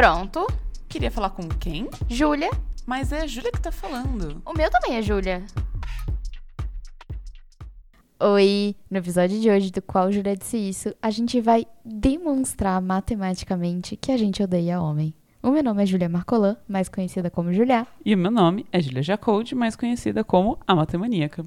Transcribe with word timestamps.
Pronto. 0.00 0.46
Queria 0.88 1.10
falar 1.10 1.28
com 1.28 1.46
quem? 1.46 1.86
Júlia. 2.08 2.48
Mas 2.86 3.12
é 3.12 3.20
a 3.20 3.26
Júlia 3.26 3.52
que 3.52 3.60
tá 3.60 3.70
falando. 3.70 4.40
O 4.46 4.54
meu 4.54 4.70
também 4.70 4.96
é 4.96 5.02
Júlia. 5.02 5.44
Oi, 8.18 8.74
no 8.90 8.96
episódio 8.96 9.38
de 9.38 9.50
hoje 9.50 9.70
do 9.70 9.82
qual 9.82 10.10
Júlia 10.10 10.34
disse 10.34 10.56
isso, 10.56 10.94
a 11.02 11.10
gente 11.10 11.38
vai 11.38 11.66
demonstrar 11.84 12.80
matematicamente 12.80 13.94
que 13.94 14.10
a 14.10 14.16
gente 14.16 14.42
odeia 14.42 14.80
homem. 14.80 15.12
O 15.42 15.50
meu 15.50 15.62
nome 15.62 15.82
é 15.82 15.86
Júlia 15.86 16.08
Marcolan, 16.08 16.56
mais 16.66 16.88
conhecida 16.88 17.30
como 17.30 17.52
Julia. 17.52 17.86
E 18.02 18.14
o 18.14 18.18
meu 18.18 18.30
nome 18.30 18.64
é 18.72 18.80
Júlia 18.80 19.02
Jacold, 19.02 19.54
mais 19.54 19.76
conhecida 19.76 20.24
como 20.24 20.58
a 20.66 20.74
Matemaníaca. 20.74 21.44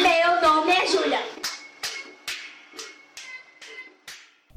Meu 0.00 0.40
nome 0.40 0.72
é 0.72 0.86
Júlia. 0.86 1.20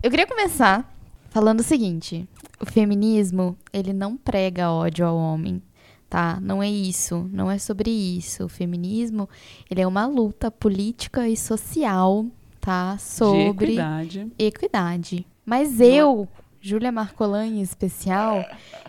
Eu 0.02 0.10
queria 0.10 0.26
começar 0.26 0.99
falando 1.30 1.62
o 1.62 1.64
seguinte: 1.64 2.28
o 2.60 2.66
feminismo, 2.66 3.58
ele 3.72 3.94
não 3.94 4.18
prega 4.18 4.72
ódio 4.72 5.06
ao 5.06 5.16
homem, 5.18 5.62
tá? 6.10 6.40
Não 6.42 6.62
é 6.62 6.70
isso, 6.70 7.30
não 7.32 7.50
é 7.50 7.58
sobre 7.58 7.90
isso. 7.90 8.46
O 8.46 8.50
feminismo, 8.50 9.30
ele 9.70 9.82
é 9.82 9.88
uma 9.88 10.06
luta 10.06 10.52
política 10.52 11.28
e 11.28 11.38
social, 11.38 12.26
tá? 12.60 12.98
Sobre 12.98 13.68
De 13.68 13.72
equidade. 13.74 14.32
equidade. 14.38 15.28
Mas 15.46 15.80
eu, 15.80 16.28
Júlia 16.62 16.92
Marcolan 16.92 17.46
em 17.48 17.62
especial, 17.62 18.46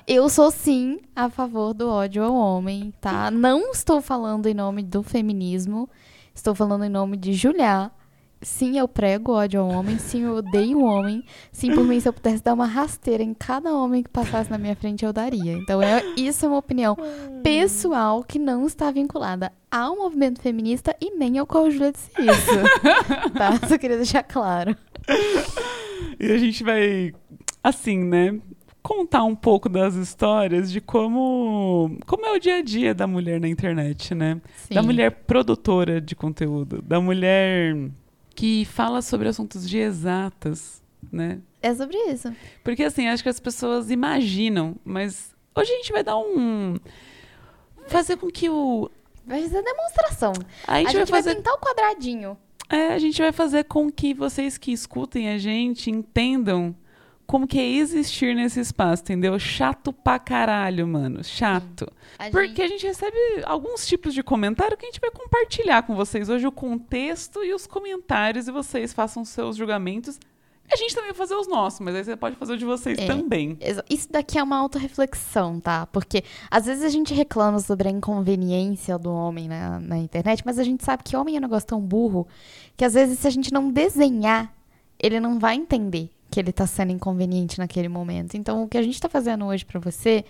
eu 0.06 0.28
sou 0.28 0.50
sim 0.50 0.98
a 1.14 1.30
favor 1.30 1.72
do 1.72 1.88
ódio 1.88 2.22
ao 2.22 2.34
homem, 2.34 2.92
tá? 3.00 3.30
Não 3.30 3.70
estou 3.70 4.00
falando 4.02 4.46
em 4.46 4.54
nome 4.54 4.82
do 4.82 5.02
feminismo, 5.02 5.88
estou 6.34 6.54
falando 6.54 6.84
em 6.84 6.90
nome 6.90 7.16
de 7.16 7.32
Julia. 7.32 7.90
Sim, 8.42 8.78
eu 8.78 8.88
prego 8.88 9.32
ódio 9.32 9.60
ao 9.60 9.68
homem, 9.68 9.98
sim, 9.98 10.22
eu 10.22 10.36
odeio 10.36 10.78
o 10.78 10.84
homem. 10.84 11.22
Sim, 11.52 11.74
por 11.74 11.84
mim, 11.84 12.00
se 12.00 12.08
eu 12.08 12.12
pudesse 12.12 12.42
dar 12.42 12.54
uma 12.54 12.64
rasteira 12.64 13.22
em 13.22 13.34
cada 13.34 13.74
homem 13.74 14.02
que 14.02 14.08
passasse 14.08 14.50
na 14.50 14.56
minha 14.56 14.74
frente, 14.74 15.04
eu 15.04 15.12
daria. 15.12 15.52
Então, 15.52 15.82
é, 15.82 16.02
isso 16.16 16.46
é 16.46 16.48
uma 16.48 16.56
opinião 16.56 16.96
pessoal 17.42 18.24
que 18.24 18.38
não 18.38 18.66
está 18.66 18.90
vinculada 18.90 19.52
ao 19.70 19.94
movimento 19.94 20.40
feminista 20.40 20.96
e 21.00 21.14
nem 21.16 21.36
ao 21.36 21.46
qual 21.46 21.70
Júlia 21.70 21.92
disse 21.92 22.10
isso. 22.18 23.30
tá? 23.36 23.68
Só 23.68 23.76
queria 23.76 23.96
deixar 23.98 24.22
claro. 24.22 24.74
E 26.18 26.32
a 26.32 26.38
gente 26.38 26.64
vai, 26.64 27.12
assim, 27.62 27.98
né? 27.98 28.38
Contar 28.82 29.24
um 29.24 29.36
pouco 29.36 29.68
das 29.68 29.94
histórias 29.94 30.72
de 30.72 30.80
como, 30.80 31.98
como 32.06 32.24
é 32.24 32.32
o 32.32 32.40
dia 32.40 32.56
a 32.56 32.62
dia 32.62 32.94
da 32.94 33.06
mulher 33.06 33.38
na 33.38 33.48
internet, 33.48 34.14
né? 34.14 34.40
Sim. 34.56 34.74
Da 34.74 34.82
mulher 34.82 35.10
produtora 35.10 36.00
de 36.00 36.16
conteúdo, 36.16 36.80
da 36.80 36.98
mulher 36.98 37.76
que 38.40 38.64
fala 38.64 39.02
sobre 39.02 39.28
assuntos 39.28 39.68
de 39.68 39.76
exatas, 39.76 40.82
né? 41.12 41.42
É 41.60 41.74
sobre 41.74 41.98
isso. 42.10 42.34
Porque 42.64 42.84
assim, 42.84 43.06
acho 43.06 43.22
que 43.22 43.28
as 43.28 43.38
pessoas 43.38 43.90
imaginam, 43.90 44.76
mas 44.82 45.34
hoje 45.54 45.70
a 45.70 45.76
gente 45.76 45.92
vai 45.92 46.02
dar 46.02 46.16
um 46.16 46.78
fazer 47.86 48.16
com 48.16 48.28
que 48.30 48.48
o 48.48 48.90
Vai 49.26 49.42
fazer 49.42 49.62
demonstração. 49.62 50.32
a 50.66 50.78
gente, 50.78 50.86
a 50.86 50.90
gente 50.90 50.94
vai 50.94 51.04
vai 51.04 51.22
fazer 51.22 51.36
pintar 51.36 51.52
o 51.52 51.58
quadradinho. 51.58 52.38
É, 52.70 52.94
a 52.94 52.98
gente 52.98 53.20
vai 53.20 53.30
fazer 53.30 53.64
com 53.64 53.92
que 53.92 54.14
vocês 54.14 54.56
que 54.56 54.72
escutem 54.72 55.28
a 55.28 55.36
gente 55.36 55.90
entendam 55.90 56.74
como 57.30 57.46
que 57.46 57.60
é 57.60 57.64
existir 57.64 58.34
nesse 58.34 58.58
espaço, 58.58 59.04
entendeu? 59.04 59.38
Chato 59.38 59.92
pra 59.92 60.18
caralho, 60.18 60.84
mano. 60.84 61.22
Chato. 61.22 61.86
A 62.18 62.28
Porque 62.28 62.60
a 62.60 62.66
gente 62.66 62.84
recebe 62.84 63.16
alguns 63.44 63.86
tipos 63.86 64.12
de 64.12 64.20
comentário 64.20 64.76
que 64.76 64.84
a 64.84 64.90
gente 64.90 65.00
vai 65.00 65.12
compartilhar 65.12 65.84
com 65.84 65.94
vocês 65.94 66.28
hoje 66.28 66.44
o 66.44 66.50
contexto 66.50 67.44
e 67.44 67.54
os 67.54 67.68
comentários 67.68 68.48
e 68.48 68.50
vocês 68.50 68.92
façam 68.92 69.24
seus 69.24 69.54
julgamentos. 69.56 70.18
A 70.72 70.74
gente 70.74 70.92
também 70.92 71.10
vai 71.10 71.16
fazer 71.16 71.36
os 71.36 71.46
nossos, 71.46 71.78
mas 71.78 71.94
aí 71.94 72.02
você 72.02 72.16
pode 72.16 72.34
fazer 72.34 72.54
o 72.54 72.58
de 72.58 72.64
vocês 72.64 72.98
É. 72.98 73.06
também. 73.06 73.56
Isso 73.88 74.08
daqui 74.10 74.36
é 74.36 74.42
uma 74.42 74.56
autorreflexão, 74.56 75.60
tá? 75.60 75.86
Porque 75.86 76.24
às 76.50 76.66
vezes 76.66 76.82
a 76.82 76.88
gente 76.88 77.14
reclama 77.14 77.60
sobre 77.60 77.86
a 77.86 77.92
inconveniência 77.92 78.98
do 78.98 79.12
homem 79.12 79.46
na, 79.46 79.78
na 79.78 79.98
internet, 79.98 80.42
mas 80.44 80.58
a 80.58 80.64
gente 80.64 80.84
sabe 80.84 81.04
que 81.04 81.16
homem 81.16 81.36
é 81.36 81.38
um 81.38 81.42
negócio 81.42 81.68
tão 81.68 81.80
burro 81.80 82.26
que 82.76 82.84
às 82.84 82.94
vezes 82.94 83.20
se 83.20 83.28
a 83.28 83.30
gente 83.30 83.52
não 83.52 83.70
desenhar, 83.70 84.52
ele 84.98 85.20
não 85.20 85.38
vai 85.38 85.54
entender 85.54 86.10
que 86.30 86.38
ele 86.38 86.52
tá 86.52 86.66
sendo 86.66 86.92
inconveniente 86.92 87.58
naquele 87.58 87.88
momento. 87.88 88.36
Então 88.36 88.62
o 88.62 88.68
que 88.68 88.78
a 88.78 88.82
gente 88.82 89.00
tá 89.00 89.08
fazendo 89.08 89.44
hoje 89.46 89.64
pra 89.64 89.80
você, 89.80 90.24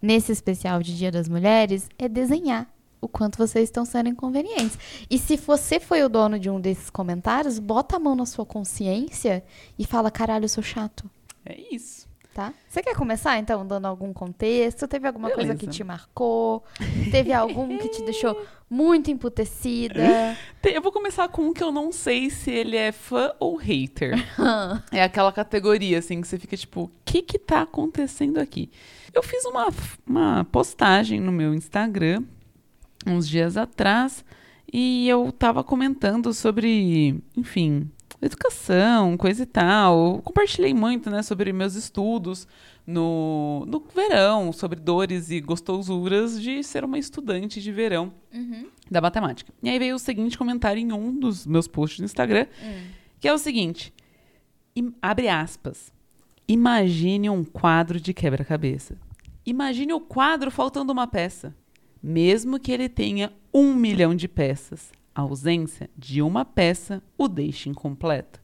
nesse 0.00 0.32
especial 0.32 0.82
de 0.82 0.96
Dia 0.96 1.10
das 1.10 1.28
Mulheres, 1.28 1.88
é 1.98 2.08
desenhar 2.08 2.68
o 3.00 3.08
quanto 3.08 3.36
vocês 3.36 3.64
estão 3.64 3.84
sendo 3.84 4.08
inconvenientes. 4.08 4.78
E 5.10 5.18
se 5.18 5.36
você 5.36 5.80
foi 5.80 6.02
o 6.04 6.08
dono 6.08 6.38
de 6.38 6.48
um 6.48 6.60
desses 6.60 6.88
comentários, 6.88 7.58
bota 7.58 7.96
a 7.96 7.98
mão 7.98 8.14
na 8.14 8.24
sua 8.24 8.46
consciência 8.46 9.44
e 9.78 9.84
fala, 9.84 10.10
caralho, 10.10 10.44
eu 10.44 10.48
sou 10.48 10.62
chato. 10.62 11.10
É 11.44 11.60
isso. 11.72 12.11
Tá? 12.34 12.54
Você 12.66 12.82
quer 12.82 12.96
começar, 12.96 13.38
então, 13.38 13.66
dando 13.66 13.86
algum 13.86 14.10
contexto? 14.10 14.88
Teve 14.88 15.06
alguma 15.06 15.28
coisa 15.28 15.52
Beleza. 15.52 15.58
que 15.58 15.66
te 15.66 15.84
marcou? 15.84 16.64
Teve 17.10 17.30
algum 17.30 17.76
que 17.76 17.88
te 17.90 18.02
deixou 18.04 18.42
muito 18.70 19.10
emputecida? 19.10 20.36
Eu 20.64 20.80
vou 20.80 20.90
começar 20.90 21.28
com 21.28 21.42
um 21.42 21.52
que 21.52 21.62
eu 21.62 21.70
não 21.70 21.92
sei 21.92 22.30
se 22.30 22.50
ele 22.50 22.76
é 22.76 22.90
fã 22.90 23.32
ou 23.38 23.56
hater. 23.56 24.14
É 24.90 25.02
aquela 25.02 25.30
categoria, 25.30 25.98
assim, 25.98 26.20
que 26.20 26.28
você 26.28 26.38
fica 26.38 26.56
tipo, 26.56 26.84
o 26.84 26.90
que 27.04 27.20
que 27.20 27.38
tá 27.38 27.62
acontecendo 27.62 28.38
aqui? 28.38 28.70
Eu 29.12 29.22
fiz 29.22 29.44
uma, 29.44 29.68
uma 30.06 30.44
postagem 30.44 31.20
no 31.20 31.32
meu 31.32 31.52
Instagram 31.52 32.22
uns 33.06 33.28
dias 33.28 33.56
atrás 33.56 34.24
e 34.72 35.06
eu 35.08 35.30
tava 35.32 35.62
comentando 35.62 36.32
sobre, 36.32 37.22
enfim, 37.36 37.90
educação, 38.22 39.16
coisa 39.16 39.42
e 39.42 39.46
tal. 39.46 40.16
Eu 40.16 40.22
compartilhei 40.22 40.72
muito, 40.72 41.10
né, 41.10 41.22
sobre 41.22 41.52
meus 41.52 41.74
estudos 41.74 42.46
no, 42.86 43.64
no 43.66 43.80
verão, 43.94 44.52
sobre 44.52 44.78
dores 44.80 45.30
e 45.30 45.40
gostosuras 45.40 46.40
de 46.40 46.62
ser 46.62 46.84
uma 46.84 46.98
estudante 46.98 47.60
de 47.60 47.72
verão 47.72 48.12
da 48.90 49.00
matemática. 49.00 49.52
E 49.62 49.68
aí 49.68 49.78
veio 49.78 49.96
o 49.96 49.98
seguinte 49.98 50.38
comentário 50.38 50.80
em 50.80 50.92
um 50.92 51.18
dos 51.18 51.46
meus 51.46 51.66
posts 51.66 51.98
no 52.00 52.04
Instagram, 52.04 52.46
que 53.20 53.28
é 53.28 53.32
o 53.32 53.38
seguinte: 53.38 53.92
abre 55.00 55.28
aspas. 55.28 55.92
Imagine 56.48 57.30
um 57.30 57.44
quadro 57.44 58.00
de 58.00 58.12
quebra-cabeça. 58.12 58.96
Imagine 59.46 59.92
o 59.92 60.00
quadro 60.00 60.50
faltando 60.50 60.92
uma 60.92 61.06
peça. 61.06 61.54
Mesmo 62.02 62.58
que 62.58 62.72
ele 62.72 62.88
tenha 62.88 63.32
um 63.54 63.74
milhão 63.74 64.12
de 64.14 64.26
peças, 64.26 64.90
a 65.14 65.22
ausência 65.22 65.90
de 65.96 66.22
uma 66.22 66.44
peça 66.44 67.02
o 67.16 67.28
deixa 67.28 67.68
incompleto. 67.68 68.40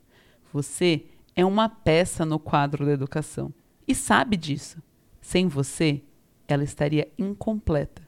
Você 0.52 1.06
é 1.34 1.44
uma 1.44 1.68
peça 1.68 2.24
no 2.24 2.38
quadro 2.38 2.84
da 2.84 2.92
educação. 2.92 3.52
E 3.86 3.94
sabe 3.94 4.36
disso. 4.36 4.82
Sem 5.20 5.46
você, 5.46 6.02
ela 6.46 6.64
estaria 6.64 7.10
incompleta. 7.18 8.02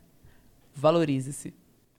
Valorize-se. 0.75 1.55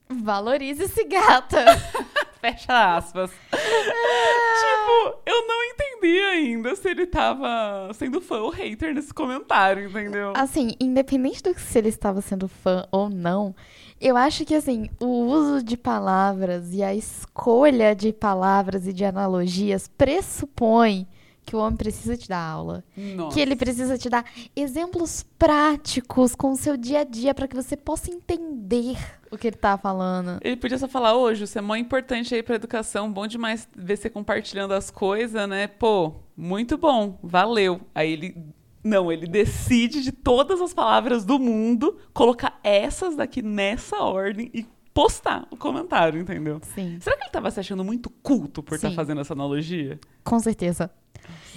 Valorize-se, 0.10 1.04
gata! 1.06 1.64
Fecha 2.42 2.96
aspas. 2.98 3.30
tipo, 3.32 5.20
eu 5.26 5.48
não 5.48 5.64
entendi 5.64 6.20
ainda 6.20 6.76
se 6.76 6.90
ele 6.90 7.06
tava 7.06 7.92
sendo 7.94 8.20
fã 8.20 8.42
ou 8.42 8.50
hater 8.50 8.96
nesse 8.96 9.14
comentário, 9.14 9.88
entendeu? 9.88 10.34
Assim, 10.36 10.72
independente 10.80 11.44
do 11.44 11.54
se 11.58 11.78
ele 11.78 11.90
estava 11.90 12.20
sendo 12.20 12.48
fã 12.48 12.88
ou 12.92 13.10
não, 13.10 13.56
eu 14.02 14.18
acho 14.18 14.44
que, 14.44 14.56
assim, 14.56 14.90
o 15.00 15.06
uso 15.06 15.64
de 15.64 15.78
palavras 15.78 16.74
e 16.74 16.82
a 16.82 16.94
escolha 16.94 17.96
de 17.96 18.12
palavras 18.12 18.88
e 18.88 18.94
de 18.94 19.06
analogias 19.06 19.88
pressupõe 19.88 21.08
que 21.46 21.56
o 21.56 21.60
homem 21.60 21.76
precisa 21.76 22.16
te 22.16 22.28
dar 22.28 22.42
aula. 22.42 22.84
Nossa. 22.96 23.34
Que 23.34 23.42
ele 23.42 23.56
precisa 23.56 23.98
te 23.98 24.10
dar 24.10 24.26
exemplos 24.56 25.26
práticos 25.38 26.36
com 26.36 26.52
o 26.52 26.56
seu 26.56 26.78
dia 26.78 27.00
a 27.00 27.04
dia 27.04 27.34
para 27.34 27.48
que 27.48 27.56
você 27.56 27.76
possa 27.76 28.12
entender 28.12 28.98
o 29.30 29.38
que 29.38 29.48
ele 29.48 29.56
tá 29.56 29.78
falando. 29.78 30.40
Ele 30.42 30.56
podia 30.56 30.78
só 30.78 30.88
falar, 30.88 31.16
hoje, 31.16 31.48
você 31.48 31.60
é 31.60 31.62
mó 31.62 31.76
importante 31.76 32.34
aí 32.34 32.44
pra 32.44 32.56
educação, 32.56 33.12
bom 33.12 33.28
demais 33.28 33.68
ver 33.76 33.98
você 33.98 34.10
compartilhando 34.10 34.74
as 34.74 34.92
coisas, 34.92 35.48
né? 35.48 35.68
Pô, 35.68 36.14
muito 36.36 36.78
bom, 36.78 37.18
valeu. 37.24 37.82
Aí 37.94 38.12
ele. 38.12 38.36
Não, 38.84 39.12
ele 39.12 39.28
decide 39.28 40.02
de 40.02 40.12
todas 40.12 40.60
as 40.62 40.74
palavras 40.74 41.24
do 41.24 41.38
mundo 41.38 41.98
colocar 42.14 42.60
essas 42.64 43.16
daqui 43.16 43.42
nessa 43.42 43.98
ordem 43.98 44.50
e 44.54 44.66
postar 44.94 45.48
o 45.52 45.58
comentário, 45.58 46.20
entendeu? 46.20 46.60
Sim, 46.76 46.98
Será 47.00 47.16
que 47.16 47.24
ele 47.24 47.32
tava 47.32 47.50
se 47.52 47.60
achando 47.60 47.84
muito 47.84 48.10
culto 48.10 48.62
por 48.64 48.76
estar 48.76 48.90
Sim. 48.90 48.96
fazendo 48.96 49.22
essa 49.22 49.34
analogia? 49.34 50.00
com 50.24 50.40
certeza. 50.40 50.90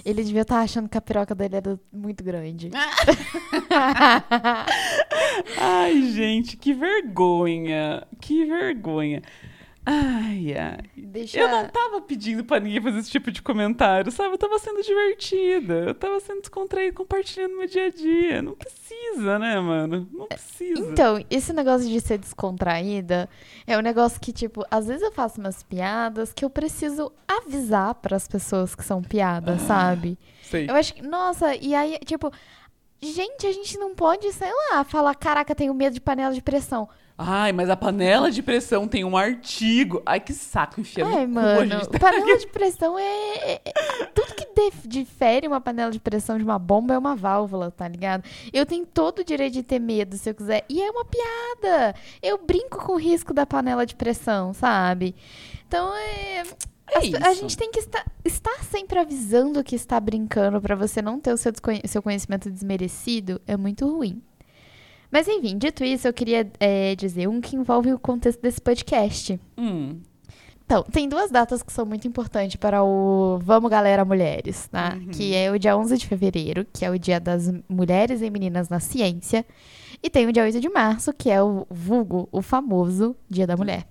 Ele 0.05 0.23
devia 0.23 0.43
estar 0.43 0.59
achando 0.61 0.87
que 0.87 0.97
a 0.97 1.01
piroca 1.01 1.33
dele 1.33 1.55
era 1.55 1.79
muito 1.91 2.23
grande. 2.23 2.69
Ai, 5.57 6.01
gente, 6.11 6.55
que 6.55 6.73
vergonha. 6.73 8.05
Que 8.21 8.45
vergonha. 8.45 9.23
Ai, 9.85 10.55
ai. 10.57 10.89
Deixa... 10.97 11.39
Eu 11.39 11.47
não 11.47 11.67
tava 11.69 12.01
pedindo 12.01 12.43
pra 12.43 12.59
ninguém 12.59 12.81
fazer 12.81 12.99
esse 12.99 13.11
tipo 13.11 13.31
de 13.31 13.41
comentário, 13.41 14.11
sabe? 14.11 14.33
Eu 14.33 14.37
tava 14.37 14.57
sendo 14.57 14.81
divertida. 14.81 15.73
Eu 15.75 15.93
tava 15.93 16.19
sendo 16.19 16.41
descontraída, 16.41 16.95
compartilhando 16.95 17.55
meu 17.55 17.67
dia 17.67 17.85
a 17.85 17.89
dia. 17.91 18.41
Não 18.41 18.53
precisa, 18.53 19.37
né, 19.37 19.59
mano? 19.59 20.07
Não 20.11 20.25
precisa. 20.25 20.79
Então, 20.79 21.23
esse 21.29 21.53
negócio 21.53 21.87
de 21.87 22.01
ser 22.01 22.17
descontraída 22.17 23.29
é 23.67 23.77
um 23.77 23.81
negócio 23.81 24.19
que, 24.19 24.33
tipo, 24.33 24.65
às 24.71 24.87
vezes 24.87 25.03
eu 25.03 25.11
faço 25.11 25.39
umas 25.39 25.61
piadas 25.61 26.33
que 26.33 26.43
eu 26.43 26.49
preciso 26.49 27.11
avisar 27.27 27.93
pras 27.95 28.27
pessoas 28.27 28.73
que 28.73 28.83
são 28.83 29.03
piadas, 29.03 29.61
sabe? 29.61 30.17
Sei. 30.43 30.67
Eu 30.69 30.75
acho 30.75 30.95
que, 30.95 31.03
nossa, 31.03 31.55
e 31.55 31.75
aí, 31.75 31.99
tipo, 32.05 32.31
gente, 32.99 33.45
a 33.45 33.51
gente 33.51 33.77
não 33.77 33.93
pode, 33.93 34.31
sei 34.33 34.51
lá, 34.71 34.83
falar, 34.83 35.13
caraca, 35.13 35.53
tenho 35.53 35.73
medo 35.73 35.93
de 35.93 36.01
panela 36.01 36.33
de 36.33 36.41
pressão. 36.41 36.89
Ai, 37.17 37.53
mas 37.53 37.69
a 37.69 37.77
panela 37.77 38.29
de 38.29 38.43
pressão 38.43 38.87
tem 38.89 39.05
um 39.05 39.15
artigo. 39.15 40.01
Ai, 40.05 40.19
que 40.19 40.33
saco, 40.33 40.81
enfia 40.81 41.05
Ai, 41.05 41.23
a 41.23 41.27
mano, 41.27 41.85
tá 41.87 41.97
panela 41.97 42.37
de 42.37 42.47
pressão 42.47 42.99
é, 42.99 43.03
é- 43.37 43.61
é- 43.63 44.05
Tudo 44.13 44.35
que 44.35 44.45
dif- 44.53 44.85
difere 44.87 45.47
uma 45.47 45.61
panela 45.61 45.91
de 45.91 45.99
pressão 45.99 46.37
de 46.37 46.43
uma 46.43 46.59
bomba 46.59 46.93
é 46.93 46.97
uma 46.97 47.15
válvula, 47.15 47.71
tá 47.71 47.87
ligado? 47.87 48.23
Eu 48.51 48.65
tenho 48.65 48.85
todo 48.85 49.19
o 49.19 49.23
direito 49.23 49.53
de 49.53 49.63
ter 49.63 49.79
medo 49.79 50.17
se 50.17 50.29
eu 50.29 50.35
quiser. 50.35 50.65
E 50.67 50.81
é 50.81 50.91
uma 50.91 51.05
piada. 51.05 51.95
Eu 52.21 52.37
brinco 52.37 52.79
com 52.85 52.93
o 52.93 52.97
risco 52.99 53.33
da 53.33 53.45
panela 53.45 53.85
de 53.85 53.95
pressão, 53.95 54.53
sabe? 54.53 55.15
Então 55.67 55.95
é. 55.95 56.43
É 56.91 56.97
A 56.99 57.31
isso. 57.31 57.41
gente 57.41 57.57
tem 57.57 57.71
que 57.71 57.79
estar, 57.79 58.05
estar 58.23 58.63
sempre 58.63 58.99
avisando 58.99 59.63
que 59.63 59.75
está 59.75 59.99
brincando 59.99 60.61
pra 60.61 60.75
você 60.75 61.01
não 61.01 61.19
ter 61.19 61.33
o 61.33 61.37
seu, 61.37 61.51
seu 61.85 62.01
conhecimento 62.01 62.51
desmerecido 62.51 63.41
é 63.47 63.57
muito 63.57 63.87
ruim. 63.87 64.21
Mas 65.15 65.29
enfim, 65.29 65.57
dito 65.57 65.81
isso, 65.81 66.05
eu 66.05 66.11
queria 66.11 66.45
é, 66.59 66.93
dizer 66.93 67.29
um 67.29 67.39
que 67.39 67.55
envolve 67.55 67.93
o 67.93 67.97
contexto 67.97 68.41
desse 68.41 68.59
podcast. 68.59 69.39
Hum, 69.57 70.01
Então, 70.65 70.83
tem 70.83 71.07
duas 71.07 71.31
datas 71.31 71.63
que 71.63 71.71
são 71.71 71.85
muito 71.85 72.05
importantes 72.05 72.57
para 72.57 72.83
o 72.83 73.39
Vamos 73.41 73.71
Galera 73.71 74.03
Mulheres, 74.03 74.67
tá? 74.67 74.97
Uhum. 74.99 75.11
Que 75.11 75.33
é 75.33 75.49
o 75.49 75.57
dia 75.57 75.77
11 75.77 75.97
de 75.97 76.05
fevereiro, 76.05 76.67
que 76.73 76.83
é 76.83 76.91
o 76.91 76.99
dia 76.99 77.17
das 77.17 77.49
mulheres 77.69 78.21
e 78.21 78.29
meninas 78.29 78.67
na 78.67 78.81
ciência. 78.81 79.45
E 80.03 80.09
tem 80.09 80.27
o 80.27 80.33
dia 80.33 80.43
8 80.43 80.59
de 80.59 80.67
março, 80.67 81.13
que 81.13 81.29
é 81.29 81.41
o 81.41 81.65
vulgo, 81.69 82.27
o 82.29 82.41
famoso 82.41 83.15
Dia 83.29 83.47
da 83.47 83.55
Mulher. 83.55 83.87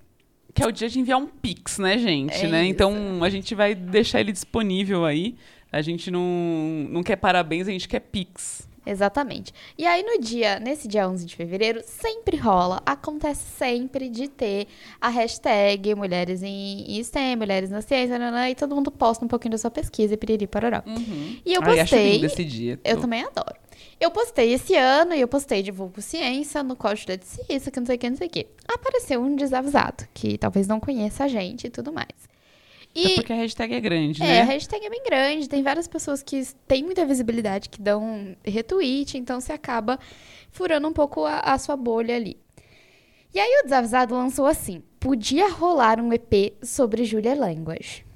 que 0.52 0.62
é 0.62 0.66
o 0.66 0.70
dia 0.70 0.90
de 0.90 1.00
enviar 1.00 1.18
um 1.18 1.26
pix, 1.26 1.78
né, 1.78 1.96
gente? 1.96 2.36
É 2.36 2.48
né? 2.48 2.64
isso. 2.64 2.70
Então 2.70 3.24
a 3.24 3.30
gente 3.30 3.54
vai 3.54 3.74
deixar 3.74 4.20
ele 4.20 4.30
disponível 4.30 5.06
aí. 5.06 5.36
A 5.72 5.80
gente 5.80 6.10
não, 6.10 6.86
não 6.90 7.02
quer 7.02 7.16
parabéns, 7.16 7.66
a 7.66 7.70
gente 7.70 7.88
quer 7.88 8.00
pix. 8.00 8.68
Exatamente. 8.86 9.52
E 9.78 9.86
aí, 9.86 10.02
no 10.02 10.20
dia, 10.20 10.58
nesse 10.60 10.86
dia 10.86 11.08
11 11.08 11.24
de 11.24 11.34
fevereiro, 11.34 11.80
sempre 11.84 12.36
rola, 12.36 12.82
acontece 12.84 13.42
sempre 13.56 14.08
de 14.08 14.28
ter 14.28 14.66
a 15.00 15.08
hashtag 15.08 15.94
Mulheres 15.94 16.42
em 16.42 17.02
STEM, 17.02 17.36
Mulheres 17.36 17.70
na 17.70 17.80
Ciência, 17.80 18.16
e 18.50 18.54
todo 18.54 18.74
mundo 18.74 18.90
posta 18.90 19.24
um 19.24 19.28
pouquinho 19.28 19.52
da 19.52 19.58
sua 19.58 19.70
pesquisa 19.70 20.14
e 20.14 20.16
piriri 20.16 20.46
pororó. 20.46 20.82
E 21.44 21.54
eu 21.54 21.60
Ai, 21.62 21.80
acho 21.80 21.90
postei. 21.90 22.12
lindo 22.12 22.26
esse 22.26 22.44
dia. 22.44 22.78
Eu 22.84 22.96
Tô- 22.96 23.02
também 23.02 23.22
adoro. 23.22 23.56
Eu 24.00 24.10
postei 24.10 24.52
esse 24.52 24.74
ano 24.76 25.14
e 25.14 25.20
eu 25.20 25.28
postei 25.28 25.62
Divulgo 25.62 26.02
Ciência 26.02 26.62
no 26.62 26.76
código 26.76 27.16
de 27.16 27.24
ciência, 27.24 27.70
que 27.70 27.78
não 27.80 27.86
sei 27.86 27.96
o 27.96 27.98
que, 27.98 28.10
não 28.10 28.16
sei 28.16 28.26
o 28.26 28.30
que. 28.30 28.46
Apareceu 28.68 29.20
um 29.20 29.34
desavisado, 29.36 30.04
que 30.12 30.36
talvez 30.36 30.66
não 30.66 30.78
conheça 30.80 31.24
a 31.24 31.28
gente 31.28 31.66
e 31.66 31.70
tudo 31.70 31.92
mais. 31.92 32.08
É 32.94 33.00
E 33.00 33.14
porque 33.16 33.32
a 33.32 33.36
hashtag 33.36 33.74
é 33.74 33.80
grande, 33.80 34.22
é, 34.22 34.40
a 34.40 34.44
né? 34.46 34.52
hashtag 34.52 34.86
é 34.86 34.90
bem 34.90 35.02
grande, 35.02 35.48
tem 35.48 35.62
várias 35.62 35.88
pessoas 35.88 36.22
que 36.22 36.44
têm 36.68 36.84
muita 36.84 37.04
visibilidade, 37.04 37.68
que 37.68 37.80
dão 37.80 38.36
retweet, 38.44 39.18
então 39.18 39.40
você 39.40 39.52
acaba 39.52 39.98
furando 40.50 40.86
um 40.86 40.92
pouco 40.92 41.24
a, 41.24 41.40
a 41.40 41.58
sua 41.58 41.76
bolha 41.76 42.14
ali. 42.14 42.38
E 43.34 43.40
aí 43.40 43.60
o 43.60 43.64
desavisado 43.64 44.14
lançou 44.14 44.46
assim: 44.46 44.82
podia 45.00 45.50
rolar 45.50 46.00
um 46.00 46.12
EP 46.12 46.56
sobre 46.62 47.04
Julia 47.04 47.34
Language. 47.34 48.06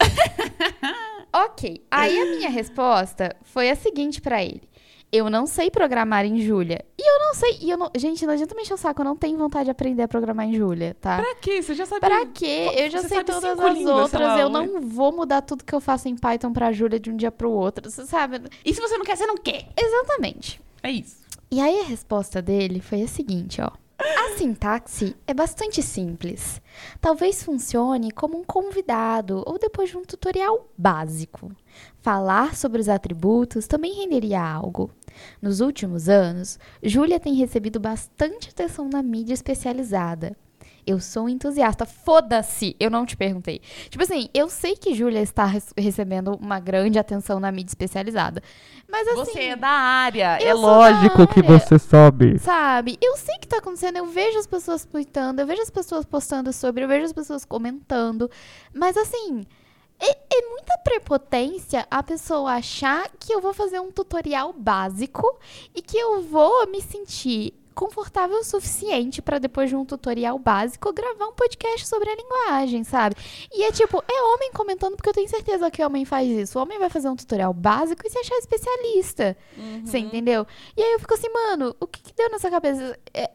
ok, 1.32 1.84
aí 1.90 2.18
a 2.18 2.24
minha 2.24 2.48
resposta 2.48 3.36
foi 3.42 3.68
a 3.68 3.76
seguinte 3.76 4.20
pra 4.20 4.42
ele. 4.42 4.67
Eu 5.10 5.30
não 5.30 5.46
sei 5.46 5.70
programar 5.70 6.26
em 6.26 6.38
Julia. 6.38 6.84
E 6.98 7.02
eu 7.02 7.18
não 7.26 7.34
sei. 7.34 7.58
E 7.62 7.70
eu 7.70 7.78
não, 7.78 7.90
gente, 7.96 8.26
não 8.26 8.34
adianta 8.34 8.54
me 8.54 8.62
encher 8.62 8.74
o 8.74 8.76
saco, 8.76 9.00
eu 9.00 9.04
não 9.04 9.16
tenho 9.16 9.38
vontade 9.38 9.64
de 9.64 9.70
aprender 9.70 10.02
a 10.02 10.08
programar 10.08 10.46
em 10.46 10.54
Julia, 10.54 10.94
tá? 11.00 11.16
Pra 11.16 11.34
quê? 11.36 11.62
Você 11.62 11.74
já 11.74 11.86
sabe. 11.86 12.00
Pra 12.00 12.26
quê? 12.26 12.70
Eu 12.76 12.90
já 12.90 13.02
sei 13.02 13.24
todas 13.24 13.42
as 13.58 13.74
línguas, 13.74 14.02
outras. 14.02 14.20
lá, 14.20 14.40
eu 14.40 14.50
não 14.50 14.80
vou 14.82 15.10
mudar 15.10 15.40
tudo 15.40 15.64
que 15.64 15.74
eu 15.74 15.80
faço 15.80 16.08
em 16.08 16.16
Python 16.16 16.52
pra 16.52 16.72
Júlia 16.72 17.00
de 17.00 17.10
um 17.10 17.16
dia 17.16 17.32
pro 17.32 17.50
outro. 17.50 17.90
Você 17.90 18.04
sabe? 18.04 18.42
E 18.64 18.74
se 18.74 18.80
você 18.80 18.98
não 18.98 19.04
quer, 19.04 19.16
você 19.16 19.26
não 19.26 19.36
quer. 19.36 19.66
Exatamente. 19.76 20.60
É 20.82 20.90
isso. 20.90 21.16
E 21.50 21.60
aí 21.60 21.80
a 21.80 21.84
resposta 21.84 22.42
dele 22.42 22.80
foi 22.80 23.02
a 23.02 23.08
seguinte, 23.08 23.62
ó. 23.62 23.70
A 24.00 24.36
sintaxe 24.38 25.16
é 25.26 25.34
bastante 25.34 25.82
simples. 25.82 26.62
Talvez 27.00 27.42
funcione 27.42 28.12
como 28.12 28.38
um 28.38 28.44
convidado 28.44 29.42
ou 29.44 29.58
depois 29.58 29.90
de 29.90 29.96
um 29.96 30.04
tutorial 30.04 30.68
básico. 30.78 31.50
Falar 32.00 32.54
sobre 32.54 32.80
os 32.80 32.88
atributos 32.88 33.66
também 33.66 33.94
renderia 33.94 34.40
algo. 34.40 34.92
Nos 35.42 35.60
últimos 35.60 36.08
anos, 36.08 36.60
Júlia 36.80 37.18
tem 37.18 37.34
recebido 37.34 37.80
bastante 37.80 38.50
atenção 38.50 38.88
na 38.88 39.02
mídia 39.02 39.34
especializada. 39.34 40.36
Eu 40.88 41.00
sou 41.00 41.24
um 41.24 41.28
entusiasta. 41.28 41.84
Foda-se! 41.84 42.74
Eu 42.80 42.90
não 42.90 43.04
te 43.04 43.14
perguntei. 43.14 43.60
Tipo 43.90 44.02
assim, 44.02 44.30
eu 44.32 44.48
sei 44.48 44.74
que 44.74 44.94
Júlia 44.94 45.20
está 45.20 45.44
recebendo 45.76 46.34
uma 46.40 46.58
grande 46.58 46.98
atenção 46.98 47.38
na 47.38 47.52
mídia 47.52 47.72
especializada. 47.72 48.42
Mas 48.90 49.06
assim. 49.06 49.32
Você 49.32 49.40
é 49.40 49.56
da 49.56 49.68
área. 49.68 50.38
É 50.40 50.54
lógico 50.54 51.26
que 51.26 51.40
área. 51.40 51.58
você 51.58 51.78
sabe. 51.78 52.38
Sabe? 52.38 52.98
Eu 53.02 53.18
sei 53.18 53.36
que 53.36 53.46
tá 53.46 53.58
acontecendo, 53.58 53.98
eu 53.98 54.06
vejo 54.06 54.38
as 54.38 54.46
pessoas 54.46 54.86
tweetando, 54.86 55.42
eu 55.42 55.46
vejo 55.46 55.60
as 55.60 55.68
pessoas 55.68 56.06
postando 56.06 56.50
sobre, 56.54 56.84
eu 56.84 56.88
vejo 56.88 57.04
as 57.04 57.12
pessoas 57.12 57.44
comentando. 57.44 58.30
Mas 58.72 58.96
assim, 58.96 59.44
é, 60.00 60.10
é 60.10 60.48
muita 60.48 60.78
prepotência 60.78 61.86
a 61.90 62.02
pessoa 62.02 62.52
achar 62.52 63.10
que 63.20 63.30
eu 63.30 63.42
vou 63.42 63.52
fazer 63.52 63.78
um 63.78 63.92
tutorial 63.92 64.54
básico 64.54 65.38
e 65.74 65.82
que 65.82 65.98
eu 65.98 66.22
vou 66.22 66.66
me 66.66 66.80
sentir 66.80 67.52
confortável 67.78 68.38
o 68.38 68.44
suficiente 68.44 69.22
pra 69.22 69.38
depois 69.38 69.70
de 69.70 69.76
um 69.76 69.84
tutorial 69.84 70.36
básico 70.36 70.92
gravar 70.92 71.28
um 71.28 71.32
podcast 71.32 71.86
sobre 71.86 72.10
a 72.10 72.16
linguagem, 72.16 72.82
sabe? 72.82 73.14
E 73.52 73.62
é 73.62 73.70
tipo, 73.70 74.02
é 74.08 74.22
homem 74.34 74.50
comentando 74.52 74.96
porque 74.96 75.08
eu 75.08 75.14
tenho 75.14 75.28
certeza 75.28 75.70
que 75.70 75.84
homem 75.84 76.04
faz 76.04 76.28
isso. 76.28 76.58
O 76.58 76.62
homem 76.62 76.76
vai 76.76 76.90
fazer 76.90 77.08
um 77.08 77.14
tutorial 77.14 77.54
básico 77.54 78.04
e 78.04 78.10
se 78.10 78.18
achar 78.18 78.34
especialista. 78.34 79.36
Você 79.84 79.98
entendeu? 79.98 80.44
E 80.76 80.82
aí 80.82 80.92
eu 80.94 80.98
fico 80.98 81.14
assim, 81.14 81.28
mano, 81.32 81.76
o 81.78 81.86
que, 81.86 82.02
que 82.02 82.12
deu 82.16 82.28
nessa 82.30 82.50
cabeça? 82.50 82.98
É, 83.14 83.30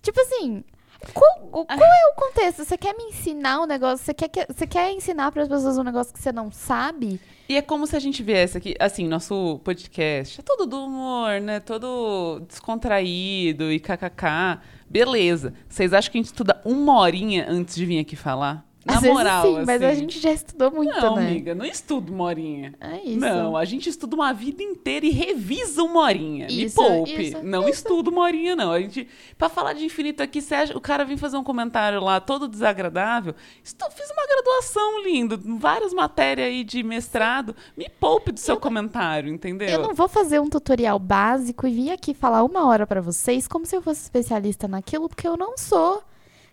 tipo 0.00 0.18
assim, 0.22 0.64
qual, 1.12 1.48
o- 1.52 1.66
qual 1.66 1.80
é 1.80 2.10
o 2.12 2.14
contexto? 2.16 2.64
Você 2.64 2.76
quer 2.76 2.94
me 2.96 3.04
ensinar 3.04 3.60
um 3.60 3.66
negócio? 3.66 4.04
Você 4.04 4.14
quer, 4.14 4.28
que- 4.28 4.46
você 4.52 4.66
quer 4.66 4.92
ensinar 4.92 5.30
para 5.32 5.42
as 5.42 5.48
pessoas 5.48 5.78
um 5.78 5.82
negócio 5.82 6.12
que 6.12 6.20
você 6.20 6.32
não 6.32 6.50
sabe? 6.50 7.20
E 7.48 7.56
é 7.56 7.62
como 7.62 7.86
se 7.86 7.94
a 7.94 8.00
gente 8.00 8.22
viesse 8.22 8.58
aqui, 8.58 8.74
assim, 8.80 9.06
nosso 9.06 9.60
podcast 9.62 10.40
é 10.40 10.42
todo 10.42 10.66
do 10.66 10.84
humor, 10.84 11.40
né? 11.40 11.60
Todo 11.60 12.40
descontraído 12.48 13.70
e 13.70 13.78
kkk. 13.78 14.60
Beleza. 14.88 15.52
Vocês 15.68 15.92
acham 15.92 16.10
que 16.12 16.18
a 16.18 16.20
gente 16.20 16.26
estuda 16.32 16.60
uma 16.64 16.98
horinha 16.98 17.46
antes 17.48 17.74
de 17.74 17.84
vir 17.86 17.98
aqui 18.00 18.16
falar? 18.16 18.64
Na 18.86 18.94
Às 18.94 19.00
vezes 19.00 19.16
moral, 19.16 19.42
sim, 19.42 19.64
mas 19.66 19.82
a 19.82 19.88
assim. 19.88 20.00
gente 20.00 20.20
já 20.20 20.30
estudou 20.32 20.70
muito, 20.70 20.94
Não, 20.94 21.16
né? 21.16 21.26
amiga, 21.26 21.54
não 21.56 21.64
estudo 21.64 22.12
uma 22.14 22.22
horinha. 22.24 22.72
É 22.80 23.02
isso. 23.02 23.18
Não, 23.18 23.56
a 23.56 23.64
gente 23.64 23.88
estuda 23.88 24.14
uma 24.14 24.32
vida 24.32 24.62
inteira 24.62 25.04
e 25.04 25.10
revisa 25.10 25.82
uma 25.82 26.02
horinha. 26.02 26.46
Me 26.46 26.64
Isso, 26.66 26.76
poupe. 26.76 27.10
isso, 27.20 27.42
não 27.42 27.62
isso. 27.62 27.70
estudo 27.80 28.10
uma 28.12 28.22
horinha, 28.22 28.54
não. 28.54 28.70
A 28.70 28.80
gente, 28.80 29.08
pra 29.36 29.48
falar 29.48 29.72
de 29.72 29.84
infinito 29.84 30.22
aqui, 30.22 30.38
acha- 30.54 30.76
o 30.76 30.80
cara 30.80 31.04
vem 31.04 31.16
fazer 31.16 31.36
um 31.36 31.42
comentário 31.42 32.00
lá 32.00 32.20
todo 32.20 32.46
desagradável. 32.46 33.34
Estou, 33.64 33.90
fiz 33.90 34.08
uma 34.08 34.24
graduação, 34.24 35.02
lindo. 35.02 35.36
Várias 35.58 35.92
matérias 35.92 36.46
aí 36.46 36.62
de 36.62 36.82
mestrado. 36.84 37.56
Me 37.76 37.88
poupe 37.88 38.30
do 38.30 38.38
seu 38.38 38.56
comentário, 38.56 39.28
entendeu? 39.34 39.68
Eu 39.68 39.82
não 39.82 39.94
vou 39.94 40.06
fazer 40.06 40.38
um 40.40 40.48
tutorial 40.48 41.00
básico 41.00 41.66
e 41.66 41.72
vir 41.72 41.90
aqui 41.90 42.14
falar 42.14 42.44
uma 42.44 42.64
hora 42.68 42.86
pra 42.86 43.00
vocês 43.00 43.48
como 43.48 43.66
se 43.66 43.74
eu 43.74 43.82
fosse 43.82 44.02
especialista 44.02 44.68
naquilo, 44.68 45.08
porque 45.08 45.26
eu 45.26 45.36
não 45.36 45.58
sou. 45.58 46.04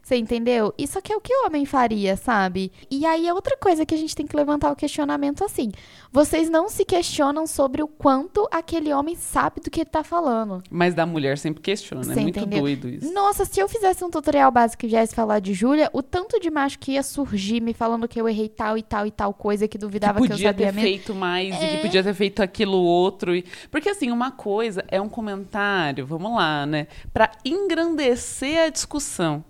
Você 0.04 0.18
entendeu? 0.18 0.74
Isso 0.78 1.00
aqui 1.00 1.14
é 1.14 1.16
o 1.16 1.22
que 1.22 1.34
o 1.34 1.46
homem 1.46 1.66
faria, 1.66 2.18
sabe? 2.18 2.74
E 2.92 3.06
aí 3.06 3.26
é 3.26 3.34
outra 3.34 3.56
coisa 3.56 3.86
que 3.86 3.96
a 3.96 3.98
gente 3.98 4.14
tem 4.14 4.28
que 4.28 4.36
levantar 4.36 4.70
o 4.70 4.76
questionamento 4.76 5.46
assim. 5.46 5.72
Vocês 6.12 6.50
não 6.50 6.68
se 6.68 6.84
questionam 6.84 7.48
sobre 7.48 7.82
o 7.82 7.88
quanto 7.88 8.46
aquele 8.52 8.92
homem 8.94 9.16
sabe 9.16 9.62
do 9.62 9.72
que 9.72 9.80
ele 9.80 9.90
tá 9.90 10.04
falando. 10.04 10.62
Mas 10.70 10.94
da 10.94 11.06
mulher 11.06 11.38
sempre 11.38 11.62
questiona. 11.64 12.04
Você 12.04 12.20
é 12.20 12.22
muito 12.22 12.38
entendeu? 12.38 12.60
doido 12.60 12.90
isso. 12.90 13.14
Nossa, 13.14 13.46
se 13.46 13.62
eu 13.62 13.70
fizesse 13.70 14.04
um 14.04 14.10
tutorial 14.10 14.52
básico 14.52 14.86
e 14.86 14.90
viesse 14.90 15.16
falar 15.16 15.40
de 15.40 15.54
Júlia, 15.54 15.90
o 15.94 16.04
tanto 16.04 16.38
de 16.38 16.52
macho 16.52 16.80
que 16.80 16.92
ia 16.92 17.02
surgir 17.02 17.62
me 17.62 17.74
falando 17.74 18.06
que 18.06 18.20
eu 18.20 18.28
errei 18.28 18.50
tal 18.50 18.78
e 18.78 18.84
tal 18.84 19.08
e 19.08 19.12
tal 19.12 19.34
coisa, 19.34 19.70
que 19.70 19.78
duvidava 19.78 20.20
que 20.20 20.28
que, 20.28 20.34
eu 20.34 20.36
podia 20.36 20.50
sabia 20.50 20.66
ter 20.68 20.74
mesmo. 20.74 20.82
feito 20.90 21.16
mais 21.16 21.56
e 21.56 21.64
É. 21.64 21.76
que 21.78 21.82
podia 21.82 22.04
ter 22.04 22.14
feito 22.14 22.44
aquilo 22.44 22.78
outro. 22.78 23.34
e- 23.34 23.46
Porque, 23.72 23.88
assim, 23.88 24.12
uma 24.12 24.32
coisa 24.32 24.84
é 24.90 25.00
um 25.00 25.08
comentário, 25.08 26.06
vamos 26.06 26.36
lá, 26.36 26.66
né? 26.66 26.88
Pra 27.14 27.32
engrandecer 27.46 28.66
a 28.66 28.70
discussão. 28.70 29.44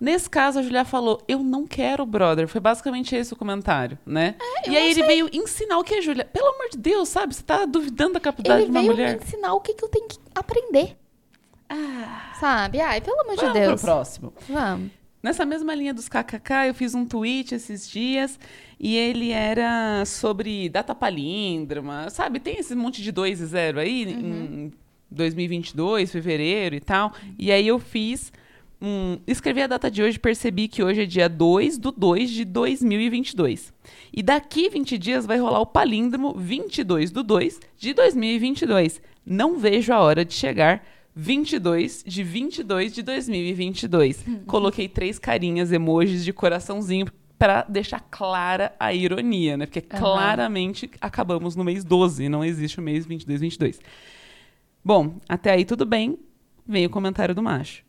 Nesse 0.00 0.30
caso, 0.30 0.58
a 0.58 0.62
Julia 0.62 0.84
falou: 0.84 1.22
Eu 1.28 1.40
não 1.40 1.66
quero 1.66 2.06
brother. 2.06 2.48
Foi 2.48 2.60
basicamente 2.60 3.14
esse 3.14 3.32
o 3.32 3.36
comentário, 3.36 3.98
né? 4.06 4.34
É, 4.64 4.70
e 4.70 4.76
aí 4.76 4.90
ele 4.90 5.02
veio 5.04 5.28
ensinar 5.32 5.78
o 5.78 5.84
que 5.84 5.94
é 5.96 6.00
Júlia. 6.02 6.24
Pelo 6.24 6.48
amor 6.54 6.70
de 6.70 6.78
Deus, 6.78 7.08
sabe? 7.08 7.34
Você 7.34 7.42
tá 7.42 7.66
duvidando 7.66 8.14
da 8.14 8.20
capacidade 8.20 8.62
Ele 8.62 8.70
de 8.70 8.70
uma 8.70 8.80
veio 8.80 8.92
mulher. 8.92 9.18
me 9.18 9.24
ensinar 9.24 9.52
o 9.52 9.60
que, 9.60 9.74
que 9.74 9.84
eu 9.84 9.88
tenho 9.88 10.08
que 10.08 10.18
aprender. 10.34 10.96
Sabe? 12.38 12.80
Ai, 12.80 13.00
pelo 13.00 13.20
amor 13.20 13.34
de 13.36 13.40
Vamos 13.42 13.54
Deus. 13.54 13.80
pro 13.80 13.80
próximo. 13.92 14.32
Vamos. 14.48 14.90
Nessa 15.22 15.44
mesma 15.44 15.74
linha 15.74 15.92
dos 15.92 16.08
KKK, 16.08 16.68
eu 16.68 16.74
fiz 16.74 16.94
um 16.94 17.04
tweet 17.04 17.54
esses 17.54 17.86
dias 17.88 18.40
e 18.78 18.96
ele 18.96 19.30
era 19.32 20.02
sobre 20.06 20.68
data 20.70 20.94
palíndroma, 20.94 22.08
sabe? 22.08 22.40
Tem 22.40 22.58
esse 22.58 22.74
monte 22.74 23.02
de 23.02 23.12
2 23.12 23.38
e 23.40 23.46
0 23.46 23.80
aí 23.80 24.04
em 24.10 24.72
2022, 25.10 26.10
fevereiro 26.10 26.74
e 26.74 26.80
tal. 26.80 27.12
E 27.38 27.52
aí 27.52 27.68
eu 27.68 27.78
fiz, 27.78 28.32
um, 28.80 29.18
escrevi 29.26 29.62
a 29.62 29.66
data 29.66 29.90
de 29.90 30.02
hoje 30.02 30.16
e 30.16 30.20
percebi 30.20 30.66
que 30.66 30.82
hoje 30.82 31.02
é 31.02 31.06
dia 31.06 31.28
2 31.28 31.76
do 31.78 31.92
2 31.92 32.30
de 32.30 32.44
2022. 32.44 33.72
E 34.12 34.22
daqui 34.22 34.68
20 34.70 34.96
dias 34.96 35.26
vai 35.26 35.38
rolar 35.38 35.60
o 35.60 35.66
palíndromo 35.66 36.34
22 36.34 37.10
do 37.10 37.22
2 37.22 37.60
de 37.76 37.92
2022. 37.92 39.02
Não 39.24 39.58
vejo 39.58 39.92
a 39.92 40.00
hora 40.00 40.24
de 40.24 40.32
chegar 40.32 40.82
22 41.14 42.04
de 42.06 42.22
22 42.22 42.94
de 42.94 43.02
2022. 43.02 44.24
Coloquei 44.46 44.88
três 44.88 45.18
carinhas, 45.18 45.72
emojis 45.72 46.24
de 46.24 46.32
coraçãozinho 46.32 47.06
para 47.38 47.64
deixar 47.68 48.00
clara 48.10 48.74
a 48.78 48.92
ironia, 48.92 49.56
né? 49.56 49.66
Porque 49.66 49.84
Aham. 49.90 50.00
claramente 50.00 50.90
acabamos 51.00 51.56
no 51.56 51.64
mês 51.64 51.84
12, 51.84 52.28
não 52.28 52.44
existe 52.44 52.78
o 52.78 52.82
mês 52.82 53.06
22, 53.06 53.40
22. 53.40 53.80
Bom, 54.84 55.18
até 55.28 55.52
aí 55.52 55.64
tudo 55.64 55.84
bem. 55.84 56.18
Vem 56.66 56.86
o 56.86 56.90
comentário 56.90 57.34
do 57.34 57.42
macho. 57.42 57.82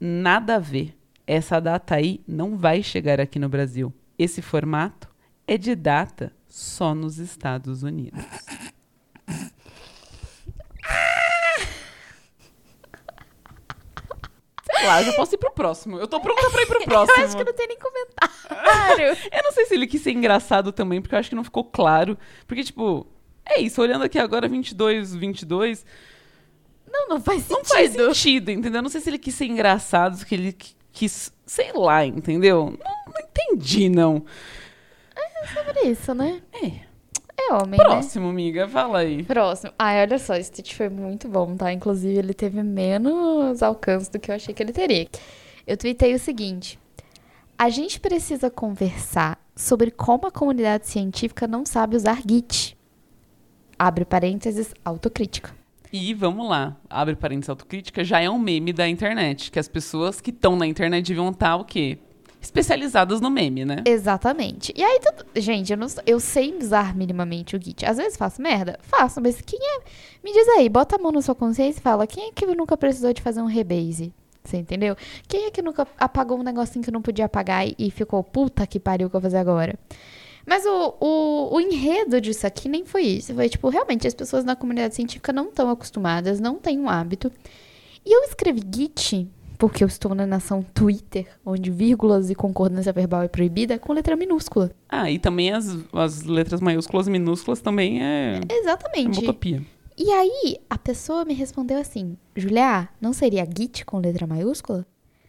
Nada 0.00 0.56
a 0.56 0.58
ver. 0.58 0.96
Essa 1.26 1.60
data 1.60 1.94
aí 1.94 2.20
não 2.26 2.56
vai 2.56 2.82
chegar 2.82 3.20
aqui 3.20 3.38
no 3.38 3.48
Brasil. 3.48 3.92
Esse 4.18 4.42
formato 4.42 5.08
é 5.46 5.58
de 5.58 5.74
data 5.74 6.32
só 6.48 6.94
nos 6.94 7.18
Estados 7.18 7.82
Unidos. 7.82 8.24
Lá, 14.84 15.02
eu 15.02 15.06
já 15.06 15.12
posso 15.12 15.34
ir 15.34 15.38
pro 15.38 15.52
próximo. 15.52 15.98
Eu 15.98 16.08
tô 16.08 16.20
pronta 16.20 16.50
pra 16.50 16.62
ir 16.62 16.66
pro 16.66 16.84
próximo. 16.84 17.18
Eu 17.20 17.24
acho 17.26 17.36
que 17.36 17.44
não 17.44 17.52
tem 17.52 17.68
nem 17.68 17.78
comentário. 17.78 19.28
Eu 19.30 19.42
não 19.44 19.52
sei 19.52 19.66
se 19.66 19.74
ele 19.74 19.86
quis 19.86 20.00
ser 20.00 20.12
engraçado 20.12 20.72
também, 20.72 21.00
porque 21.02 21.14
eu 21.14 21.18
acho 21.18 21.28
que 21.28 21.36
não 21.36 21.44
ficou 21.44 21.64
claro. 21.64 22.16
Porque, 22.46 22.64
tipo, 22.64 23.06
é 23.44 23.60
isso, 23.60 23.80
olhando 23.82 24.04
aqui 24.04 24.18
agora 24.18 24.48
22, 24.48 25.14
22, 25.14 25.84
não, 26.90 27.08
não 27.08 27.20
faz 27.20 27.42
sentido. 27.42 27.58
não 27.58 27.64
faz 27.64 27.92
sentido, 27.92 28.50
entendeu? 28.50 28.78
Eu 28.78 28.82
Não 28.82 28.90
sei 28.90 29.00
se 29.00 29.08
ele 29.10 29.18
quis 29.18 29.34
ser 29.34 29.46
engraçado, 29.46 30.16
se 30.16 30.34
ele 30.34 30.52
qui- 30.52 30.74
quis, 30.92 31.32
sei 31.46 31.72
lá, 31.72 32.04
entendeu? 32.04 32.66
Não, 32.82 33.12
não 33.12 33.20
entendi, 33.28 33.88
não. 33.88 34.24
Sobre 35.54 35.88
isso, 35.88 36.14
né? 36.14 36.42
É. 36.52 36.90
É 37.42 37.54
homem, 37.54 37.78
né? 37.78 37.84
Próximo, 37.84 38.28
amiga, 38.28 38.68
fala 38.68 38.98
aí. 38.98 39.22
Próximo. 39.22 39.72
Ai, 39.78 40.02
olha 40.02 40.18
só, 40.18 40.34
esse 40.36 40.52
tweet 40.52 40.76
foi 40.76 40.90
muito 40.90 41.26
bom, 41.26 41.56
tá? 41.56 41.72
Inclusive, 41.72 42.18
ele 42.18 42.34
teve 42.34 42.62
menos 42.62 43.62
alcance 43.62 44.10
do 44.10 44.18
que 44.18 44.30
eu 44.30 44.34
achei 44.34 44.54
que 44.54 44.62
ele 44.62 44.72
teria. 44.72 45.08
Eu 45.66 45.76
tuitei 45.78 46.14
o 46.14 46.18
seguinte: 46.18 46.78
A 47.56 47.70
gente 47.70 47.98
precisa 47.98 48.50
conversar 48.50 49.40
sobre 49.56 49.90
como 49.90 50.26
a 50.26 50.30
comunidade 50.30 50.86
científica 50.88 51.46
não 51.48 51.64
sabe 51.64 51.96
usar 51.96 52.20
Git. 52.28 52.76
Abre 53.78 54.04
parênteses, 54.04 54.74
autocrítica. 54.84 55.54
E 55.92 56.14
vamos 56.14 56.48
lá, 56.48 56.76
abre 56.88 57.16
parênteses 57.16 57.48
autocrítica, 57.50 58.04
já 58.04 58.20
é 58.20 58.30
um 58.30 58.38
meme 58.38 58.72
da 58.72 58.88
internet, 58.88 59.50
que 59.50 59.58
as 59.58 59.66
pessoas 59.68 60.20
que 60.20 60.30
estão 60.30 60.54
na 60.56 60.66
internet 60.66 61.04
deviam 61.06 61.28
estar 61.30 61.56
o 61.56 61.64
quê? 61.64 61.98
Especializadas 62.40 63.20
no 63.20 63.28
meme, 63.28 63.64
né? 63.66 63.82
Exatamente. 63.84 64.72
E 64.76 64.82
aí, 64.82 64.98
tudo... 65.00 65.26
gente, 65.40 65.72
eu, 65.72 65.76
não... 65.76 65.86
eu 66.06 66.18
sei 66.18 66.56
usar 66.56 66.96
minimamente 66.96 67.54
o 67.54 67.62
Git. 67.62 67.84
Às 67.84 67.98
vezes 67.98 68.16
faço 68.16 68.40
merda? 68.40 68.78
Faço, 68.82 69.20
mas 69.20 69.40
quem 69.42 69.58
é. 69.60 69.80
Me 70.24 70.32
diz 70.32 70.48
aí, 70.56 70.68
bota 70.68 70.96
a 70.96 70.98
mão 70.98 71.12
na 71.12 71.20
sua 71.20 71.34
consciência 71.34 71.80
e 71.80 71.82
fala: 71.82 72.06
quem 72.06 72.28
é 72.28 72.32
que 72.32 72.46
nunca 72.46 72.76
precisou 72.78 73.12
de 73.12 73.20
fazer 73.20 73.42
um 73.42 73.46
rebase? 73.46 74.12
Você 74.42 74.56
entendeu? 74.56 74.96
Quem 75.28 75.44
é 75.46 75.50
que 75.50 75.60
nunca 75.60 75.86
apagou 75.98 76.38
um 76.38 76.42
negocinho 76.42 76.82
que 76.82 76.90
não 76.90 77.02
podia 77.02 77.26
apagar 77.26 77.66
e- 77.68 77.74
e 77.78 77.90
ficou, 77.90 78.24
puta 78.24 78.66
que 78.66 78.80
pariu, 78.80 79.08
o 79.08 79.10
que 79.10 79.16
eu 79.16 79.20
vou 79.20 79.30
fazer 79.30 79.36
agora? 79.38 79.78
Mas 80.46 80.64
o, 80.64 80.94
o, 81.00 81.54
o 81.54 81.60
enredo 81.60 82.20
disso 82.20 82.46
aqui 82.46 82.68
nem 82.68 82.84
foi 82.84 83.02
isso. 83.02 83.34
Foi 83.34 83.48
tipo, 83.48 83.68
realmente, 83.68 84.06
as 84.06 84.14
pessoas 84.14 84.44
na 84.44 84.56
comunidade 84.56 84.94
científica 84.94 85.32
não 85.32 85.48
estão 85.48 85.70
acostumadas, 85.70 86.40
não 86.40 86.56
têm 86.56 86.78
um 86.78 86.88
hábito. 86.88 87.30
E 88.04 88.16
eu 88.16 88.22
escrevi 88.24 88.62
Git, 88.74 89.28
porque 89.58 89.84
eu 89.84 89.88
estou 89.88 90.14
na 90.14 90.26
nação 90.26 90.62
Twitter, 90.62 91.26
onde 91.44 91.70
vírgulas 91.70 92.30
e 92.30 92.34
concordância 92.34 92.92
verbal 92.92 93.22
é 93.22 93.28
proibida, 93.28 93.78
com 93.78 93.92
letra 93.92 94.16
minúscula. 94.16 94.70
Ah, 94.88 95.10
e 95.10 95.18
também 95.18 95.52
as, 95.52 95.76
as 95.92 96.22
letras 96.22 96.60
maiúsculas 96.60 97.06
e 97.06 97.10
minúsculas 97.10 97.60
também 97.60 98.02
é, 98.02 98.36
é 98.36 98.54
uma 98.54 98.60
Exatamente. 98.60 99.20
utopia. 99.20 99.62
E 99.98 100.10
aí, 100.10 100.56
a 100.70 100.78
pessoa 100.78 101.26
me 101.26 101.34
respondeu 101.34 101.78
assim: 101.78 102.16
Julia, 102.34 102.88
não 102.98 103.12
seria 103.12 103.46
Git 103.46 103.84
com 103.84 103.98
letra 103.98 104.26
maiúscula? 104.26 104.86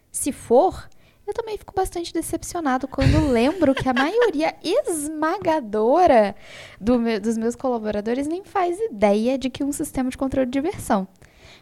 Se 0.10 0.32
for, 0.32 0.88
eu 1.32 1.34
também 1.34 1.58
fico 1.58 1.74
bastante 1.74 2.14
decepcionado 2.14 2.88
quando 2.88 3.32
lembro 3.32 3.74
que 3.74 3.88
a 3.88 3.94
maioria 3.94 4.54
esmagadora 4.64 6.36
do 6.80 7.00
meu- 7.00 7.20
dos 7.20 7.38
meus 7.38 7.56
colaboradores 7.56 8.28
nem 8.28 8.44
faz 8.44 8.78
ideia 8.80 9.38
de 9.38 9.50
que 9.50 9.64
um 9.64 9.72
sistema 9.72 10.10
de 10.10 10.18
controle 10.18 10.50
de 10.50 10.60
versão. 10.62 11.08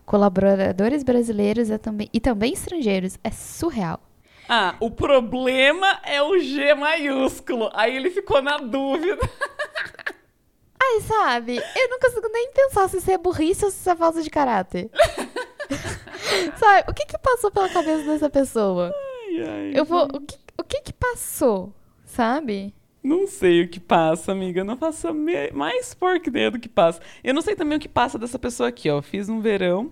Colaboradores 0.06 1.04
brasileiros 1.04 1.70
é 1.70 1.78
também, 1.78 2.10
e 2.12 2.20
também 2.20 2.52
estrangeiros 2.54 3.18
é 3.24 3.30
surreal. 3.30 4.00
Ah, 4.48 4.74
o 4.80 4.90
problema 4.90 6.00
é 6.04 6.20
o 6.24 6.40
G 6.40 6.74
maiúsculo. 6.74 7.70
Aí 7.74 7.96
ele 7.96 8.10
ficou 8.10 8.42
na 8.42 8.58
dúvida. 8.58 9.20
Ai, 10.82 11.02
sabe? 11.02 11.58
Eu 11.58 11.90
não 11.90 12.00
consigo 12.00 12.28
nem 12.34 12.52
pensar 12.52 12.90
se 12.90 12.98
isso 12.98 13.12
é 13.12 13.18
burrice 13.20 13.64
ou 13.66 13.70
se 13.70 13.78
isso 13.78 13.90
é 13.92 13.96
falta 13.96 14.24
de 14.24 14.30
caráter. 14.32 14.90
sabe? 16.58 16.90
O 16.90 16.94
que 16.96 17.06
que 17.06 17.18
passou 17.20 17.52
pela 17.52 17.70
cabeça 17.70 18.04
dessa 18.06 18.30
pessoa? 18.30 18.92
Ai, 19.38 19.72
Eu 19.76 19.86
vou. 19.86 20.06
O 20.06 20.22
que, 20.22 20.38
o 20.60 20.64
que 20.64 20.82
que 20.82 20.94
passou? 20.94 21.74
Sabe? 22.06 22.74
Não 23.04 23.28
sei 23.28 23.64
o 23.64 23.70
que 23.70 23.80
passa, 23.80 24.32
amiga. 24.32 24.64
Não 24.64 24.76
faço 24.76 25.14
me- 25.14 25.52
mais 25.52 25.94
porca 25.94 26.30
ideia 26.30 26.52
do 26.52 26.60
que 26.60 26.68
passa. 26.68 27.00
Eu 27.24 27.34
não 27.34 27.42
sei 27.42 27.56
também 27.56 27.78
o 27.78 27.82
que 27.82 27.88
passa 27.88 28.18
dessa 28.20 28.38
pessoa 28.38 28.70
aqui, 28.70 28.90
ó. 28.90 29.02
Fiz 29.02 29.30
um 29.30 29.40
verão. 29.40 29.92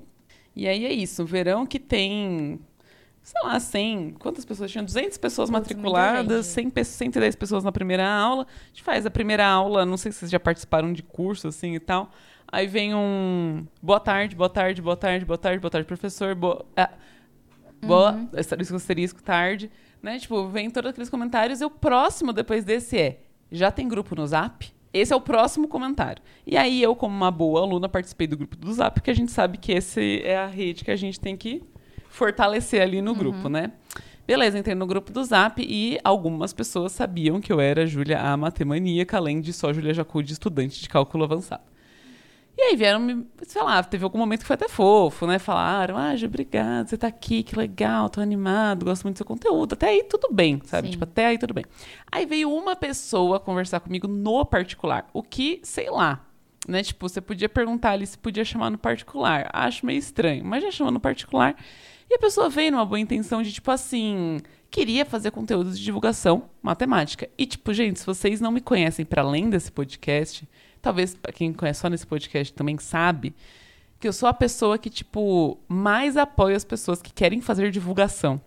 E 0.55 0.67
aí 0.67 0.85
é 0.85 0.91
isso. 0.91 1.21
Um 1.23 1.25
verão 1.25 1.65
que 1.65 1.79
tem, 1.79 2.59
sei 3.21 3.41
lá, 3.43 3.59
100. 3.59 4.15
Quantas 4.19 4.43
pessoas 4.43 4.71
tinham? 4.71 4.83
200 4.83 5.17
pessoas 5.17 5.49
Nossa, 5.49 5.61
matriculadas, 5.61 6.25
muita 6.27 6.43
100, 6.43 6.69
pe- 6.69 6.83
110 6.83 7.35
pessoas 7.35 7.63
na 7.63 7.71
primeira 7.71 8.05
aula. 8.09 8.43
A 8.63 8.67
gente 8.67 8.83
faz 8.83 9.05
a 9.05 9.11
primeira 9.11 9.45
aula, 9.47 9.85
não 9.85 9.95
sei 9.97 10.11
se 10.11 10.19
vocês 10.19 10.31
já 10.31 10.39
participaram 10.39 10.91
de 10.91 11.01
curso 11.03 11.47
assim 11.47 11.75
e 11.75 11.79
tal. 11.79 12.11
Aí 12.51 12.65
vem 12.67 12.93
um. 12.95 13.65
Boa 13.81 13.99
tarde, 13.99 14.35
boa 14.35 14.49
tarde, 14.49 14.81
boa 14.81 14.97
tarde, 14.97 15.23
boa 15.25 15.37
tarde, 15.37 15.59
boa 15.59 15.71
tarde, 15.71 15.87
professor. 15.87 16.33
Boa. 16.35 16.65
ah, 16.75 16.89
Boa, 17.81 18.27
asterisco, 18.35 18.75
asterisco, 18.75 19.23
tarde, 19.23 19.69
né? 20.01 20.19
Tipo, 20.19 20.47
vem 20.47 20.69
todos 20.69 20.89
aqueles 20.89 21.09
comentários 21.09 21.61
e 21.61 21.65
o 21.65 21.69
próximo 21.69 22.33
depois 22.33 22.63
desse 22.63 22.97
é: 22.97 23.19
já 23.51 23.71
tem 23.71 23.87
grupo 23.87 24.15
no 24.15 24.25
Zap? 24.25 24.71
Esse 24.93 25.13
é 25.13 25.15
o 25.15 25.21
próximo 25.21 25.67
comentário. 25.67 26.23
E 26.45 26.57
aí 26.57 26.81
eu, 26.81 26.95
como 26.95 27.15
uma 27.15 27.29
boa 27.29 27.61
aluna, 27.61 27.87
participei 27.87 28.25
do 28.25 28.37
grupo 28.37 28.55
do 28.55 28.73
Zap, 28.73 28.95
porque 28.95 29.11
a 29.11 29.13
gente 29.13 29.31
sabe 29.31 29.57
que 29.57 29.71
esse 29.71 30.21
é 30.23 30.37
a 30.37 30.47
rede 30.47 30.83
que 30.83 30.91
a 30.91 30.95
gente 30.95 31.19
tem 31.19 31.35
que 31.37 31.61
fortalecer 32.09 32.81
ali 32.81 33.01
no 33.01 33.13
grupo, 33.13 33.47
né? 33.49 33.71
Beleza, 34.25 34.57
entrei 34.57 34.75
no 34.75 34.85
grupo 34.85 35.11
do 35.11 35.23
Zap 35.23 35.61
e 35.61 35.99
algumas 36.03 36.51
pessoas 36.51 36.91
sabiam 36.91 37.39
que 37.39 37.51
eu 37.51 37.61
era 37.61 37.85
Júlia 37.85 38.19
a 38.19 38.35
matemaníaca, 38.35 39.15
além 39.15 39.39
de 39.39 39.53
só 39.53 39.71
Júlia 39.71 39.93
Jacude, 39.93 40.33
estudante 40.33 40.81
de 40.81 40.89
cálculo 40.89 41.23
avançado. 41.23 41.63
Aí 42.67 42.75
vieram 42.75 42.99
me, 42.99 43.25
sei 43.43 43.63
lá, 43.63 43.81
teve 43.81 44.03
algum 44.03 44.17
momento 44.17 44.41
que 44.41 44.45
foi 44.45 44.55
até 44.55 44.67
fofo, 44.67 45.25
né? 45.25 45.39
Falaram, 45.39 45.95
ah, 45.97 46.13
Ju, 46.17 46.25
obrigado, 46.25 46.89
você 46.89 46.97
tá 46.97 47.07
aqui, 47.07 47.41
que 47.41 47.57
legal, 47.57 48.09
tô 48.09 48.19
animado, 48.19 48.83
gosto 48.83 49.03
muito 49.03 49.15
do 49.15 49.19
seu 49.19 49.25
conteúdo. 49.25 49.71
Até 49.73 49.87
aí 49.87 50.03
tudo 50.03 50.27
bem, 50.29 50.61
sabe? 50.65 50.87
Sim. 50.87 50.91
Tipo, 50.91 51.05
até 51.05 51.27
aí 51.27 51.37
tudo 51.37 51.53
bem. 51.53 51.63
Aí 52.11 52.25
veio 52.25 52.51
uma 52.51 52.75
pessoa 52.75 53.39
conversar 53.39 53.79
comigo 53.79 54.05
no 54.05 54.45
particular, 54.45 55.07
o 55.13 55.23
que, 55.23 55.61
sei 55.63 55.89
lá, 55.89 56.25
né? 56.67 56.83
Tipo, 56.83 57.07
você 57.07 57.21
podia 57.21 57.47
perguntar 57.47 57.91
ali 57.91 58.05
se 58.05 58.17
podia 58.17 58.43
chamar 58.43 58.69
no 58.69 58.77
particular. 58.77 59.49
Acho 59.53 59.85
meio 59.85 59.99
estranho, 59.99 60.43
mas 60.43 60.61
já 60.61 60.69
chamou 60.69 60.91
no 60.91 60.99
particular. 60.99 61.55
E 62.09 62.15
a 62.15 62.19
pessoa 62.19 62.49
veio 62.49 62.71
numa 62.71 62.85
boa 62.85 62.99
intenção 62.99 63.41
de, 63.41 63.53
tipo 63.53 63.71
assim, 63.71 64.39
queria 64.69 65.05
fazer 65.05 65.31
conteúdo 65.31 65.71
de 65.71 65.81
divulgação 65.81 66.49
matemática. 66.61 67.29
E, 67.37 67.45
tipo, 67.45 67.73
gente, 67.73 67.99
se 67.99 68.05
vocês 68.05 68.41
não 68.41 68.51
me 68.51 68.59
conhecem 68.59 69.05
para 69.05 69.21
além 69.21 69.49
desse 69.49 69.71
podcast, 69.71 70.47
talvez 70.87 71.13
pra 71.13 71.33
quem 71.33 71.51
conhece 71.51 71.81
só 71.81 71.89
nesse 71.89 72.07
podcast 72.07 72.53
também 72.53 72.77
sabe 72.77 73.35
que 73.99 74.07
eu 74.07 74.13
sou 74.13 74.29
a 74.29 74.33
pessoa 74.33 74.77
que, 74.77 74.89
tipo, 74.89 75.57
mais 75.67 76.15
apoia 76.15 76.55
as 76.55 76.63
pessoas 76.63 77.01
que 77.01 77.11
querem 77.11 77.41
fazer 77.41 77.71
divulgação. 77.71 78.39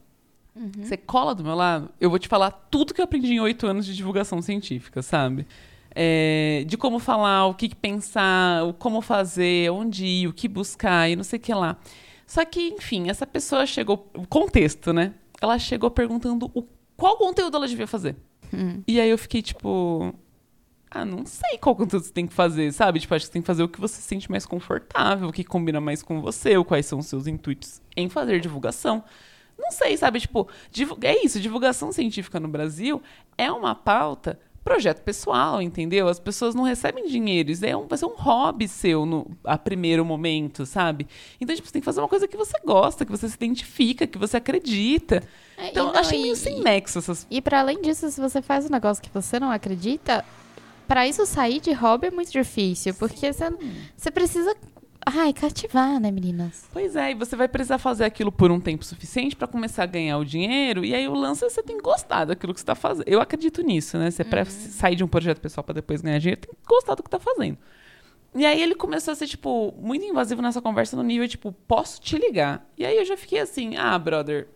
Você 0.83 0.97
cola 0.97 1.35
do 1.35 1.45
meu 1.45 1.55
lado, 1.55 1.91
eu 2.01 2.09
vou 2.09 2.19
te 2.19 2.29
falar 2.29 2.51
tudo 2.71 2.95
que 2.95 3.01
eu 3.01 3.05
aprendi 3.05 3.35
em 3.35 3.41
oito 3.41 3.67
anos 3.67 3.85
de 3.85 3.95
divulgação 3.95 4.41
científica, 4.41 5.03
sabe? 5.03 5.47
É, 5.95 6.65
de 6.67 6.79
como 6.79 6.99
falar, 6.99 7.47
o 7.47 7.55
que 7.55 7.75
pensar, 7.75 8.65
o 8.65 8.73
como 8.73 9.03
fazer, 9.03 9.71
onde 9.71 10.07
ir, 10.07 10.27
o 10.27 10.33
que 10.33 10.49
buscar 10.49 11.11
e 11.11 11.17
não 11.17 11.25
sei 11.25 11.39
o 11.39 11.43
que 11.43 11.53
lá. 11.53 11.77
Só 12.27 12.43
que, 12.47 12.69
enfim, 12.69 13.11
essa 13.11 13.27
pessoa 13.27 13.67
chegou. 13.67 14.09
O 14.15 14.27
contexto, 14.27 14.95
né? 14.95 15.13
Ela 15.43 15.59
chegou 15.59 15.91
perguntando 15.91 16.51
o, 16.55 16.65
qual 16.97 17.19
conteúdo 17.19 17.57
ela 17.59 17.69
devia 17.69 17.87
fazer. 17.87 18.17
E 18.87 18.99
aí 18.99 19.11
eu 19.11 19.19
fiquei 19.19 19.43
tipo. 19.43 20.15
Ah, 20.91 21.05
não 21.05 21.25
sei 21.25 21.57
qual 21.59 21.77
conteúdo 21.77 22.05
você 22.05 22.13
tem 22.13 22.27
que 22.27 22.33
fazer, 22.35 22.73
sabe? 22.73 22.99
Tipo, 22.99 23.15
acho 23.15 23.25
que 23.25 23.27
você 23.29 23.33
tem 23.33 23.43
que 23.43 23.47
fazer 23.47 23.63
o 23.63 23.69
que 23.69 23.81
você 23.81 23.95
se 23.97 24.03
sente 24.03 24.29
mais 24.31 24.45
confortável, 24.45 25.29
o 25.29 25.33
que 25.33 25.45
combina 25.45 25.81
mais 25.81 26.03
com 26.03 26.21
você, 26.21 26.57
ou 26.57 26.65
quais 26.65 26.85
são 26.87 26.99
os 26.99 27.07
seus 27.07 27.27
intuitos 27.29 27.81
em 27.97 28.09
fazer 28.09 28.41
divulgação. 28.41 29.05
Não 29.57 29.71
sei, 29.71 29.97
sabe? 29.97 30.19
Tipo, 30.21 30.49
é 31.03 31.25
isso, 31.25 31.39
divulgação 31.39 31.93
científica 31.93 32.41
no 32.41 32.49
Brasil 32.49 33.01
é 33.39 33.53
uma 33.53 33.75
pauta 33.75 34.39
projeto 34.65 35.01
pessoal, 35.03 35.63
entendeu? 35.63 36.07
As 36.09 36.19
pessoas 36.21 36.55
não 36.55 36.65
recebem 36.65 37.07
dinheiro, 37.07 37.51
isso 37.51 37.65
é 37.65 37.75
um, 37.77 37.87
vai 37.87 37.97
ser 37.97 38.05
um 38.07 38.15
hobby 38.15 38.69
seu 38.69 39.07
no 39.07 39.27
a 39.45 39.57
primeiro 39.57 40.05
momento, 40.05 40.67
sabe? 40.67 41.07
Então, 41.41 41.55
tipo, 41.57 41.67
você 41.69 41.73
tem 41.73 41.81
que 41.81 41.87
fazer 41.87 42.01
uma 42.01 42.09
coisa 42.09 42.27
que 42.29 42.37
você 42.37 42.59
gosta, 42.65 43.05
que 43.07 43.11
você 43.11 43.29
se 43.29 43.37
identifica, 43.37 44.07
que 44.07 44.19
você 44.19 44.37
acredita. 44.37 45.23
É, 45.57 45.69
Então, 45.71 45.93
não, 45.93 45.99
achei 46.01 46.19
e- 46.19 46.23
meio 46.23 46.37
sem 46.37 46.61
nexo 46.61 46.99
essas 46.99 47.27
E 47.31 47.41
pra 47.41 47.61
além 47.61 47.81
disso, 47.81 48.11
se 48.11 48.21
você 48.21 48.43
faz 48.43 48.67
um 48.67 48.71
negócio 48.71 49.03
que 49.03 49.11
você 49.11 49.41
não 49.41 49.51
acredita, 49.51 50.25
pra 50.91 51.07
isso 51.07 51.25
sair 51.25 51.61
de 51.61 51.73
hobby 51.73 52.09
é 52.09 52.11
muito 52.11 52.33
difícil, 52.33 52.93
porque 52.95 53.33
você, 53.33 53.45
você 53.97 54.11
precisa, 54.11 54.57
ai, 55.07 55.33
cativar, 55.33 56.01
né, 56.01 56.11
meninas? 56.11 56.69
Pois 56.73 56.97
é, 56.97 57.13
e 57.13 57.15
você 57.15 57.37
vai 57.37 57.47
precisar 57.47 57.79
fazer 57.79 58.05
aquilo 58.05 58.33
por 58.33 58.51
um 58.51 58.59
tempo 58.59 58.85
suficiente 58.85 59.37
pra 59.37 59.47
começar 59.47 59.85
a 59.85 59.87
ganhar 59.87 60.19
o 60.19 60.25
dinheiro, 60.25 60.85
e 60.85 60.93
aí 60.93 61.07
o 61.07 61.15
lance 61.15 61.45
é 61.45 61.49
você 61.49 61.63
tem 61.63 61.77
que 61.77 61.83
gostar 61.85 62.25
daquilo 62.25 62.53
que 62.53 62.59
você 62.59 62.67
tá 62.67 62.75
fazendo. 62.75 63.07
Eu 63.07 63.21
acredito 63.21 63.63
nisso, 63.63 63.99
né? 63.99 64.11
Você 64.11 64.25
pra 64.25 64.45
sair 64.45 64.97
de 64.97 65.05
um 65.05 65.07
projeto 65.07 65.41
pessoal 65.41 65.63
pra 65.63 65.75
depois 65.75 66.01
ganhar 66.03 66.19
dinheiro, 66.19 66.41
tem 66.41 66.53
que 66.53 66.69
gostar 66.69 66.97
do 66.97 67.05
que 67.05 67.11
tá 67.11 67.21
fazendo. 67.21 67.57
E 68.35 68.45
aí 68.45 68.61
ele 68.61 68.75
começou 68.75 69.13
a 69.13 69.15
ser, 69.15 69.29
tipo, 69.29 69.73
muito 69.79 70.05
invasivo 70.05 70.43
nessa 70.43 70.61
conversa 70.61 70.97
no 70.97 71.05
nível, 71.05 71.29
tipo, 71.29 71.53
posso 71.69 72.01
te 72.01 72.19
ligar? 72.19 72.69
E 72.77 72.85
aí 72.85 72.97
eu 72.97 73.05
já 73.05 73.17
fiquei 73.17 73.39
assim, 73.39 73.77
ah, 73.77 73.97
brother, 73.97 74.49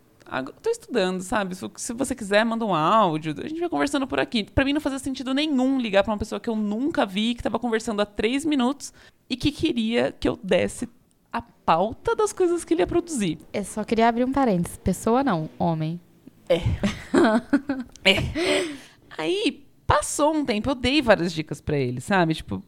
tô 0.61 0.69
estudando, 0.69 1.21
sabe? 1.21 1.55
Se, 1.55 1.93
você 1.93 2.15
quiser, 2.15 2.43
manda 2.43 2.65
um 2.65 2.73
áudio, 2.73 3.35
a 3.37 3.47
gente 3.47 3.59
vai 3.59 3.69
conversando 3.69 4.07
por 4.07 4.19
aqui. 4.19 4.43
Pra 4.43 4.65
mim 4.65 4.73
não 4.73 4.81
fazia 4.81 4.99
sentido 4.99 5.33
nenhum 5.33 5.79
ligar 5.79 6.03
pra 6.03 6.11
uma 6.11 6.19
pessoa 6.19 6.39
que 6.39 6.49
eu 6.49 6.55
nunca 6.55 7.05
vi, 7.05 7.35
que 7.35 7.43
tava 7.43 7.59
conversando 7.59 8.01
há 8.01 8.05
três 8.05 8.43
minutos 8.43 8.93
e 9.29 9.35
que 9.35 9.51
queria 9.51 10.11
que 10.11 10.27
eu 10.27 10.39
desse 10.41 10.89
a 11.31 11.41
pauta 11.41 12.15
das 12.15 12.31
coisas 12.31 12.63
que 12.63 12.73
ele 12.73 12.81
ia 12.81 12.87
produzir. 12.87 13.37
Eu 13.53 13.63
só 13.63 13.83
queria 13.83 14.07
abrir 14.07 14.23
um 14.23 14.31
parênteses. 14.31 14.77
Pessoa 14.77 15.23
não, 15.23 15.49
homem. 15.59 15.99
Aí 19.17 19.65
passou 19.85 20.33
um 20.33 20.45
tempo, 20.45 20.69
eu 20.69 20.75
dei 20.75 21.01
várias 21.01 21.33
dicas 21.33 21.61
pra 21.61 21.77
ele, 21.77 22.01
sabe? 22.01 22.35
Tipo, 22.35 22.63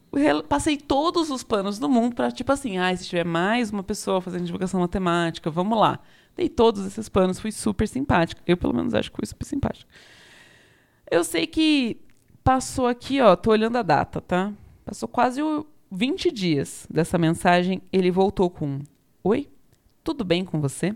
passei 0.48 0.78
todos 0.78 1.30
os 1.30 1.44
planos 1.44 1.80
do 1.80 1.90
mundo 1.90 2.16
pra, 2.16 2.32
tipo 2.32 2.52
assim, 2.52 2.78
ah, 2.78 2.96
se 2.96 3.08
tiver 3.08 3.26
mais 3.26 3.72
uma 3.72 3.84
pessoa 3.84 4.22
fazendo 4.22 4.46
divulgação 4.46 4.80
matemática, 4.80 5.50
vamos 5.50 5.80
lá. 5.80 6.00
Dei 6.38 6.48
todos 6.48 6.86
esses 6.86 7.10
planos, 7.10 7.40
fui 7.40 7.52
super 7.52 7.88
simpática. 7.88 8.42
Eu, 8.46 8.56
pelo 8.56 8.74
menos, 8.74 8.94
acho 8.94 9.10
que 9.12 9.18
fui 9.18 9.26
super 9.26 9.44
simpática. 9.44 9.90
Eu 11.10 11.24
sei 11.24 11.48
que 11.48 11.98
passou 12.44 12.86
aqui, 12.86 13.20
ó, 13.20 13.36
tô 13.36 13.50
olhando 13.50 13.78
a 13.78 13.82
data, 13.82 14.22
tá? 14.22 14.54
Passou 14.86 15.10
quase 15.10 15.42
o 15.42 15.66
20 15.92 16.32
dias 16.32 16.86
dessa 16.90 17.18
mensagem, 17.18 17.82
ele 17.92 18.12
voltou 18.12 18.52
com: 18.52 18.80
Oi, 19.24 19.50
tudo 20.04 20.24
bem 20.24 20.46
com 20.46 20.62
você? 20.62 20.96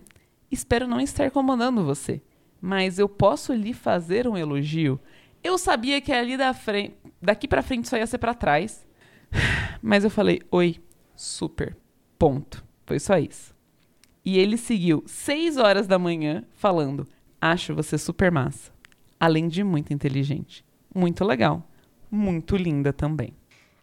Espero 0.52 0.88
não 0.88 1.02
estar 1.02 1.26
incomodando 1.26 1.84
você, 1.84 2.22
mas 2.62 3.00
eu 3.00 3.10
posso 3.10 3.52
lhe 3.52 3.74
fazer 3.74 4.28
um 4.28 4.38
elogio? 4.38 5.00
Eu 5.44 5.58
sabia 5.58 6.00
que 6.00 6.12
ali 6.12 6.38
da 6.38 6.54
frente, 6.54 6.96
daqui 7.20 7.48
pra 7.48 7.64
frente 7.64 7.90
só 7.90 7.98
ia 7.98 8.06
ser 8.06 8.20
pra 8.20 8.36
trás. 8.36 8.86
Mas 9.82 10.04
eu 10.04 10.12
falei: 10.12 10.42
"Oi, 10.52 10.80
super. 11.16 11.76
Ponto. 12.20 12.64
Foi 12.86 13.00
só 13.00 13.18
isso." 13.18 13.50
E 14.24 14.38
ele 14.38 14.58
seguiu 14.58 15.04
seis 15.08 15.58
horas 15.58 15.88
da 15.88 15.98
manhã 15.98 16.44
falando: 16.56 17.08
"Acho 17.42 17.74
você 17.74 17.98
super 17.98 18.32
massa, 18.32 18.72
além 19.20 19.48
de 19.48 19.63
muito 19.63 19.92
inteligente, 19.94 20.63
muito 20.94 21.24
legal, 21.25 21.68
muito 22.10 22.56
linda 22.56 22.94
também." 22.94 23.34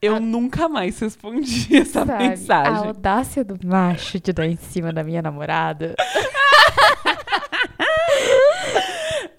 Eu 0.00 0.14
Ah. 0.16 0.20
nunca 0.20 0.68
mais 0.68 0.96
respondi 1.00 1.74
essa 1.76 2.06
Sabe, 2.06 2.12
A 2.24 2.28
mensagem. 2.28 2.86
audácia 2.86 3.42
do 3.44 3.58
macho 3.66 4.20
de 4.20 4.32
dar 4.32 4.46
em 4.46 4.56
cima 4.56 4.92
da 4.92 5.02
minha 5.02 5.20
namorada. 5.20 5.94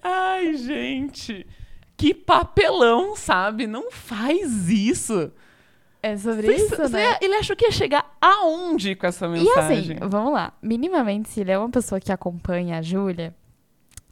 Ai, 0.02 0.54
gente. 0.56 1.46
Que 1.96 2.14
papelão, 2.14 3.14
sabe? 3.16 3.66
Não 3.66 3.90
faz 3.90 4.68
isso. 4.68 5.30
É 6.02 6.16
sobre 6.16 6.46
Cê- 6.46 6.54
isso, 6.64 6.76
cê- 6.76 6.88
né? 6.88 7.16
Ele 7.20 7.34
achou 7.34 7.54
que 7.54 7.64
ia 7.66 7.70
chegar 7.72 8.16
aonde 8.20 8.94
com 8.94 9.06
essa 9.06 9.26
E 9.26 9.30
mensagem? 9.30 9.96
assim, 9.98 10.08
vamos 10.08 10.32
lá. 10.32 10.52
Minimamente, 10.62 11.28
se 11.28 11.40
ele 11.40 11.50
é 11.52 11.58
uma 11.58 11.68
pessoa 11.70 12.00
que 12.00 12.10
acompanha 12.10 12.78
a 12.78 12.82
Júlia, 12.82 13.34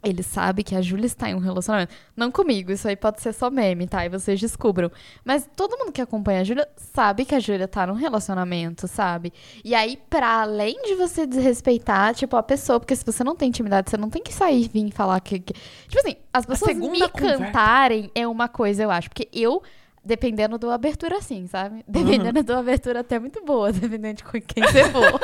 ele 0.03 0.23
sabe 0.23 0.63
que 0.63 0.75
a 0.75 0.81
Júlia 0.81 1.07
está 1.07 1.29
em 1.29 1.33
um 1.35 1.39
relacionamento. 1.39 1.91
Não 2.15 2.31
comigo, 2.31 2.71
isso 2.71 2.87
aí 2.87 2.95
pode 2.95 3.21
ser 3.21 3.33
só 3.33 3.49
meme, 3.49 3.85
tá? 3.87 4.05
E 4.05 4.09
vocês 4.09 4.39
descubram. 4.39 4.89
Mas 5.25 5.49
todo 5.57 5.77
mundo 5.77 5.91
que 5.91 5.99
acompanha 5.99 6.39
a 6.39 6.43
Júlia 6.43 6.69
sabe 6.77 7.25
que 7.25 7.35
a 7.35 7.39
Júlia 7.39 7.67
tá 7.67 7.85
num 7.87 7.95
relacionamento, 7.95 8.87
sabe? 8.87 9.33
E 9.65 9.73
aí, 9.75 9.97
pra 10.09 10.41
além 10.43 10.81
de 10.83 10.95
você 10.95 11.25
desrespeitar, 11.27 12.13
tipo, 12.15 12.37
a 12.37 12.43
pessoa, 12.43 12.79
porque 12.79 12.95
se 12.95 13.03
você 13.03 13.23
não 13.25 13.35
tem 13.35 13.49
intimidade, 13.49 13.89
você 13.89 13.97
não 13.97 14.09
tem 14.09 14.21
que 14.23 14.31
sair 14.33 14.65
e 14.65 14.67
vir 14.69 14.91
falar 14.91 15.19
que. 15.19 15.39
que- 15.39 15.53
Tipo 15.87 15.99
assim, 15.99 16.15
as 16.31 16.45
pessoas 16.45 16.77
me 16.77 16.87
conversa. 16.87 17.09
cantarem 17.43 18.09
é 18.15 18.25
uma 18.27 18.47
coisa, 18.47 18.83
eu 18.83 18.91
acho. 18.91 19.09
Porque 19.09 19.27
eu. 19.33 19.61
Dependendo 20.03 20.57
do 20.57 20.71
abertura, 20.71 21.17
assim, 21.17 21.45
sabe? 21.47 21.83
Dependendo 21.87 22.41
do 22.41 22.53
abertura, 22.55 23.01
até 23.01 23.19
muito 23.19 23.43
boa, 23.43 23.71
dependendo 23.73 24.15
de 24.15 24.23
com 24.23 24.39
quem 24.41 24.63
você 24.63 24.85
for. 24.91 25.19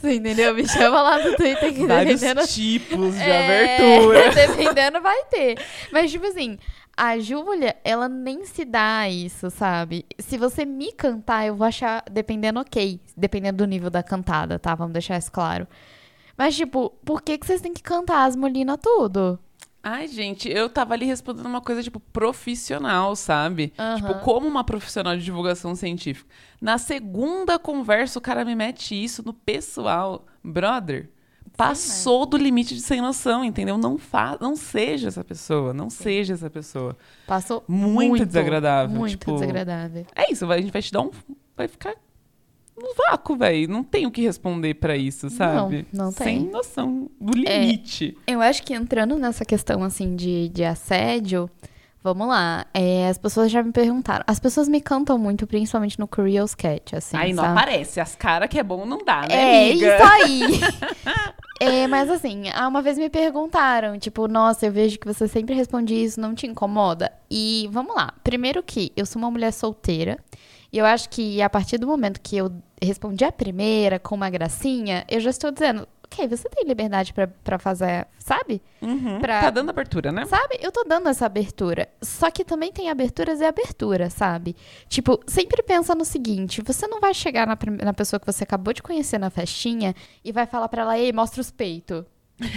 você 0.00 0.14
entendeu? 0.14 0.54
Me 0.54 0.66
chama 0.68 1.02
lá 1.02 1.18
no 1.18 1.36
Twitter 1.36 1.74
que 1.74 1.86
Vários 1.86 2.20
dependendo. 2.20 2.46
tipos 2.48 3.14
de 3.14 3.20
É, 3.22 3.74
abertura. 3.74 4.30
dependendo, 4.46 5.00
vai 5.00 5.24
ter. 5.24 5.58
Mas, 5.92 6.10
tipo 6.12 6.26
assim, 6.26 6.58
a 6.96 7.18
Júlia, 7.18 7.76
ela 7.82 8.08
nem 8.08 8.44
se 8.46 8.64
dá 8.64 9.08
isso, 9.08 9.50
sabe? 9.50 10.06
Se 10.18 10.38
você 10.38 10.64
me 10.64 10.92
cantar, 10.92 11.46
eu 11.46 11.56
vou 11.56 11.66
achar, 11.66 12.04
dependendo, 12.10 12.60
ok. 12.60 13.00
Dependendo 13.16 13.58
do 13.58 13.66
nível 13.66 13.90
da 13.90 14.02
cantada, 14.02 14.58
tá? 14.58 14.74
Vamos 14.76 14.92
deixar 14.92 15.18
isso 15.18 15.32
claro. 15.32 15.66
Mas, 16.38 16.56
tipo, 16.56 16.90
por 17.04 17.20
que, 17.20 17.36
que 17.36 17.46
vocês 17.46 17.60
têm 17.60 17.74
que 17.74 17.82
cantar 17.82 18.24
as 18.24 18.36
molinas 18.36 18.78
tudo? 18.80 19.38
Ai, 19.82 20.06
gente, 20.08 20.48
eu 20.48 20.68
tava 20.68 20.92
ali 20.94 21.06
respondendo 21.06 21.46
uma 21.46 21.60
coisa, 21.60 21.82
tipo, 21.82 21.98
profissional, 21.98 23.16
sabe? 23.16 23.72
Aham. 23.78 23.96
Tipo, 23.96 24.14
como 24.20 24.46
uma 24.46 24.62
profissional 24.62 25.16
de 25.16 25.24
divulgação 25.24 25.74
científica. 25.74 26.28
Na 26.60 26.76
segunda 26.76 27.58
conversa, 27.58 28.18
o 28.18 28.22
cara 28.22 28.44
me 28.44 28.54
mete 28.54 28.94
isso 28.94 29.22
no 29.24 29.32
pessoal. 29.32 30.26
Brother, 30.44 31.08
passou 31.56 32.26
do 32.26 32.36
limite 32.36 32.74
de 32.74 32.82
sem 32.82 33.00
noção, 33.00 33.42
entendeu? 33.44 33.78
Não, 33.78 33.96
fa 33.96 34.36
não 34.40 34.54
seja 34.54 35.08
essa 35.08 35.24
pessoa, 35.24 35.72
não 35.72 35.88
seja 35.88 36.34
essa 36.34 36.50
pessoa. 36.50 36.96
Passou 37.26 37.64
Muito 37.66 38.08
muito, 38.10 38.26
desagradável, 38.26 38.96
Muito 38.98 39.10
tipo- 39.12 39.32
desagradável. 39.32 40.06
É 40.14 40.30
isso, 40.30 40.50
a 40.50 40.58
gente 40.60 40.72
vai 40.72 40.82
te 40.82 40.92
dar 40.92 41.00
um. 41.02 41.10
Vai 41.56 41.68
ficar 41.68 41.94
no 42.82 42.94
vácuo, 42.94 43.36
velho. 43.36 43.68
Não 43.68 43.82
tem 43.84 44.06
o 44.06 44.10
que 44.10 44.22
responder 44.22 44.74
pra 44.74 44.96
isso, 44.96 45.28
sabe? 45.30 45.86
Não, 45.92 46.06
não 46.06 46.12
Sem 46.12 46.40
tem. 46.42 46.50
noção 46.50 47.10
do 47.20 47.32
limite. 47.32 48.16
Eu 48.26 48.40
acho 48.40 48.62
que 48.62 48.74
entrando 48.74 49.16
nessa 49.16 49.44
questão, 49.44 49.82
assim, 49.84 50.16
de, 50.16 50.48
de 50.48 50.64
assédio, 50.64 51.48
vamos 52.02 52.26
lá. 52.28 52.66
é, 52.72 53.08
as 53.08 53.18
pessoas 53.18 53.50
já 53.52 53.62
me 53.62 53.72
perguntaram. 53.72 54.24
As 54.26 54.40
pessoas 54.40 54.68
me 54.68 54.80
cantam 54.80 55.18
muito, 55.18 55.46
principalmente 55.46 55.98
no 55.98 56.08
Curious 56.08 56.54
Cat, 56.54 56.96
assim, 56.96 57.16
Aí 57.16 57.32
não 57.32 57.44
sabe? 57.44 57.58
aparece. 57.58 58.00
As 58.00 58.16
caras 58.16 58.48
que 58.48 58.58
é 58.58 58.62
bom 58.62 58.84
não 58.86 58.98
dá, 59.04 59.22
né, 59.28 59.34
É, 59.34 59.70
amiga? 59.70 59.94
isso 59.94 60.04
aí. 60.04 60.60
É, 61.62 61.86
mas 61.86 62.08
assim, 62.08 62.44
ah, 62.54 62.66
uma 62.66 62.80
vez 62.80 62.96
me 62.96 63.10
perguntaram, 63.10 63.98
tipo, 63.98 64.26
nossa, 64.26 64.64
eu 64.64 64.72
vejo 64.72 64.98
que 64.98 65.06
você 65.06 65.28
sempre 65.28 65.54
responde 65.54 65.92
isso, 65.94 66.18
não 66.18 66.34
te 66.34 66.46
incomoda? 66.46 67.12
E 67.30 67.68
vamos 67.70 67.94
lá. 67.94 68.14
Primeiro 68.24 68.62
que 68.62 68.90
eu 68.96 69.04
sou 69.04 69.20
uma 69.20 69.30
mulher 69.30 69.52
solteira, 69.52 70.18
e 70.72 70.78
eu 70.78 70.84
acho 70.86 71.08
que 71.08 71.40
a 71.42 71.50
partir 71.50 71.78
do 71.78 71.86
momento 71.86 72.20
que 72.20 72.36
eu 72.36 72.52
respondi 72.80 73.24
a 73.24 73.32
primeira 73.32 73.98
com 73.98 74.14
uma 74.14 74.30
gracinha, 74.30 75.04
eu 75.08 75.20
já 75.20 75.30
estou 75.30 75.50
dizendo, 75.50 75.86
ok, 76.04 76.26
você 76.28 76.48
tem 76.48 76.64
liberdade 76.66 77.12
pra, 77.12 77.26
pra 77.28 77.58
fazer, 77.58 78.06
sabe? 78.18 78.60
Uhum. 78.82 79.18
Pra- 79.20 79.40
Tá 79.42 79.50
dando 79.50 79.70
abertura, 79.70 80.10
né? 80.10 80.24
Sabe? 80.26 80.58
Eu 80.60 80.72
tô 80.72 80.82
dando 80.84 81.08
essa 81.08 81.26
abertura. 81.26 81.88
Só 82.02 82.30
que 82.30 82.44
também 82.44 82.72
tem 82.72 82.88
aberturas 82.90 83.40
e 83.40 83.44
aberturas, 83.44 84.12
sabe? 84.12 84.56
Tipo, 84.88 85.20
sempre 85.26 85.62
pensa 85.62 85.94
no 85.94 86.04
seguinte: 86.04 86.62
você 86.62 86.86
não 86.88 87.00
vai 87.00 87.14
chegar 87.14 87.46
na, 87.46 87.56
na 87.84 87.92
pessoa 87.92 88.18
que 88.18 88.26
você 88.26 88.44
acabou 88.44 88.72
de 88.72 88.82
conhecer 88.82 89.18
na 89.18 89.30
festinha 89.30 89.94
e 90.24 90.32
vai 90.32 90.46
falar 90.46 90.68
pra 90.68 90.82
ela, 90.82 90.98
ei, 90.98 91.12
mostra 91.12 91.40
os 91.40 91.50
peitos. 91.50 92.04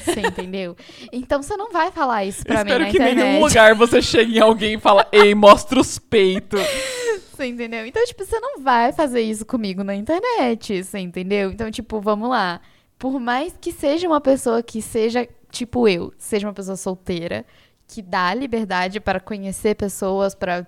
Você 0.06 0.22
entendeu? 0.22 0.78
Então 1.12 1.44
você 1.44 1.58
não 1.58 1.70
vai 1.72 1.92
falar 1.92 2.24
isso 2.24 2.44
pra 2.46 2.64
mim 2.64 2.72
Espero 2.72 2.84
na 2.86 2.90
que 2.90 2.98
em 2.98 3.16
nenhum 3.16 3.44
lugar 3.46 3.76
você 3.76 4.02
chegue 4.02 4.38
em 4.38 4.42
alguém 4.42 4.76
e 4.76 4.80
fala, 4.80 5.06
ei, 5.12 5.36
mostra 5.36 5.78
os 5.80 6.00
peitos. 6.00 6.62
Você 7.36 7.48
entendeu? 7.48 7.86
Então, 7.86 8.06
tipo, 8.06 8.24
você 8.24 8.40
não 8.40 8.60
vai 8.60 8.92
fazer 8.94 9.22
isso 9.22 9.46
comigo 9.46 9.84
na 9.84 9.96
internet, 9.96 10.84
você 10.84 11.00
entendeu? 11.00 11.52
Então, 11.52 11.72
tipo, 11.72 12.00
vamos 12.00 12.30
lá. 12.30 12.62
Por 12.98 13.20
mais 13.20 13.58
que 13.60 13.72
seja 13.72 14.08
uma 14.08 14.22
pessoa 14.22 14.62
que 14.62 14.82
seja, 14.82 15.28
tipo 15.52 15.88
eu, 15.88 16.14
seja 16.18 16.48
uma 16.48 16.54
pessoa 16.54 16.78
solteira, 16.78 17.46
que 17.88 18.02
dá 18.02 18.34
liberdade 18.34 19.00
para 19.00 19.20
conhecer 19.20 19.76
pessoas, 19.76 20.36
para 20.36 20.66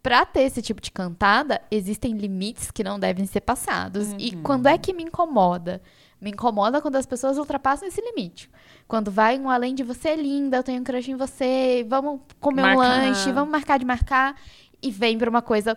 Pra 0.00 0.24
ter 0.24 0.42
esse 0.42 0.62
tipo 0.62 0.80
de 0.80 0.92
cantada, 0.92 1.60
existem 1.70 2.16
limites 2.16 2.70
que 2.70 2.84
não 2.84 3.00
devem 3.00 3.26
ser 3.26 3.40
passados. 3.40 4.08
E 4.16 4.32
quando 4.36 4.66
é 4.66 4.78
que 4.78 4.92
me 4.92 5.02
incomoda? 5.02 5.82
Me 6.20 6.30
incomoda 6.30 6.80
quando 6.80 6.96
as 6.96 7.04
pessoas 7.04 7.36
ultrapassam 7.36 7.86
esse 7.86 8.00
limite. 8.00 8.48
Quando 8.86 9.10
vai 9.10 9.38
um 9.38 9.50
além 9.50 9.74
de 9.74 9.82
você 9.82 10.10
é 10.10 10.16
linda, 10.16 10.56
eu 10.56 10.62
tenho 10.62 10.80
um 10.80 10.84
crush 10.84 11.10
em 11.10 11.16
você, 11.16 11.84
vamos 11.88 12.20
comer 12.40 12.62
um 12.62 12.76
Marcar. 12.76 13.06
lanche, 13.06 13.32
vamos 13.32 13.50
marcar 13.50 13.78
de 13.78 13.84
marcar. 13.84 14.36
E 14.80 14.90
vem 14.90 15.18
pra 15.18 15.28
uma 15.28 15.42
coisa 15.42 15.76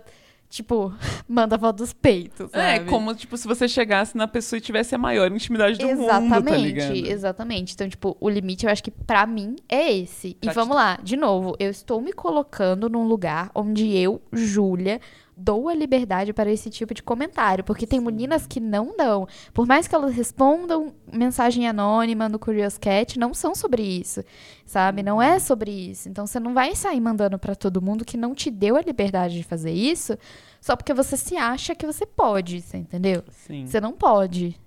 tipo, 0.51 0.93
manda 1.27 1.57
foto 1.57 1.77
dos 1.77 1.93
peitos, 1.93 2.53
É, 2.53 2.75
sabe? 2.75 2.89
como, 2.89 3.15
tipo, 3.15 3.35
se 3.37 3.47
você 3.47 3.67
chegasse 3.67 4.15
na 4.15 4.27
pessoa 4.27 4.57
e 4.57 4.61
tivesse 4.61 4.93
a 4.93 4.97
maior 4.97 5.31
intimidade 5.31 5.79
do 5.79 5.87
mundo, 5.87 6.05
tá 6.07 6.19
Exatamente, 6.19 6.61
ligado? 6.61 6.95
exatamente. 7.07 7.73
Então, 7.73 7.89
tipo, 7.89 8.15
o 8.19 8.29
limite 8.29 8.65
eu 8.65 8.71
acho 8.71 8.83
que 8.83 8.91
pra 8.91 9.25
mim 9.25 9.55
é 9.67 9.91
esse. 9.91 10.35
Pra 10.35 10.51
e 10.51 10.53
vamos 10.53 10.75
lá, 10.75 10.99
de 11.01 11.15
novo, 11.17 11.55
eu 11.59 11.71
estou 11.71 11.99
me 12.01 12.11
colocando 12.13 12.89
num 12.89 13.07
lugar 13.07 13.49
onde 13.55 13.95
eu, 13.97 14.21
Júlia, 14.33 14.99
dou 15.35 15.69
a 15.69 15.73
liberdade 15.73 16.33
para 16.33 16.51
esse 16.51 16.69
tipo 16.69 16.93
de 16.93 17.01
comentário, 17.01 17.63
porque 17.63 17.87
tem 17.87 17.99
meninas 17.99 18.45
que 18.45 18.59
não 18.59 18.95
dão. 18.95 19.27
Por 19.53 19.65
mais 19.65 19.87
que 19.87 19.95
elas 19.95 20.13
respondam 20.13 20.93
mensagem 21.11 21.67
anônima 21.67 22.29
no 22.29 22.37
Curious 22.37 22.77
Cat, 22.77 23.17
não 23.17 23.33
são 23.33 23.55
sobre 23.55 23.81
isso, 23.81 24.23
sabe? 24.65 25.03
Não 25.03 25.21
é 25.21 25.39
sobre 25.39 25.71
isso. 25.71 26.09
Então 26.09 26.27
você 26.27 26.39
não 26.39 26.53
vai 26.53 26.75
sair 26.75 26.99
mandando 26.99 27.39
pra 27.39 27.55
todo 27.55 27.81
mundo 27.81 28.05
que 28.05 28.17
não 28.17 28.35
te 28.35 28.51
deu 28.51 28.75
a 28.75 28.81
liberdade 28.81 29.35
de 29.35 29.43
fazer 29.43 29.71
isso, 29.71 30.17
só 30.59 30.75
porque 30.75 30.93
você 30.93 31.17
se 31.17 31.35
acha 31.37 31.73
que 31.73 31.85
você 31.85 32.05
pode, 32.05 32.61
você 32.61 32.77
entendeu? 32.77 33.23
Sim. 33.29 33.65
Você 33.65 33.81
não 33.81 33.93
pode. 33.93 34.59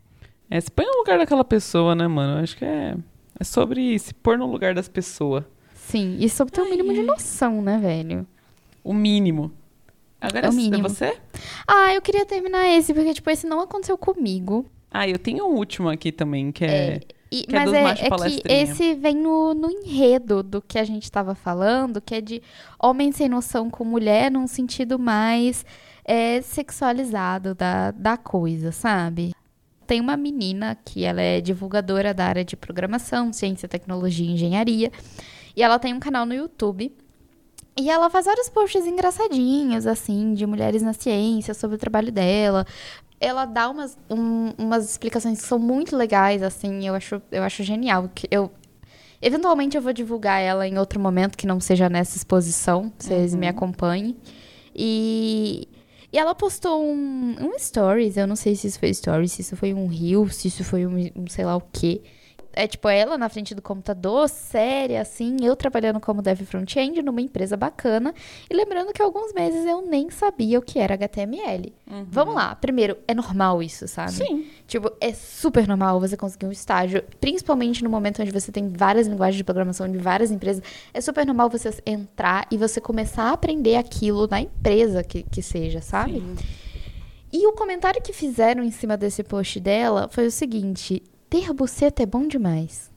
É, 0.50 0.60
se 0.60 0.70
põe 0.70 0.84
no 0.84 0.98
lugar 0.98 1.18
daquela 1.18 1.44
pessoa, 1.44 1.94
né, 1.94 2.06
mano? 2.06 2.38
Eu 2.38 2.42
acho 2.42 2.56
que 2.56 2.64
é, 2.64 2.96
é 3.38 3.44
sobre 3.44 3.98
se 3.98 4.12
pôr 4.12 4.36
no 4.38 4.46
lugar 4.46 4.74
das 4.74 4.88
pessoas. 4.88 5.44
Sim, 5.74 6.16
e 6.18 6.28
sobre 6.28 6.52
ter 6.52 6.62
o 6.62 6.70
mínimo 6.70 6.92
de 6.92 7.02
noção, 7.02 7.60
né, 7.60 7.78
velho? 7.78 8.26
O 8.82 8.92
mínimo. 8.92 9.52
Agora 10.26 10.46
É 10.46 10.50
o 10.50 10.52
é 10.52 10.56
mínimo. 10.56 10.88
você? 10.88 11.16
Ah, 11.66 11.94
eu 11.94 12.00
queria 12.02 12.24
terminar 12.26 12.66
esse, 12.68 12.92
porque, 12.94 13.14
tipo, 13.14 13.30
esse 13.30 13.46
não 13.46 13.60
aconteceu 13.60 13.96
comigo. 13.98 14.66
Ah, 14.90 15.08
eu 15.08 15.18
tenho 15.18 15.44
um 15.46 15.54
último 15.56 15.88
aqui 15.88 16.12
também, 16.12 16.52
que 16.52 16.64
é... 16.64 17.00
E- 17.30 17.42
Que 17.46 17.56
é 17.56 17.58
mas 17.58 17.72
é, 17.72 17.82
machos 17.82 18.04
é 18.04 18.40
que 18.40 18.42
esse 18.52 18.94
vem 18.94 19.16
no, 19.16 19.54
no 19.54 19.68
enredo 19.68 20.40
do 20.40 20.62
que 20.62 20.78
a 20.78 20.84
gente 20.84 21.10
tava 21.10 21.34
falando, 21.34 22.00
que 22.00 22.14
é 22.14 22.20
de 22.20 22.40
homem 22.80 23.10
sem 23.10 23.28
noção 23.28 23.68
com 23.68 23.84
mulher 23.84 24.30
num 24.30 24.46
sentido 24.46 25.00
mais 25.00 25.66
é, 26.04 26.40
sexualizado 26.42 27.52
da, 27.54 27.90
da 27.90 28.16
coisa, 28.16 28.70
sabe? 28.70 29.34
Tem 29.84 30.00
uma 30.00 30.16
menina 30.16 30.78
que 30.84 31.02
ela 31.04 31.20
é 31.20 31.40
divulgadora 31.40 32.14
da 32.14 32.24
área 32.24 32.44
de 32.44 32.56
programação, 32.56 33.32
ciência, 33.32 33.68
tecnologia 33.68 34.26
e 34.26 34.32
engenharia. 34.32 34.92
E 35.56 35.62
ela 35.62 35.78
tem 35.78 35.92
um 35.92 36.00
canal 36.00 36.24
no 36.24 36.34
YouTube. 36.34 36.92
E 37.76 37.90
ela 37.90 38.08
faz 38.08 38.26
vários 38.26 38.48
posts 38.48 38.86
engraçadinhos, 38.86 39.86
assim, 39.86 40.32
de 40.34 40.46
mulheres 40.46 40.80
na 40.82 40.92
ciência, 40.92 41.52
sobre 41.54 41.76
o 41.76 41.78
trabalho 41.78 42.12
dela. 42.12 42.64
Ela 43.20 43.44
dá 43.46 43.68
umas, 43.68 43.98
um- 44.08 44.52
umas 44.56 44.88
explicações 44.90 45.40
que 45.40 45.46
são 45.46 45.58
muito 45.58 45.96
legais, 45.96 46.42
assim, 46.42 46.86
eu 46.86 46.94
acho, 46.94 47.20
eu 47.32 47.42
acho 47.42 47.62
genial. 47.64 48.08
Que 48.14 48.28
eu, 48.30 48.50
eventualmente 49.20 49.76
eu 49.76 49.82
vou 49.82 49.92
divulgar 49.92 50.40
ela 50.40 50.68
em 50.68 50.78
outro 50.78 51.00
momento 51.00 51.36
que 51.36 51.46
não 51.46 51.58
seja 51.58 51.88
nessa 51.88 52.16
exposição, 52.16 52.92
vocês 52.98 53.34
me 53.34 53.48
acompanhem. 53.48 54.16
E, 54.74 55.66
e 56.12 56.18
ela 56.18 56.34
postou 56.34 56.80
um, 56.84 57.34
um 57.40 57.58
stories, 57.58 58.16
eu 58.16 58.26
não 58.26 58.36
sei 58.36 58.54
se 58.54 58.68
isso 58.68 58.78
foi 58.78 58.94
stories, 58.94 59.32
se 59.32 59.42
isso 59.42 59.56
foi 59.56 59.74
um 59.74 59.86
reel, 59.88 60.28
se 60.28 60.46
isso 60.48 60.62
foi 60.62 60.86
um, 60.86 60.96
um 61.16 61.26
sei 61.28 61.44
lá 61.44 61.56
o 61.56 61.62
quê. 61.72 62.02
É 62.54 62.66
tipo 62.66 62.88
ela 62.88 63.18
na 63.18 63.28
frente 63.28 63.54
do 63.54 63.60
computador, 63.60 64.28
séria, 64.28 65.00
assim, 65.00 65.36
eu 65.42 65.56
trabalhando 65.56 66.00
como 66.00 66.22
dev 66.22 66.42
front-end 66.42 67.02
numa 67.02 67.20
empresa 67.20 67.56
bacana. 67.56 68.14
E 68.48 68.54
lembrando 68.54 68.92
que 68.92 69.02
há 69.02 69.04
alguns 69.04 69.32
meses 69.32 69.64
eu 69.66 69.82
nem 69.82 70.10
sabia 70.10 70.58
o 70.58 70.62
que 70.62 70.78
era 70.78 70.94
HTML. 70.94 71.72
Vamos 72.08 72.34
lá, 72.34 72.54
primeiro, 72.54 72.96
é 73.06 73.14
normal 73.14 73.62
isso, 73.62 73.88
sabe? 73.88 74.12
Sim. 74.12 74.46
Tipo, 74.66 74.90
é 75.00 75.12
super 75.12 75.66
normal 75.66 76.00
você 76.00 76.16
conseguir 76.16 76.46
um 76.46 76.52
estágio, 76.52 77.02
principalmente 77.20 77.82
no 77.82 77.90
momento 77.90 78.22
onde 78.22 78.30
você 78.30 78.50
tem 78.50 78.68
várias 78.68 79.06
linguagens 79.06 79.36
de 79.36 79.44
programação 79.44 79.90
de 79.90 79.98
várias 79.98 80.30
empresas. 80.30 80.62
É 80.92 81.00
super 81.00 81.26
normal 81.26 81.50
você 81.50 81.70
entrar 81.84 82.46
e 82.50 82.56
você 82.56 82.80
começar 82.80 83.24
a 83.24 83.32
aprender 83.32 83.76
aquilo 83.76 84.26
na 84.26 84.40
empresa 84.40 85.02
que, 85.02 85.22
que 85.22 85.42
seja, 85.42 85.80
sabe? 85.80 86.22
E 87.32 87.46
o 87.48 87.52
comentário 87.52 88.00
que 88.00 88.12
fizeram 88.12 88.62
em 88.62 88.70
cima 88.70 88.96
desse 88.96 89.24
post 89.24 89.58
dela 89.58 90.08
foi 90.08 90.26
o 90.26 90.30
seguinte: 90.30 91.02
ter 91.42 91.52
buceta 91.52 92.02
é 92.02 92.06
bom 92.06 92.26
demais. 92.26 92.92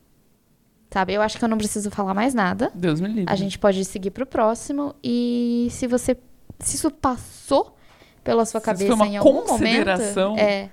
Sabe? 0.92 1.14
Eu 1.14 1.22
acho 1.22 1.38
que 1.38 1.44
eu 1.44 1.50
não 1.50 1.58
preciso 1.58 1.92
falar 1.92 2.14
mais 2.14 2.34
nada. 2.34 2.72
Deus 2.74 3.02
me 3.02 3.08
livre. 3.10 3.26
A 3.32 3.36
gente 3.36 3.60
pode 3.60 3.84
seguir 3.84 4.12
pro 4.12 4.26
próximo. 4.26 4.96
E 5.04 5.68
se 5.72 5.86
você. 5.88 6.18
Se 6.60 6.76
isso 6.76 6.90
passou 6.90 7.76
pela 8.24 8.46
sua 8.46 8.60
Se 8.60 8.66
isso 8.66 8.66
cabeça 8.66 8.88
foi 8.88 8.96
uma 8.96 9.08
em 9.08 9.18
algum 9.18 9.34
momento. 9.34 9.48
consideração, 9.50 10.38
É. 10.38 10.70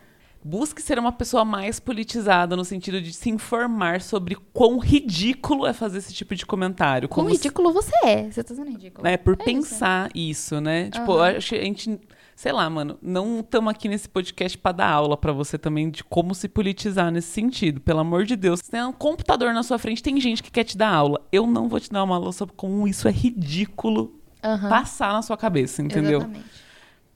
Busque 0.46 0.82
ser 0.82 0.98
uma 0.98 1.10
pessoa 1.10 1.42
mais 1.42 1.80
politizada, 1.80 2.54
no 2.54 2.66
sentido 2.66 3.00
de 3.00 3.14
se 3.14 3.30
informar 3.30 4.02
sobre 4.02 4.36
quão 4.52 4.78
ridículo 4.78 5.66
é 5.66 5.72
fazer 5.72 5.96
esse 5.98 6.12
tipo 6.12 6.34
de 6.34 6.44
comentário. 6.44 7.08
Quão 7.08 7.24
como 7.24 7.34
ridículo 7.34 7.72
você 7.72 7.92
é. 8.04 8.30
Você 8.30 8.44
tá 8.44 8.54
sendo 8.54 8.70
ridículo. 8.70 9.02
né, 9.04 9.16
por 9.16 9.32
É 9.32 9.36
isso. 9.36 9.44
pensar 9.44 10.10
isso, 10.14 10.60
né? 10.60 10.90
Tipo, 10.90 11.12
Aham. 11.12 11.30
eu 11.30 11.36
acho 11.38 11.48
que 11.48 11.54
a 11.56 11.62
gente, 11.64 11.98
sei 12.34 12.52
lá, 12.52 12.68
mano, 12.68 12.98
não 13.00 13.40
estamos 13.40 13.70
aqui 13.70 13.88
nesse 13.88 14.08
podcast 14.08 14.58
pra 14.58 14.72
dar 14.72 14.90
aula 14.90 15.16
pra 15.16 15.32
você 15.32 15.56
também 15.56 15.90
de 15.90 16.02
como 16.02 16.34
se 16.34 16.48
politizar 16.48 17.10
nesse 17.10 17.28
sentido. 17.28 17.80
Pelo 17.80 18.00
amor 18.00 18.24
de 18.24 18.36
Deus, 18.36 18.60
você 18.60 18.70
tem 18.70 18.82
um 18.82 18.92
computador 18.92 19.52
na 19.54 19.62
sua 19.62 19.78
frente, 19.78 20.02
tem 20.02 20.20
gente 20.20 20.42
que 20.42 20.50
quer 20.50 20.64
te 20.64 20.76
dar 20.76 20.92
aula. 20.92 21.20
Eu 21.30 21.46
não 21.46 21.68
vou 21.68 21.80
te 21.80 21.90
dar 21.90 22.02
uma 22.02 22.16
aula 22.16 22.32
sobre 22.32 22.54
como 22.56 22.86
isso 22.88 23.06
é 23.08 23.10
ridículo 23.10 24.20
Aham. 24.42 24.68
passar 24.68 25.12
na 25.12 25.22
sua 25.22 25.36
cabeça, 25.36 25.82
entendeu? 25.82 26.18
Exatamente. 26.18 26.64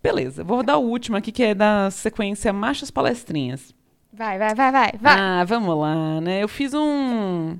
Beleza, 0.02 0.44
vou 0.44 0.62
dar 0.62 0.78
o 0.78 0.84
último 0.84 1.16
aqui 1.16 1.32
que 1.32 1.42
é 1.42 1.54
da 1.54 1.90
sequência 1.90 2.52
Machos 2.52 2.90
Palestrinhas. 2.90 3.74
Vai, 4.12 4.38
vai, 4.38 4.54
vai, 4.54 4.72
vai, 4.72 4.92
vai. 5.00 5.18
Ah, 5.18 5.44
vamos 5.44 5.76
lá, 5.78 6.20
né? 6.20 6.42
Eu 6.42 6.48
fiz 6.48 6.72
um 6.72 7.58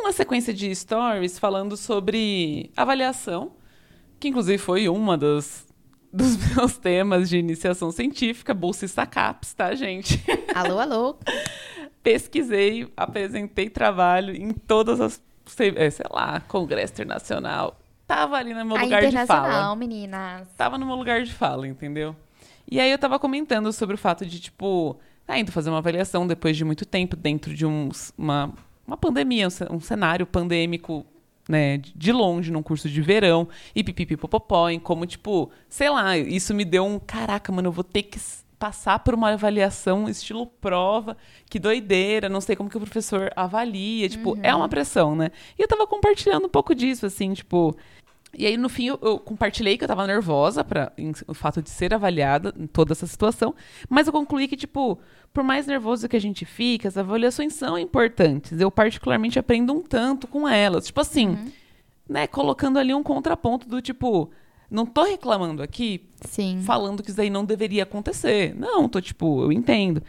uma 0.00 0.12
sequência 0.12 0.52
de 0.54 0.74
stories 0.74 1.38
falando 1.38 1.76
sobre 1.76 2.70
avaliação, 2.76 3.52
que 4.18 4.28
inclusive 4.28 4.58
foi 4.58 4.88
uma 4.88 5.16
dos, 5.16 5.66
dos 6.12 6.36
meus 6.54 6.76
temas 6.78 7.28
de 7.28 7.38
iniciação 7.38 7.90
científica, 7.90 8.54
bolsista 8.54 9.06
CAPES, 9.06 9.54
tá, 9.54 9.74
gente? 9.74 10.22
Alô, 10.54 10.78
alô. 10.78 11.16
Pesquisei, 12.02 12.90
apresentei 12.96 13.68
trabalho 13.68 14.34
em 14.34 14.52
todas 14.52 15.00
as, 15.00 15.20
sei, 15.46 15.72
é, 15.76 15.90
sei 15.90 16.06
lá, 16.10 16.40
Congresso 16.40 16.92
Internacional. 16.94 17.78
Tava 18.06 18.36
ali 18.36 18.54
no 18.54 18.64
meu 18.64 18.76
A 18.76 18.82
lugar 18.82 19.00
de 19.04 19.10
fala. 19.12 19.24
internacional, 19.24 19.76
meninas. 19.76 20.48
Tava 20.56 20.78
no 20.78 20.86
meu 20.86 20.94
lugar 20.94 21.22
de 21.24 21.32
fala, 21.32 21.66
entendeu? 21.66 22.14
E 22.70 22.78
aí 22.78 22.90
eu 22.90 22.98
tava 22.98 23.18
comentando 23.18 23.72
sobre 23.72 23.96
o 23.96 23.98
fato 23.98 24.24
de, 24.24 24.38
tipo, 24.38 24.96
tá 25.26 25.36
indo 25.38 25.50
fazer 25.50 25.70
uma 25.70 25.78
avaliação 25.78 26.26
depois 26.26 26.56
de 26.56 26.64
muito 26.64 26.86
tempo 26.86 27.16
dentro 27.16 27.52
de 27.52 27.66
um, 27.66 27.88
uma, 28.16 28.52
uma 28.86 28.96
pandemia, 28.96 29.48
um 29.70 29.80
cenário 29.80 30.24
pandêmico, 30.26 31.04
né, 31.48 31.78
de 31.78 32.12
longe, 32.12 32.50
num 32.50 32.62
curso 32.62 32.88
de 32.88 33.00
verão, 33.00 33.48
e 33.74 33.84
pipipipopopó, 33.84 34.68
em 34.68 34.78
como, 34.78 35.06
tipo, 35.06 35.50
sei 35.68 35.90
lá, 35.90 36.16
isso 36.16 36.54
me 36.54 36.64
deu 36.64 36.84
um, 36.84 36.98
caraca, 36.98 37.52
mano, 37.52 37.68
eu 37.68 37.72
vou 37.72 37.84
ter 37.84 38.02
que 38.02 38.18
passar 38.58 38.98
por 39.00 39.14
uma 39.14 39.32
avaliação 39.32 40.08
estilo 40.08 40.46
prova, 40.46 41.16
que 41.48 41.58
doideira, 41.58 42.28
não 42.28 42.40
sei 42.40 42.56
como 42.56 42.70
que 42.70 42.76
o 42.76 42.80
professor 42.80 43.30
avalia, 43.36 44.08
tipo, 44.08 44.36
é 44.42 44.54
uma 44.54 44.68
pressão, 44.68 45.14
né? 45.14 45.30
E 45.58 45.62
eu 45.62 45.68
tava 45.68 45.86
compartilhando 45.86 46.46
um 46.46 46.50
pouco 46.50 46.74
disso, 46.74 47.04
assim, 47.06 47.34
tipo, 47.34 47.76
e 48.38 48.46
aí, 48.46 48.56
no 48.56 48.68
fim, 48.68 48.86
eu, 48.88 48.98
eu 49.02 49.18
compartilhei 49.18 49.78
que 49.78 49.84
eu 49.84 49.88
tava 49.88 50.06
nervosa 50.06 50.62
para 50.62 50.92
o 51.26 51.32
fato 51.32 51.62
de 51.62 51.70
ser 51.70 51.94
avaliada 51.94 52.52
em 52.58 52.66
toda 52.66 52.92
essa 52.92 53.06
situação, 53.06 53.54
mas 53.88 54.06
eu 54.06 54.12
concluí 54.12 54.46
que, 54.46 54.56
tipo, 54.56 54.98
por 55.36 55.44
mais 55.44 55.66
nervoso 55.66 56.08
que 56.08 56.16
a 56.16 56.20
gente 56.20 56.46
fica, 56.46 56.88
as 56.88 56.96
avaliações 56.96 57.52
são 57.52 57.78
importantes. 57.78 58.58
Eu, 58.58 58.70
particularmente, 58.70 59.38
aprendo 59.38 59.70
um 59.74 59.82
tanto 59.82 60.26
com 60.26 60.48
elas. 60.48 60.86
Tipo 60.86 61.02
assim, 61.02 61.36
né, 62.08 62.26
colocando 62.26 62.78
ali 62.78 62.94
um 62.94 63.02
contraponto 63.02 63.68
do 63.68 63.82
tipo, 63.82 64.30
não 64.70 64.86
tô 64.86 65.02
reclamando 65.04 65.62
aqui, 65.62 66.08
Sim. 66.22 66.62
falando 66.64 67.02
que 67.02 67.10
isso 67.10 67.20
aí 67.20 67.28
não 67.28 67.44
deveria 67.44 67.82
acontecer. 67.82 68.54
Não, 68.56 68.88
tô 68.88 68.98
tipo, 68.98 69.42
eu 69.42 69.52
entendo. 69.52 70.02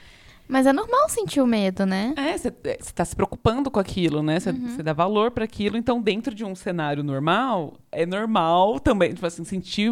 Mas 0.48 0.66
é 0.66 0.72
normal 0.72 1.10
sentir 1.10 1.42
o 1.42 1.46
medo, 1.46 1.86
né? 1.86 2.14
É, 2.16 2.38
você 2.38 2.50
tá 2.96 3.04
se 3.04 3.14
preocupando 3.14 3.70
com 3.70 3.82
aquilo, 3.82 4.24
né? 4.24 4.40
Você 4.40 4.52
Uhum. 4.52 4.78
dá 4.82 4.94
valor 4.94 5.30
para 5.32 5.44
aquilo. 5.44 5.76
Então, 5.76 6.02
dentro 6.02 6.34
de 6.34 6.46
um 6.46 6.56
cenário 6.56 7.04
normal, 7.04 7.74
é 7.92 8.06
normal 8.06 8.80
também, 8.80 9.14
tipo 9.14 9.26
assim, 9.28 9.44
sentir. 9.44 9.92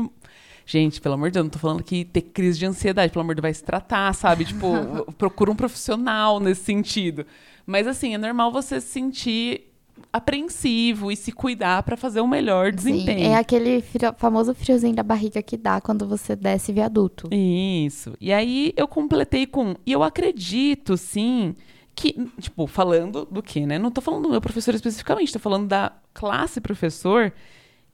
Gente, 0.66 1.00
pelo 1.00 1.14
amor 1.16 1.30
de 1.30 1.34
Deus, 1.36 1.44
não 1.46 1.50
tô 1.52 1.60
falando 1.60 1.84
que 1.84 2.04
ter 2.06 2.22
crise 2.22 2.58
de 2.60 2.66
ansiedade, 2.66 3.12
pelo 3.14 3.22
amor 3.22 3.36
de 3.36 3.42
Deus, 3.42 3.44
vai 3.44 3.54
se 3.54 3.64
tratar, 3.64 4.14
sabe? 4.14 4.46
Tipo, 4.46 5.12
procura 5.14 5.52
um 5.52 5.56
profissional 5.56 6.40
nesse 6.40 6.64
sentido. 6.64 7.26
Mas, 7.66 7.86
assim, 7.88 8.14
é 8.16 8.18
normal 8.18 8.52
você 8.52 8.82
se 8.82 8.88
sentir 8.88 9.72
apreensivo 10.12 11.12
e 11.12 11.16
se 11.16 11.32
cuidar 11.32 11.84
para 11.84 11.96
fazer 11.96 12.20
o 12.22 12.28
melhor 12.28 12.72
desempenho. 12.72 13.20
Sim, 13.20 13.26
é 13.32 13.36
aquele 13.36 13.82
frio- 13.82 14.14
famoso 14.18 14.54
friozinho 14.56 14.96
da 14.96 15.04
barriga 15.04 15.42
que 15.42 15.56
dá 15.58 15.80
quando 15.80 16.08
você 16.08 16.36
desce 16.36 16.72
viaduto. 16.74 17.30
Isso. 17.34 18.14
E 18.20 18.34
aí 18.34 18.74
eu 18.76 18.88
completei 18.88 19.46
com. 19.46 19.76
E 19.86 19.92
eu 19.92 20.04
acredito, 20.04 20.98
sim, 20.98 21.56
que. 21.94 22.14
Tipo, 22.40 22.66
falando 22.68 23.26
do 23.26 23.42
quê, 23.44 23.66
né? 23.66 23.78
Não 23.78 23.92
tô 23.92 24.02
falando 24.02 24.24
do 24.24 24.30
meu 24.30 24.42
professor 24.42 24.74
especificamente, 24.74 25.32
tô 25.34 25.40
falando 25.40 25.68
da 25.68 25.92
classe 26.14 26.60
professor 26.60 27.32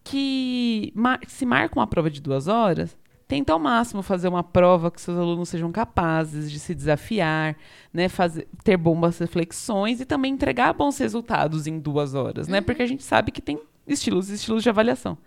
que 0.03 0.91
mar- 0.95 1.19
se 1.27 1.45
marca 1.45 1.77
uma 1.79 1.87
prova 1.87 2.09
de 2.09 2.21
duas 2.21 2.47
horas. 2.47 2.97
Tenta 3.27 3.53
ao 3.53 3.59
máximo 3.59 4.01
fazer 4.01 4.27
uma 4.27 4.43
prova 4.43 4.91
que 4.91 4.99
seus 4.99 5.17
alunos 5.17 5.47
sejam 5.47 5.71
capazes 5.71 6.51
de 6.51 6.59
se 6.59 6.75
desafiar, 6.75 7.55
né? 7.93 8.09
Fazer, 8.09 8.47
ter 8.63 8.75
boas 8.75 9.17
reflexões 9.19 10.01
e 10.01 10.05
também 10.05 10.33
entregar 10.33 10.73
bons 10.73 10.97
resultados 10.97 11.65
em 11.65 11.79
duas 11.79 12.13
horas, 12.13 12.47
né? 12.49 12.59
Porque 12.59 12.81
a 12.83 12.87
gente 12.87 13.03
sabe 13.03 13.31
que 13.31 13.41
tem 13.41 13.57
estilos 13.87 14.29
e 14.29 14.33
estilos 14.33 14.63
de 14.63 14.69
avaliação. 14.69 15.17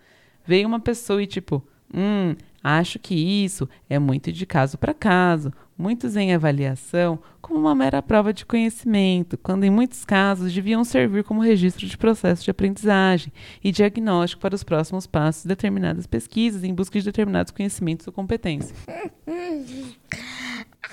Veio 0.47 0.69
uma 0.69 0.81
pessoa 0.81 1.23
e 1.23 1.27
tipo, 1.27 1.63
hum, 1.95 2.35
Acho 2.67 2.99
que 2.99 3.15
isso 3.15 3.69
é 3.91 3.99
muito 3.99 4.33
de 4.33 4.47
caso 4.47 4.79
para 4.79 4.95
caso, 4.95 5.53
muitos 5.77 6.17
em 6.17 6.33
avaliação 6.33 7.19
como 7.41 7.59
uma 7.59 7.75
mera 7.75 8.01
prova 8.01 8.33
de 8.33 8.47
conhecimento, 8.47 9.37
quando 9.37 9.65
em 9.65 9.71
muitos 9.71 10.05
casos 10.05 10.53
deviam 10.53 10.85
servir 10.85 11.25
como 11.25 11.41
registro 11.43 11.87
de 11.87 11.97
processo 11.99 12.45
de 12.45 12.51
aprendizagem 12.51 13.33
e 13.63 13.71
diagnóstico 13.73 14.41
para 14.41 14.55
os 14.55 14.63
próximos 14.65 15.07
passos 15.07 15.43
de 15.43 15.49
determinadas 15.49 16.07
pesquisas 16.07 16.65
em 16.65 16.73
busca 16.75 16.99
de 16.99 17.05
determinados 17.05 17.53
conhecimentos 17.53 18.07
ou 18.07 18.13
competências. 18.13 18.79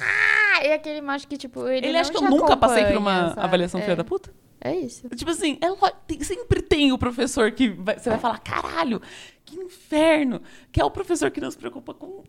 Ah, 0.04 0.66
e 0.66 0.72
aquele 0.74 1.02
macho 1.02 1.28
que, 1.28 1.38
tipo, 1.38 1.68
ele, 1.68 1.86
Ele 1.88 1.94
não 1.94 2.00
acha 2.00 2.12
que 2.12 2.18
eu 2.18 2.30
nunca 2.30 2.58
passei 2.58 2.86
por 2.86 2.98
uma 2.98 3.30
sabe? 3.30 3.42
avaliação 3.42 3.80
é, 3.80 3.84
filha 3.84 3.96
da 3.96 4.04
puta? 4.04 4.34
É 4.60 4.74
isso. 4.76 5.08
Tipo 5.10 5.32
assim, 5.32 5.58
é 5.62 5.68
tem- 6.08 6.22
sempre 6.24 6.62
tem 6.62 6.92
o 6.92 6.98
professor 6.98 7.52
que 7.52 7.70
vai- 7.70 8.00
você 8.00 8.10
vai 8.10 8.20
falar, 8.20 8.40
caralho, 8.40 9.02
que 9.46 9.56
inferno. 9.58 10.42
Que 10.72 10.82
é 10.82 10.86
o 10.86 10.90
professor 10.92 11.30
que 11.30 11.42
não 11.42 11.52
se 11.52 11.58
preocupa 11.58 11.94
com 11.94 12.24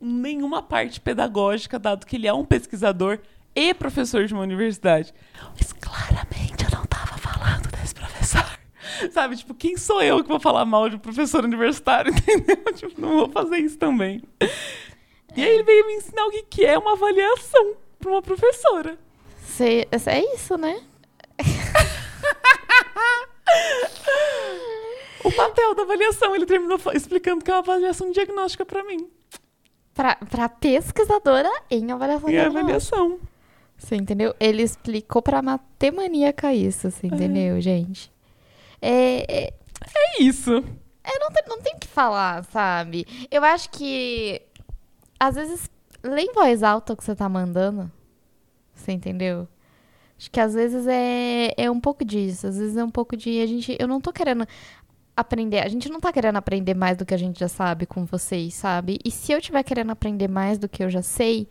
nenhuma 0.00 0.62
parte 0.62 1.00
pedagógica, 1.00 1.78
dado 1.78 2.06
que 2.06 2.16
ele 2.16 2.26
é 2.26 2.32
um 2.32 2.44
pesquisador 2.44 3.18
e 3.54 3.74
professor 3.74 4.24
de 4.26 4.32
uma 4.34 4.42
universidade. 4.42 5.12
Mas 5.58 5.72
claramente 5.72 6.64
eu 6.64 6.70
não 6.78 6.86
tava 6.86 7.18
falando 7.18 7.68
desse 7.70 7.94
professor. 7.94 8.44
Sabe, 9.12 9.36
tipo, 9.36 9.54
quem 9.54 9.76
sou 9.76 10.02
eu 10.02 10.22
que 10.22 10.28
vou 10.28 10.40
falar 10.40 10.64
mal 10.64 10.88
de 10.88 10.96
um 10.96 11.00
professor 11.00 11.44
universitário, 11.44 12.12
entendeu? 12.14 12.72
Tipo, 12.74 13.00
não 13.00 13.10
vou 13.16 13.28
fazer 13.28 13.58
isso 13.58 13.78
também. 13.78 14.22
E 15.36 15.42
aí 15.44 15.48
ele 15.54 15.62
veio 15.62 15.86
me 15.86 15.94
ensinar 15.94 16.24
o 16.26 16.30
que 16.30 16.42
que 16.42 16.64
é 16.64 16.78
uma 16.78 16.92
avaliação 16.92 17.74
para 17.98 18.10
uma 18.10 18.22
professora. 18.22 18.98
Cê- 19.44 19.86
é 20.06 20.34
isso, 20.34 20.56
né? 20.56 20.80
O 25.22 25.30
papel 25.32 25.74
da 25.74 25.82
avaliação, 25.82 26.34
ele 26.34 26.46
terminou 26.46 26.78
explicando 26.94 27.44
que 27.44 27.50
é 27.50 27.54
uma 27.54 27.60
avaliação 27.60 28.10
diagnóstica 28.10 28.64
para 28.64 28.82
mim. 28.82 29.06
Pra, 29.94 30.14
pra 30.16 30.48
pesquisadora 30.48 31.50
em 31.70 31.90
avaliação 31.90 32.28
E 32.28 32.32
diagnóstica. 32.32 32.60
avaliação. 32.96 33.18
Você 33.76 33.96
entendeu? 33.96 34.34
Ele 34.38 34.62
explicou 34.62 35.20
pra 35.22 35.42
matemaníaca 35.42 36.52
isso, 36.54 36.90
você 36.90 37.06
entendeu, 37.06 37.60
gente? 37.60 38.12
É, 38.80 39.46
é, 39.46 39.54
É 40.18 40.22
isso. 40.22 40.52
é, 41.02 41.18
não, 41.18 41.30
tem, 41.30 41.44
não 41.48 41.60
tem 41.60 41.74
o 41.74 41.78
que 41.78 41.88
falar, 41.88 42.44
sabe? 42.44 43.06
Eu 43.30 43.42
acho 43.44 43.70
que, 43.70 44.40
às 45.18 45.34
vezes, 45.34 45.70
lê 46.02 46.22
em 46.22 46.32
voz 46.32 46.62
alta 46.62 46.92
o 46.92 46.96
que 46.96 47.04
você 47.04 47.14
tá 47.14 47.28
mandando. 47.28 47.90
Você 48.74 48.92
entendeu? 48.92 49.48
Acho 50.18 50.30
que 50.30 50.40
às 50.40 50.52
vezes 50.52 50.86
é, 50.86 51.54
é 51.56 51.70
um 51.70 51.80
pouco 51.80 52.04
disso. 52.04 52.46
Às 52.46 52.58
vezes 52.58 52.76
é 52.76 52.84
um 52.84 52.90
pouco 52.90 53.16
de. 53.16 53.40
A 53.40 53.46
gente, 53.46 53.74
eu 53.80 53.88
não 53.88 54.00
tô 54.02 54.12
querendo 54.12 54.46
aprender. 55.20 55.60
A 55.60 55.68
gente 55.68 55.88
não 55.88 56.00
tá 56.00 56.12
querendo 56.12 56.36
aprender 56.36 56.74
mais 56.74 56.96
do 56.96 57.06
que 57.06 57.14
a 57.14 57.18
gente 57.18 57.38
já 57.38 57.48
sabe 57.48 57.86
com 57.86 58.04
vocês, 58.04 58.54
sabe? 58.54 58.98
E 59.04 59.10
se 59.10 59.32
eu 59.32 59.40
tiver 59.40 59.62
querendo 59.62 59.90
aprender 59.90 60.28
mais 60.28 60.58
do 60.58 60.68
que 60.68 60.82
eu 60.82 60.90
já 60.90 61.02
sei, 61.02 61.48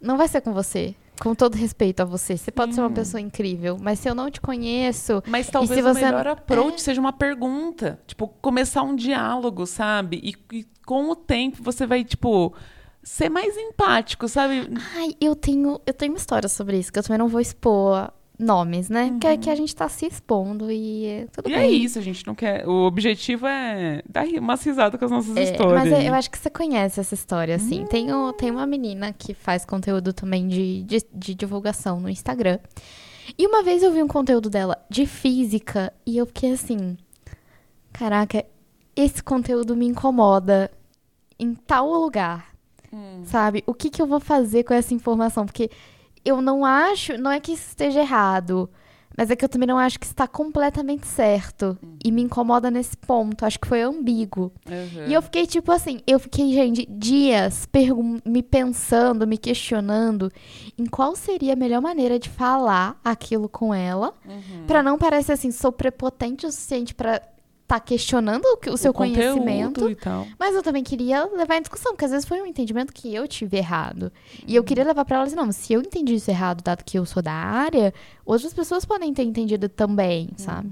não 0.00 0.16
vai 0.16 0.28
ser 0.28 0.40
com 0.40 0.52
você. 0.52 0.94
Com 1.20 1.34
todo 1.34 1.54
respeito 1.54 2.00
a 2.00 2.04
você. 2.06 2.34
Você 2.36 2.50
pode 2.50 2.74
ser 2.74 2.80
uma 2.80 2.88
Sim. 2.88 2.94
pessoa 2.94 3.20
incrível, 3.20 3.76
mas 3.78 3.98
se 3.98 4.08
eu 4.08 4.14
não 4.14 4.30
te 4.30 4.40
conheço. 4.40 5.22
Mas 5.26 5.50
talvez 5.50 5.78
se 5.78 5.86
o 5.86 5.94
você- 5.94 6.04
melhor 6.06 6.26
approach 6.26 6.76
É. 6.76 6.78
seja 6.78 6.98
uma 7.00 7.12
pergunta. 7.12 8.00
Tipo, 8.06 8.26
começar 8.40 8.82
um 8.82 8.96
diálogo, 8.96 9.66
sabe? 9.66 10.18
E, 10.22 10.56
e 10.56 10.66
com 10.86 11.10
o 11.10 11.14
tempo 11.14 11.62
você 11.62 11.86
vai, 11.86 12.02
tipo, 12.04 12.54
ser 13.02 13.28
mais 13.28 13.54
empático, 13.56 14.26
sabe? 14.28 14.70
Ai, 14.96 15.14
eu 15.20 15.36
tenho, 15.36 15.78
eu 15.86 15.92
tenho 15.92 16.12
uma 16.12 16.18
história 16.18 16.48
sobre 16.48 16.78
isso, 16.78 16.90
que 16.90 16.98
eu 16.98 17.02
também 17.02 17.18
não 17.18 17.28
vou 17.28 17.40
expor 17.40 18.10
nomes, 18.40 18.88
né? 18.88 19.16
Que, 19.20 19.26
é 19.26 19.36
que 19.36 19.50
a 19.50 19.54
gente 19.54 19.74
tá 19.76 19.88
se 19.88 20.06
expondo 20.06 20.70
e 20.70 21.04
é 21.06 21.26
tudo 21.32 21.46
Uhum. 21.46 21.52
E 21.52 21.56
bem. 21.58 21.64
é 21.64 21.70
isso, 21.70 21.98
a 21.98 22.02
gente 22.02 22.26
não 22.26 22.34
quer. 22.34 22.66
O 22.66 22.86
objetivo 22.86 23.46
é 23.46 24.02
dar 24.08 24.26
umas 24.26 24.62
risadas 24.64 24.98
com 24.98 25.04
as 25.04 25.10
nossas 25.10 25.36
É, 25.36 25.42
histórias. 25.42 25.74
mas 25.90 25.92
eu, 25.92 25.98
eu 26.08 26.14
acho 26.14 26.30
que 26.30 26.38
você 26.38 26.48
conhece 26.50 26.98
essa 26.98 27.14
história, 27.14 27.54
assim. 27.56 27.84
Tem, 27.86 28.12
Hum. 28.12 28.28
o- 28.28 28.32
tem 28.32 28.50
uma 28.50 28.66
menina 28.66 29.12
que 29.12 29.34
faz 29.34 29.64
conteúdo 29.64 30.12
também 30.12 30.48
de, 30.48 30.82
de, 30.84 30.98
de 31.12 31.34
divulgação 31.34 32.00
no 32.00 32.08
Instagram. 32.08 32.58
E 33.38 33.46
uma 33.46 33.62
vez 33.62 33.82
eu 33.82 33.92
vi 33.92 34.02
um 34.02 34.08
conteúdo 34.08 34.48
dela 34.50 34.76
de 34.90 35.06
física 35.06 35.92
e 36.06 36.16
eu 36.18 36.26
fiquei 36.26 36.52
assim: 36.52 36.96
caraca, 37.92 38.44
esse 38.96 39.22
conteúdo 39.22 39.76
me 39.76 39.86
incomoda 39.86 40.70
em 41.38 41.54
tal 41.54 41.88
lugar, 41.92 42.48
Hum. 42.92 43.22
sabe? 43.24 43.62
O 43.66 43.72
que, 43.74 43.88
que 43.88 44.02
eu 44.02 44.06
vou 44.06 44.18
fazer 44.20 44.64
com 44.64 44.74
essa 44.74 44.92
informação? 44.92 45.46
Porque 45.46 45.70
eu 46.24 46.40
não 46.42 46.64
acho, 46.64 47.16
não 47.18 47.30
é 47.30 47.40
que 47.40 47.52
isso 47.52 47.68
esteja 47.68 48.00
errado. 48.00 48.68
Mas 49.18 49.28
é 49.28 49.36
que 49.36 49.44
eu 49.44 49.48
também 49.48 49.66
não 49.66 49.76
acho 49.76 49.98
que 49.98 50.06
está 50.06 50.26
completamente 50.26 51.06
certo. 51.06 51.76
E 52.02 52.12
me 52.12 52.22
incomoda 52.22 52.70
nesse 52.70 52.96
ponto. 52.96 53.44
Acho 53.44 53.58
que 53.58 53.66
foi 53.66 53.82
ambíguo. 53.82 54.52
Uhum. 54.66 55.08
E 55.08 55.12
eu 55.12 55.20
fiquei 55.20 55.46
tipo 55.46 55.70
assim, 55.72 56.00
eu 56.06 56.18
fiquei, 56.20 56.52
gente, 56.54 56.86
dias 56.88 57.68
me 58.24 58.42
pensando, 58.42 59.26
me 59.26 59.36
questionando 59.36 60.30
em 60.78 60.86
qual 60.86 61.16
seria 61.16 61.52
a 61.54 61.56
melhor 61.56 61.82
maneira 61.82 62.18
de 62.20 62.28
falar 62.30 62.98
aquilo 63.04 63.48
com 63.48 63.74
ela, 63.74 64.14
Uhum. 64.24 64.64
pra 64.66 64.82
não 64.82 64.96
parecer 64.96 65.32
assim, 65.32 65.50
sou 65.50 65.72
prepotente 65.72 66.46
o 66.46 66.52
suficiente 66.52 66.94
pra 66.94 67.20
estar 67.70 67.80
questionando 67.80 68.44
o, 68.44 68.70
o 68.70 68.76
seu 68.76 68.92
conteúdo 68.92 69.38
conhecimento. 69.38 69.90
e 69.90 69.94
tal. 69.94 70.26
Mas 70.38 70.54
eu 70.54 70.62
também 70.62 70.82
queria 70.82 71.24
levar 71.26 71.56
em 71.56 71.60
discussão, 71.60 71.92
porque 71.92 72.04
às 72.04 72.10
vezes 72.10 72.26
foi 72.26 72.42
um 72.42 72.46
entendimento 72.46 72.92
que 72.92 73.14
eu 73.14 73.28
tive 73.28 73.56
errado. 73.56 74.12
E 74.46 74.56
eu 74.56 74.64
queria 74.64 74.84
levar 74.84 75.04
pra 75.04 75.16
ela 75.16 75.26
assim, 75.26 75.36
não, 75.36 75.50
se 75.52 75.72
eu 75.72 75.80
entendi 75.80 76.14
isso 76.14 76.30
errado, 76.30 76.62
dado 76.62 76.84
que 76.84 76.98
eu 76.98 77.06
sou 77.06 77.22
da 77.22 77.32
área, 77.32 77.94
outras 78.24 78.52
pessoas 78.52 78.84
podem 78.84 79.14
ter 79.14 79.22
entendido 79.22 79.68
também, 79.68 80.30
sabe? 80.36 80.68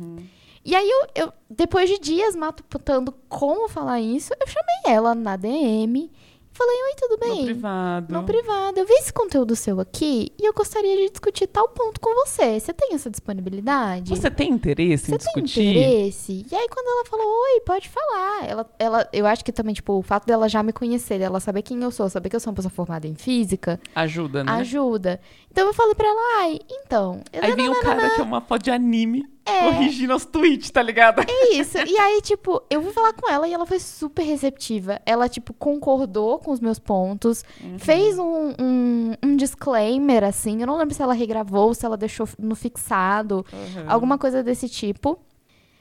E 0.65 0.75
aí 0.75 0.89
eu, 0.89 1.25
eu, 1.25 1.33
depois 1.49 1.89
de 1.89 1.99
dias 1.99 2.35
matutando 2.35 3.15
como 3.29 3.69
falar 3.69 4.01
isso, 4.01 4.33
eu 4.41 4.47
chamei 4.47 4.97
ela 4.97 5.15
na 5.15 5.37
DM. 5.37 6.11
Falei, 6.59 6.75
oi, 6.75 6.94
tudo 6.97 7.12
No 7.12 7.35
bem? 7.37 7.44
privado. 7.44 8.12
No 8.12 8.25
privado. 8.25 8.81
Eu 8.81 8.85
vi 8.85 8.92
esse 8.94 9.12
conteúdo 9.12 9.55
seu 9.55 9.79
aqui 9.79 10.33
e 10.37 10.44
eu 10.44 10.53
gostaria 10.53 10.97
de 10.97 11.11
discutir 11.11 11.47
tal 11.47 11.68
ponto 11.68 12.01
com 12.01 12.12
você. 12.27 12.59
Você 12.59 12.73
tem 12.73 12.94
essa 12.94 13.09
disponibilidade? 13.09 14.11
Você 14.11 14.29
tem 14.29 14.51
interesse 14.51 15.05
em 15.14 15.16
Você 15.16 15.33
tem 15.33 15.44
discutir? 15.44 15.71
interesse? 15.71 16.44
E 16.51 16.55
aí, 16.57 16.68
quando 16.68 16.88
ela 16.88 17.05
falou, 17.05 17.25
oi, 17.25 17.61
pode 17.61 17.88
falar. 17.88 18.44
Ela, 18.49 18.68
ela, 18.77 19.09
eu 19.12 19.25
acho 19.25 19.44
que 19.44 19.53
também, 19.53 19.73
tipo, 19.73 19.92
o 19.92 20.03
fato 20.03 20.27
dela 20.27 20.49
já 20.49 20.61
me 20.61 20.73
conhecer, 20.73 21.21
dela 21.21 21.38
saber 21.38 21.62
quem 21.62 21.81
eu 21.81 21.92
sou, 21.92 22.09
saber 22.11 22.29
que 22.29 22.35
eu 22.35 22.40
sou 22.40 22.51
uma 22.51 22.57
pessoa 22.57 22.73
formada 22.73 23.07
em 23.07 23.14
física, 23.14 23.81
Ajuda, 23.94 24.42
né? 24.42 24.51
ajuda. 24.55 25.21
Então 25.53 25.64
eu 25.68 25.73
falei 25.75 25.94
pra 25.94 26.09
ela, 26.09 26.21
ai, 26.40 26.59
então. 26.68 27.23
Aí 27.40 27.55
vem 27.55 27.68
um 27.68 27.81
cara 27.81 28.11
que 28.11 28.21
é 28.21 28.25
uma 28.25 28.40
foto 28.40 28.64
de 28.64 28.71
anime 28.73 29.25
É. 29.44 29.61
corrigindo 29.62 30.14
os 30.14 30.24
tweets, 30.27 30.70
tá 30.70 30.83
ligado? 30.83 31.22
É 31.22 31.55
isso. 31.55 31.79
E 31.79 31.96
aí, 31.98 32.20
tipo, 32.20 32.62
eu 32.68 32.83
fui 32.83 32.92
falar 32.92 33.14
com 33.14 33.31
ela 33.31 33.48
e 33.48 33.53
ela 33.55 33.64
foi 33.64 33.79
super 33.79 34.22
receptiva. 34.22 35.01
Ela, 35.07 35.29
tipo, 35.29 35.55
concordou 35.55 36.38
com 36.38 36.51
os 36.53 36.61
meus 36.61 36.79
pontos, 36.79 37.42
Uhum. 37.62 37.79
fez 37.79 38.18
um, 38.18 38.53
um, 38.61 39.14
um 39.24 39.37
disclaimer, 39.37 40.22
assim. 40.24 40.61
Eu 40.61 40.66
não 40.66 40.77
lembro 40.77 40.94
se 40.94 41.03
ela 41.03 41.14
regravou, 41.14 41.72
se 41.72 41.87
ela 41.87 41.96
deixou 41.96 42.29
no 42.38 42.55
fixado, 42.55 43.44
Uhum. 43.53 43.85
alguma 43.90 44.18
coisa 44.18 44.42
desse 44.42 44.68
tipo. 44.68 45.18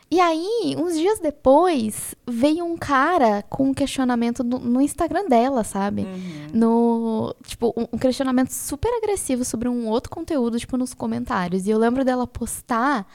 E 0.10 0.22
aí, 0.22 0.74
uns 0.80 0.94
dias 0.98 1.20
depois, 1.20 2.16
veio 2.26 2.64
um 2.64 2.78
cara 2.78 3.44
com 3.50 3.66
um 3.66 3.74
questionamento 3.74 4.42
no, 4.42 4.58
no 4.58 4.80
Instagram 4.82 5.26
dela, 5.28 5.66
sabe? 5.66 6.04
Uhum. 6.04 6.48
No. 6.54 7.36
Tipo, 7.44 7.74
um, 7.76 7.86
um 7.92 7.98
questionamento 7.98 8.52
super 8.52 8.88
agressivo 9.04 9.44
sobre 9.44 9.68
um 9.68 9.86
outro 9.90 10.10
conteúdo, 10.10 10.58
tipo, 10.58 10.78
nos 10.78 10.94
comentários. 10.94 11.68
E 11.68 11.72
eu 11.72 11.78
lembro 11.78 12.06
dela 12.06 12.26
postar 12.26 13.06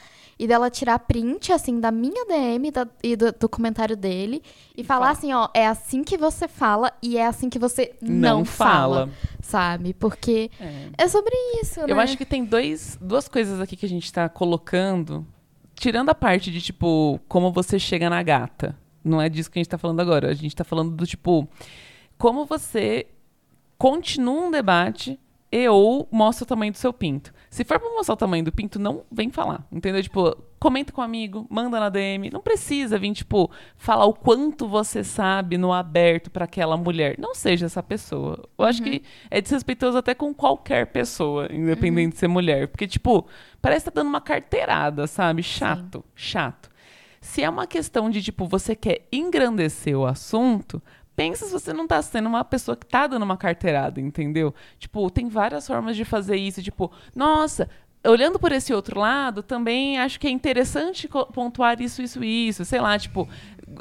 e 0.42 0.46
dela 0.48 0.68
tirar 0.70 0.98
print, 0.98 1.52
assim, 1.52 1.78
da 1.78 1.92
minha 1.92 2.24
DM 2.26 2.70
da- 2.72 2.88
e 3.02 3.14
do, 3.14 3.31
do 3.33 3.48
comentário 3.48 3.96
dele 3.96 4.42
e 4.76 4.83
falar 4.83 5.07
fala. 5.07 5.12
assim: 5.18 5.33
ó, 5.33 5.48
é 5.55 5.66
assim 5.66 6.02
que 6.02 6.18
você 6.18 6.48
fala 6.48 6.92
e 7.00 7.16
é 7.16 7.26
assim 7.26 7.48
que 7.48 7.59
você 7.59 7.94
não, 8.02 8.38
Não 8.38 8.44
fala, 8.44 9.07
fala. 9.07 9.11
sabe? 9.40 9.94
Porque 9.94 10.50
É. 10.59 11.05
é 11.05 11.09
sobre 11.09 11.33
isso, 11.62 11.81
né? 11.81 11.87
Eu 11.88 12.00
acho 12.00 12.16
que 12.18 12.24
tem 12.26 12.44
dois, 12.44 12.98
duas 13.00 13.28
coisas 13.28 13.61
aqui 13.61 13.76
que 13.76 13.87
a 13.87 13.88
gente 13.88 14.12
tá 14.12 14.28
colocando. 14.28 15.24
Tirando 15.74 16.09
a 16.11 16.14
parte 16.14 16.50
de, 16.50 16.61
tipo, 16.61 17.20
como 17.28 17.50
você 17.52 17.78
chega 17.78 18.11
na 18.11 18.22
gata. 18.22 18.76
Não 19.05 19.20
é 19.20 19.28
disso 19.28 19.50
que 19.50 19.59
a 19.59 19.61
gente 19.61 19.68
tá 19.70 19.78
falando 19.78 20.00
agora. 20.00 20.28
A 20.31 20.35
gente 20.35 20.55
tá 20.55 20.62
falando 20.64 20.90
do, 20.92 21.07
tipo, 21.07 21.48
como 22.18 22.44
você 22.46 23.07
continua 23.78 24.46
um 24.46 24.50
debate 24.50 25.18
e 25.50 25.68
ou 25.68 26.09
mostra 26.11 26.44
o 26.44 26.46
tamanho 26.46 26.72
do 26.72 26.78
seu 26.78 26.92
pinto. 26.92 27.33
Se 27.53 27.65
for 27.65 27.79
pra 27.79 27.91
mostrar 27.91 28.15
o 28.15 28.17
tamanho 28.17 28.43
do 28.43 28.51
pinto, 28.51 28.79
não 28.79 29.05
vem 29.12 29.31
falar. 29.31 29.62
Entendeu? 29.71 30.03
Tipo, 30.03 30.35
comenta 30.59 30.91
com 30.91 31.03
um 31.03 31.05
amigo, 31.05 31.47
manda 31.51 31.79
na 31.79 31.91
DM. 31.91 32.31
Não 32.31 32.41
precisa 32.41 32.99
vir, 32.99 33.12
tipo, 33.12 33.51
falar 33.77 34.07
o 34.07 34.15
quanto 34.15 34.67
você 34.67 35.05
sabe 35.05 35.59
no 35.59 35.71
aberto 35.71 36.31
pra 36.31 36.47
aquela 36.47 36.79
mulher. 36.79 37.17
Não 37.19 37.35
seja 37.35 37.67
essa 37.67 37.83
pessoa. 37.83 38.49
Eu 38.57 38.65
acho 38.65 38.83
que 38.83 39.03
é 39.31 39.38
desrespeitoso 39.38 39.99
até 39.99 40.15
com 40.15 40.33
qualquer 40.33 40.87
pessoa, 40.87 41.47
independente 41.53 42.15
de 42.15 42.21
ser 42.21 42.29
mulher. 42.29 42.69
Porque, 42.69 42.87
tipo, 42.87 43.27
parece 43.61 43.85
que 43.85 43.91
tá 43.91 44.01
dando 44.01 44.09
uma 44.09 44.23
carteirada, 44.23 45.07
sabe? 45.07 45.43
Chato, 45.43 46.03
chato. 46.15 46.71
Se 47.21 47.43
é 47.43 47.51
uma 47.51 47.67
questão 47.67 48.09
de, 48.09 48.23
tipo, 48.23 48.47
você 48.47 48.75
quer 48.75 49.07
engrandecer 49.12 49.95
o 49.95 50.07
assunto, 50.07 50.83
pensa 51.14 51.46
se 51.46 51.53
você 51.53 51.72
não 51.72 51.87
tá 51.87 52.01
sendo 52.03 52.29
uma 52.29 52.44
pessoa 52.44 52.77
que 52.77 52.87
tá 52.87 53.07
dando 53.07 53.22
uma 53.22 53.37
carteirada, 53.37 54.01
entendeu? 54.01 54.55
Tipo, 54.79 55.11
tem 55.11 55.29
várias 55.29 55.66
formas 55.66 55.96
de 55.96 56.05
fazer 56.05 56.37
isso. 56.37 56.62
Tipo, 56.62 56.90
nossa, 57.14 57.68
olhando 58.05 58.38
por 58.38 58.53
esse 58.53 58.72
outro 58.72 58.98
lado, 58.98 59.42
também 59.42 59.98
acho 59.98 60.18
que 60.18 60.27
é 60.27 60.31
interessante 60.31 61.09
pontuar 61.33 61.81
isso, 61.81 62.03
isso, 62.03 62.22
isso. 62.25 62.64
Sei 62.64 62.81
lá, 62.81 62.98
tipo, 62.98 63.29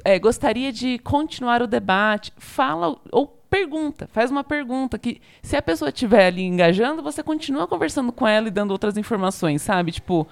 é, 0.04 0.20
gostaria 0.20 0.72
de 0.72 1.00
continuar 1.00 1.62
o 1.62 1.67
debate. 1.67 2.34
Fala 2.38 2.96
ou 3.12 3.28
pergunta, 3.28 4.08
faz 4.13 4.32
uma 4.32 4.46
pergunta 4.46 4.98
que 4.98 5.20
se 5.44 5.58
a 5.58 5.62
pessoa 5.62 5.89
estiver 5.89 6.28
ali 6.28 6.44
engajando, 6.44 7.04
você 7.04 7.22
continua 7.22 7.67
conversando 7.67 8.12
com 8.12 8.26
ela 8.26 8.48
e 8.48 8.52
dando 8.52 8.72
outras 8.72 8.96
informações, 8.96 9.62
sabe? 9.62 9.91
Tipo, 9.91 10.26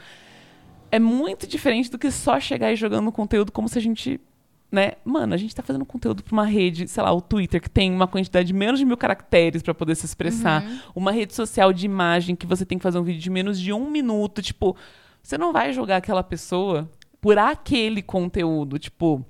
é 0.92 1.00
muito 1.00 1.46
diferente 1.46 1.92
do 1.92 2.00
que 2.00 2.10
só 2.12 2.40
chegar 2.40 2.72
e 2.72 2.76
jogando 2.76 3.12
conteúdo 3.12 3.52
como 3.52 3.68
se 3.68 3.78
a 3.78 3.82
gente 3.82 4.20
né? 4.72 4.94
Mano, 5.04 5.34
a 5.34 5.38
gente 5.38 5.56
tá 5.56 5.64
fazendo 5.64 5.86
conteúdo 5.86 6.24
pra 6.24 6.34
uma 6.34 6.46
rede, 6.46 6.88
sei 6.88 7.02
lá, 7.02 7.12
o 7.12 7.22
Twitter, 7.22 7.62
que 7.62 7.70
tem 7.70 7.92
uma 7.92 8.08
quantidade 8.08 8.48
de 8.48 8.54
menos 8.54 8.80
de 8.80 8.86
mil 8.86 8.98
caracteres 8.98 9.64
para 9.64 9.74
poder 9.74 9.96
se 9.96 10.06
expressar. 10.06 10.64
Uhum. 10.64 10.80
Uma 10.96 11.12
rede 11.12 11.34
social 11.34 11.74
de 11.74 11.86
imagem 11.86 12.36
que 12.36 12.46
você 12.46 12.66
tem 12.66 12.78
que 12.78 12.84
fazer 12.84 13.00
um 13.00 13.04
vídeo 13.04 13.22
de 13.22 13.30
menos 13.30 13.60
de 13.60 13.74
um 13.74 13.90
minuto. 13.90 14.42
Tipo, 14.42 14.76
você 15.24 15.38
não 15.38 15.52
vai 15.52 15.74
jogar 15.74 15.98
aquela 15.98 16.24
pessoa 16.24 16.90
por 17.20 17.38
aquele 17.38 18.02
conteúdo. 18.02 18.78
Tipo. 18.78 19.26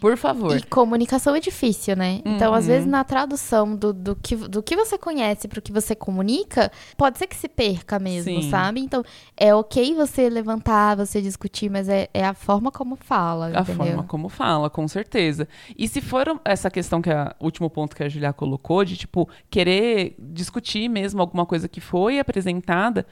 Por 0.00 0.16
favor. 0.16 0.56
E 0.56 0.62
comunicação 0.62 1.34
é 1.34 1.40
difícil, 1.40 1.96
né? 1.96 2.20
Então, 2.24 2.52
às 2.52 2.64
Uhum. 2.64 2.70
vezes, 2.72 2.88
na 2.88 3.02
tradução 3.04 3.74
do, 3.74 3.92
do, 3.92 4.16
que, 4.16 4.36
do 4.36 4.62
que 4.62 4.76
você 4.76 4.96
conhece 4.98 5.48
pro 5.48 5.62
que 5.62 5.72
você 5.72 5.94
comunica, 5.94 6.70
pode 6.96 7.18
ser 7.18 7.26
que 7.26 7.36
se 7.36 7.48
perca 7.48 7.98
mesmo, 7.98 8.42
Sim. 8.42 8.50
sabe? 8.50 8.80
Então, 8.80 9.02
é 9.36 9.54
ok 9.54 9.94
você 9.94 10.28
levantar, 10.28 10.96
você 10.96 11.20
discutir, 11.22 11.70
mas 11.70 11.88
é, 11.88 12.08
é 12.12 12.24
a 12.24 12.34
forma 12.34 12.70
como 12.70 12.96
fala, 12.96 13.46
A 13.46 13.60
entendeu? 13.62 13.74
forma 13.74 14.02
como 14.04 14.28
fala, 14.28 14.68
com 14.70 14.86
certeza. 14.88 15.48
E 15.76 15.86
se 15.88 16.00
for 16.00 16.40
essa 16.44 16.70
questão 16.70 17.00
que 17.00 17.10
é 17.10 17.32
o 17.40 17.44
último 17.44 17.68
ponto 17.70 17.94
que 17.96 18.02
a 18.02 18.08
Julia 18.08 18.32
colocou, 18.32 18.84
de 18.84 18.96
tipo, 18.96 19.28
querer 19.50 20.14
discutir 20.18 20.88
mesmo 20.88 21.20
alguma 21.20 21.46
coisa 21.46 21.68
que 21.68 21.80
foi 21.80 22.18
apresentada, 22.18 23.06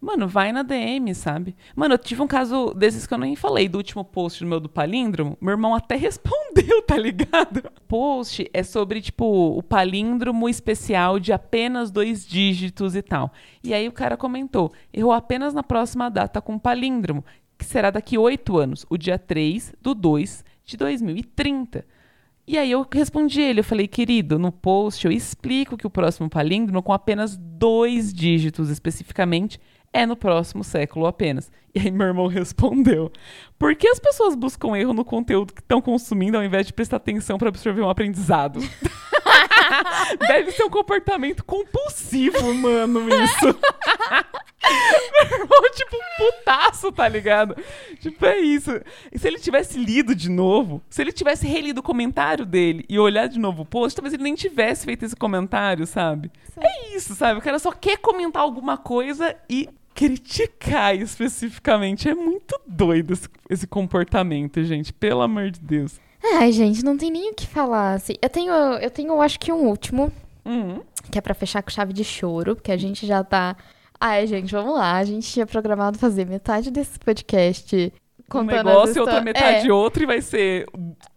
mano, 0.00 0.28
vai 0.28 0.52
na 0.52 0.62
DM, 0.62 1.14
sabe? 1.14 1.56
Mano, 1.74 1.94
eu 1.94 1.98
tive 1.98 2.22
um 2.22 2.26
caso 2.26 2.72
desses 2.74 3.06
que 3.06 3.14
eu 3.14 3.18
nem 3.18 3.34
falei, 3.34 3.68
do 3.68 3.78
último 3.78 4.04
post 4.04 4.42
do 4.42 4.48
meu 4.48 4.60
do 4.60 4.68
palíndromo. 4.68 5.36
Meu 5.40 5.52
irmão 5.52 5.74
até 5.74 5.96
respondeu, 5.96 6.82
tá 6.86 6.96
ligado? 6.96 7.62
Post 7.86 8.48
é 8.52 8.62
sobre, 8.62 9.00
tipo, 9.00 9.24
o 9.24 9.62
palíndromo 9.62 10.48
especial 10.48 11.18
de 11.18 11.32
apenas 11.32 11.90
dois 11.90 12.26
dígitos 12.26 12.94
e 12.94 13.02
tal. 13.02 13.32
E 13.62 13.74
aí 13.74 13.88
o 13.88 13.92
cara 13.92 14.16
comentou: 14.16 14.72
errou 14.92 15.12
apenas 15.12 15.52
na 15.52 15.62
próxima 15.62 16.08
data 16.08 16.40
com 16.40 16.58
palíndromo, 16.58 17.24
que 17.56 17.64
será 17.64 17.90
daqui 17.90 18.16
oito 18.16 18.56
anos, 18.56 18.86
o 18.88 18.96
dia 18.96 19.18
3 19.18 19.74
do 19.80 19.94
2 19.94 20.44
de 20.64 20.76
2030. 20.76 21.84
E 22.50 22.56
aí 22.56 22.70
eu 22.70 22.86
respondi 22.90 23.42
ele, 23.42 23.60
eu 23.60 23.64
falei, 23.64 23.86
querido, 23.86 24.38
no 24.38 24.50
post 24.50 25.04
eu 25.04 25.12
explico 25.12 25.76
que 25.76 25.86
o 25.86 25.90
próximo 25.90 26.30
palíndromo, 26.30 26.82
com 26.82 26.94
apenas 26.94 27.36
dois 27.36 28.10
dígitos 28.10 28.70
especificamente, 28.70 29.60
é 29.92 30.06
no 30.06 30.16
próximo 30.16 30.62
século 30.62 31.06
apenas. 31.06 31.50
E 31.74 31.80
aí 31.80 31.90
meu 31.90 32.06
irmão 32.06 32.26
respondeu, 32.28 33.12
por 33.58 33.74
que 33.74 33.88
as 33.88 33.98
pessoas 33.98 34.34
buscam 34.34 34.76
erro 34.76 34.92
no 34.92 35.04
conteúdo 35.04 35.52
que 35.52 35.60
estão 35.60 35.80
consumindo 35.80 36.36
ao 36.36 36.44
invés 36.44 36.66
de 36.66 36.72
prestar 36.72 36.96
atenção 36.96 37.38
para 37.38 37.48
absorver 37.48 37.82
um 37.82 37.90
aprendizado? 37.90 38.60
Deve 40.26 40.52
ser 40.52 40.64
um 40.64 40.70
comportamento 40.70 41.44
compulsivo, 41.44 42.54
mano, 42.54 43.00
isso. 43.08 43.58
Meu 45.12 45.40
irmão, 45.40 45.70
tipo, 45.74 45.96
putaço, 46.16 46.92
tá 46.92 47.08
ligado? 47.08 47.56
Tipo, 48.00 48.26
é 48.26 48.38
isso. 48.38 48.70
E 49.12 49.18
se 49.18 49.26
ele 49.26 49.38
tivesse 49.38 49.78
lido 49.78 50.14
de 50.14 50.28
novo, 50.28 50.82
se 50.90 51.00
ele 51.00 51.12
tivesse 51.12 51.46
relido 51.46 51.80
o 51.80 51.82
comentário 51.82 52.44
dele 52.44 52.84
e 52.88 52.98
olhar 52.98 53.28
de 53.28 53.38
novo 53.38 53.62
o 53.62 53.66
post, 53.66 53.96
talvez 53.96 54.14
ele 54.14 54.22
nem 54.22 54.34
tivesse 54.34 54.84
feito 54.84 55.04
esse 55.04 55.16
comentário, 55.16 55.86
sabe? 55.86 56.30
É 56.56 56.94
isso, 56.94 57.14
sabe? 57.14 57.38
O 57.38 57.42
cara 57.42 57.58
só 57.58 57.72
quer 57.72 57.98
comentar 57.98 58.42
alguma 58.42 58.76
coisa 58.76 59.36
e 59.48 59.68
criticar 59.98 60.94
especificamente. 60.96 62.08
É 62.08 62.14
muito 62.14 62.58
doido 62.66 63.12
esse, 63.12 63.28
esse 63.50 63.66
comportamento, 63.66 64.62
gente. 64.62 64.92
Pelo 64.92 65.22
amor 65.22 65.50
de 65.50 65.60
Deus. 65.60 66.00
Ai, 66.36 66.52
gente, 66.52 66.84
não 66.84 66.96
tem 66.96 67.10
nem 67.10 67.30
o 67.30 67.34
que 67.34 67.46
falar. 67.46 67.94
Assim. 67.94 68.14
Eu 68.22 68.28
tenho, 68.30 68.52
eu 68.52 68.90
tenho, 68.90 69.20
acho 69.20 69.38
que 69.40 69.52
um 69.52 69.66
último, 69.66 70.12
Uhum. 70.44 70.80
que 71.10 71.18
é 71.18 71.20
pra 71.20 71.34
fechar 71.34 71.62
com 71.62 71.70
chave 71.70 71.92
de 71.92 72.04
choro, 72.04 72.54
porque 72.54 72.72
a 72.72 72.76
gente 72.76 73.06
já 73.06 73.22
tá. 73.24 73.56
Ai, 74.00 74.26
gente, 74.26 74.52
vamos 74.52 74.74
lá. 74.74 74.96
A 74.96 75.04
gente 75.04 75.26
tinha 75.30 75.46
programado 75.46 75.98
fazer 75.98 76.24
metade 76.24 76.70
desse 76.70 76.98
podcast 76.98 77.92
contando 78.28 78.58
as 78.58 78.64
negócio 78.64 78.96
e 78.96 79.00
outra 79.00 79.20
metade 79.20 79.68
É. 79.68 79.72
outro, 79.72 80.02
e 80.02 80.06
vai 80.06 80.20
ser 80.20 80.66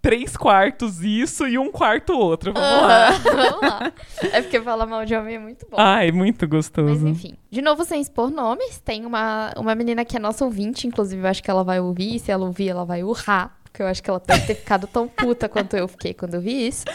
três 0.01 0.37
quartos 0.37 1.03
isso 1.03 1.47
e 1.47 1.57
um 1.57 1.71
quarto 1.71 2.13
outro. 2.13 2.53
Vamos 2.53 2.69
Aham, 2.69 2.87
lá. 2.87 3.11
vamos 3.19 3.61
lá. 3.61 3.93
É 4.31 4.41
porque 4.41 4.61
falar 4.61 4.85
mal 4.85 5.05
de 5.05 5.15
homem 5.15 5.35
é 5.35 5.39
muito 5.39 5.67
bom. 5.69 5.77
Ai, 5.79 6.11
muito 6.11 6.43
Mas 6.43 6.49
gostoso. 6.49 7.07
enfim, 7.07 7.33
de 7.49 7.61
novo, 7.61 7.83
sem 7.83 8.01
expor 8.01 8.29
nomes, 8.31 8.79
tem 8.79 9.05
uma, 9.05 9.51
uma 9.57 9.75
menina 9.75 10.05
que 10.05 10.15
é 10.15 10.19
nossa 10.19 10.45
ouvinte, 10.45 10.87
inclusive 10.87 11.21
eu 11.21 11.27
acho 11.27 11.43
que 11.43 11.51
ela 11.51 11.63
vai 11.63 11.79
ouvir, 11.79 12.15
e 12.15 12.19
se 12.19 12.31
ela 12.31 12.45
ouvir, 12.45 12.69
ela 12.69 12.85
vai 12.85 13.03
urrar, 13.03 13.55
porque 13.63 13.81
eu 13.81 13.87
acho 13.87 14.01
que 14.01 14.09
ela 14.09 14.21
deve 14.25 14.47
ter 14.47 14.55
ficado 14.55 14.87
tão 14.87 15.07
puta 15.07 15.49
quanto 15.49 15.75
eu 15.75 15.87
fiquei 15.87 16.13
quando 16.13 16.35
eu 16.35 16.41
vi 16.41 16.67
isso. 16.67 16.85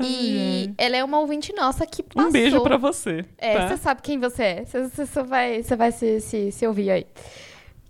E 0.00 0.72
ela 0.78 0.96
é 0.96 1.04
uma 1.04 1.18
ouvinte 1.20 1.52
nossa 1.54 1.86
que 1.86 2.02
passou... 2.02 2.28
Um 2.28 2.32
beijo 2.32 2.60
pra 2.62 2.76
você. 2.76 3.24
É, 3.36 3.54
tá? 3.54 3.68
você 3.68 3.76
sabe 3.76 4.02
quem 4.02 4.18
você 4.18 4.42
é, 4.42 4.64
você, 4.64 5.22
vai, 5.22 5.62
você 5.62 5.76
vai 5.76 5.92
se, 5.92 6.20
se, 6.20 6.50
se 6.50 6.66
ouvir 6.66 6.90
aí. 6.90 7.06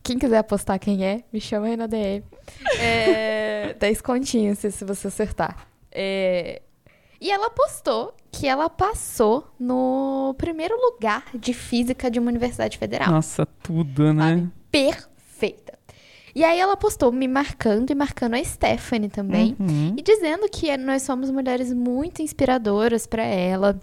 Quem 0.05 0.19
quiser 0.19 0.39
apostar 0.39 0.79
quem 0.79 1.05
é, 1.05 1.25
me 1.33 1.41
chama 1.41 1.67
aí 1.67 1.77
na 1.77 1.87
DM. 1.87 2.23
É, 2.79 3.75
10 3.81 4.01
continhos 4.03 4.59
se, 4.59 4.71
se 4.71 4.85
você 4.85 5.09
acertar. 5.09 5.67
É, 5.91 6.61
e 7.21 7.31
ela 7.31 7.49
postou 7.49 8.15
que 8.31 8.47
ela 8.47 8.69
passou 8.69 9.49
no 9.59 10.35
primeiro 10.37 10.77
lugar 10.79 11.25
de 11.35 11.55
física 11.55 12.11
de 12.11 12.19
uma 12.19 12.31
universidade 12.31 12.77
federal. 12.77 13.11
Nossa, 13.11 13.47
tudo, 13.63 14.13
né? 14.13 14.29
Sabe? 14.29 14.51
Perfeita. 14.71 15.79
E 16.35 16.45
aí 16.45 16.59
ela 16.61 16.77
postou 16.77 17.11
me 17.11 17.27
marcando 17.27 17.91
e 17.91 17.95
marcando 17.95 18.35
a 18.35 18.45
Stephanie 18.45 19.09
também. 19.09 19.57
Uhum. 19.59 19.95
E 19.97 20.03
dizendo 20.03 20.49
que 20.51 20.77
nós 20.77 21.03
somos 21.03 21.31
mulheres 21.31 21.73
muito 21.73 22.21
inspiradoras 22.21 23.07
pra 23.07 23.23
ela. 23.23 23.81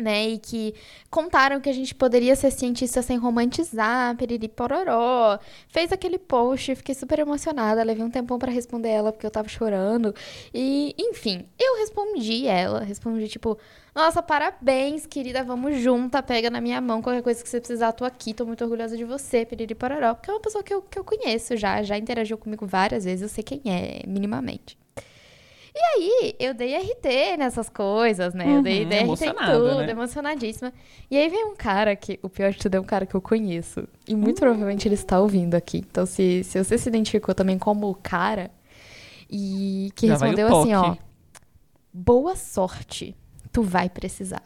Né, 0.00 0.30
e 0.30 0.38
que 0.38 0.74
contaram 1.10 1.60
que 1.60 1.68
a 1.68 1.72
gente 1.72 1.94
poderia 1.94 2.34
ser 2.34 2.50
cientista 2.50 3.02
sem 3.02 3.18
romantizar, 3.18 4.16
periri 4.16 4.48
pororó. 4.48 5.38
Fez 5.68 5.92
aquele 5.92 6.18
post, 6.18 6.74
fiquei 6.76 6.94
super 6.94 7.18
emocionada, 7.18 7.82
levei 7.84 8.02
um 8.02 8.10
tempão 8.10 8.38
pra 8.38 8.50
responder 8.50 8.88
ela 8.88 9.12
porque 9.12 9.26
eu 9.26 9.30
tava 9.30 9.48
chorando. 9.48 10.14
E, 10.52 10.94
enfim, 10.98 11.46
eu 11.60 11.76
respondi 11.78 12.46
ela, 12.46 12.80
respondi 12.80 13.28
tipo: 13.28 13.58
"Nossa, 13.94 14.22
parabéns, 14.22 15.04
querida, 15.06 15.44
vamos 15.44 15.76
junta, 15.78 16.22
pega 16.22 16.48
na 16.50 16.60
minha 16.60 16.80
mão 16.80 17.02
qualquer 17.02 17.22
coisa 17.22 17.42
que 17.42 17.48
você 17.48 17.60
precisar, 17.60 17.92
tô 17.92 18.04
aqui, 18.06 18.32
tô 18.32 18.46
muito 18.46 18.64
orgulhosa 18.64 18.96
de 18.96 19.04
você, 19.04 19.44
periri 19.44 19.74
pororó", 19.74 20.14
porque 20.14 20.30
é 20.30 20.34
uma 20.34 20.40
pessoa 20.40 20.64
que 20.64 20.72
eu, 20.72 20.80
que 20.82 20.98
eu 20.98 21.04
conheço 21.04 21.54
já, 21.56 21.82
já 21.82 21.98
interagiu 21.98 22.38
comigo 22.38 22.66
várias 22.66 23.04
vezes, 23.04 23.22
eu 23.22 23.28
sei 23.28 23.44
quem 23.44 23.60
é, 23.66 24.02
minimamente. 24.08 24.81
E 25.74 25.78
aí, 25.80 26.34
eu 26.38 26.52
dei 26.52 26.74
RT 26.76 27.36
nessas 27.38 27.68
coisas, 27.70 28.34
né? 28.34 28.58
eu 28.58 28.62
dei 28.62 28.82
Uhum, 28.82 28.88
DRT 28.88 28.96
em 28.98 29.04
emocionada, 29.04 29.52
tudo, 29.58 29.76
né? 29.78 29.90
emocionadíssima. 29.90 30.72
E 31.10 31.16
aí 31.16 31.28
veio 31.30 31.48
um 31.48 31.56
cara 31.56 31.96
que, 31.96 32.18
o 32.22 32.28
pior 32.28 32.50
de 32.52 32.58
tudo 32.58 32.74
é 32.74 32.80
um 32.80 32.84
cara 32.84 33.06
que 33.06 33.14
eu 33.14 33.22
conheço. 33.22 33.88
E 34.06 34.14
muito 34.14 34.38
provavelmente 34.40 34.86
ele 34.86 34.94
está 34.96 35.18
ouvindo 35.18 35.54
aqui. 35.54 35.78
Então, 35.78 36.04
se, 36.04 36.44
se 36.44 36.62
você 36.62 36.76
se 36.76 36.88
identificou 36.90 37.34
também 37.34 37.58
como 37.58 37.88
o 37.88 37.94
cara, 37.94 38.50
e 39.30 39.90
que 39.94 40.06
Já 40.08 40.12
respondeu 40.14 40.46
assim, 40.48 40.74
ó. 40.74 40.96
Boa 41.92 42.36
sorte, 42.36 43.16
tu 43.50 43.62
vai 43.62 43.88
precisar. 43.88 44.42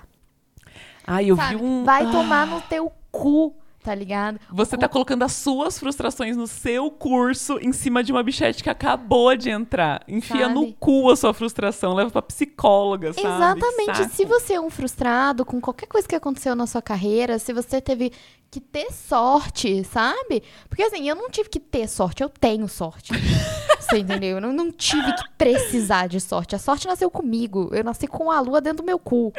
Ai, 1.04 1.30
eu 1.30 1.36
Sabe? 1.36 1.56
vi 1.56 1.62
um. 1.62 1.84
Vai 1.84 2.04
Ah, 2.04 2.10
tomar 2.10 2.46
no 2.46 2.60
teu 2.62 2.90
cu, 3.10 3.54
tá 3.86 3.94
ligado? 3.94 4.40
Você 4.50 4.76
tá 4.76 4.88
colocando 4.88 5.22
as 5.22 5.32
suas 5.32 5.78
frustrações 5.78 6.36
no 6.36 6.48
seu 6.48 6.90
curso 6.90 7.56
em 7.62 7.72
cima 7.72 8.02
de 8.02 8.10
uma 8.10 8.20
bichete 8.20 8.60
que 8.60 8.68
acabou 8.68 9.36
de 9.36 9.48
entrar. 9.48 10.02
Enfia 10.08 10.48
no 10.48 10.62
Sabe? 10.62 10.76
cu 10.80 11.08
a 11.08 11.14
sua 11.14 11.32
frustração, 11.32 11.94
leva 11.94 12.10
pra 12.10 12.20
psicóloga, 12.20 13.12
sabe? 13.12 13.28
Exatamente. 13.28 14.12
Se 14.12 14.24
você 14.24 14.54
é 14.54 14.60
um 14.60 14.70
frustrado 14.70 15.44
com 15.44 15.60
qualquer 15.60 15.86
coisa 15.86 16.08
que 16.08 16.16
aconteceu 16.16 16.56
na 16.56 16.66
sua 16.66 16.82
carreira, 16.82 17.38
se 17.38 17.52
você 17.52 17.80
teve 17.80 18.10
que 18.50 18.58
ter 18.60 18.90
sorte, 18.92 19.84
sabe? 19.84 20.42
Porque 20.68 20.82
assim, 20.82 21.08
eu 21.08 21.14
não 21.14 21.30
tive 21.30 21.48
que 21.48 21.60
ter 21.60 21.86
sorte, 21.88 22.24
eu 22.24 22.28
tenho 22.28 22.66
sorte. 22.66 23.12
Você 23.78 23.98
entendeu? 23.98 24.36
Eu 24.36 24.40
não, 24.40 24.52
não 24.52 24.72
tive 24.72 25.12
que 25.12 25.22
precisar 25.38 26.08
de 26.08 26.20
sorte. 26.20 26.56
A 26.56 26.58
sorte 26.58 26.88
nasceu 26.88 27.08
comigo. 27.08 27.70
Eu 27.72 27.84
nasci 27.84 28.08
com 28.08 28.32
a 28.32 28.40
lua 28.40 28.60
dentro 28.60 28.78
do 28.78 28.86
meu 28.86 28.98
cu. 28.98 29.32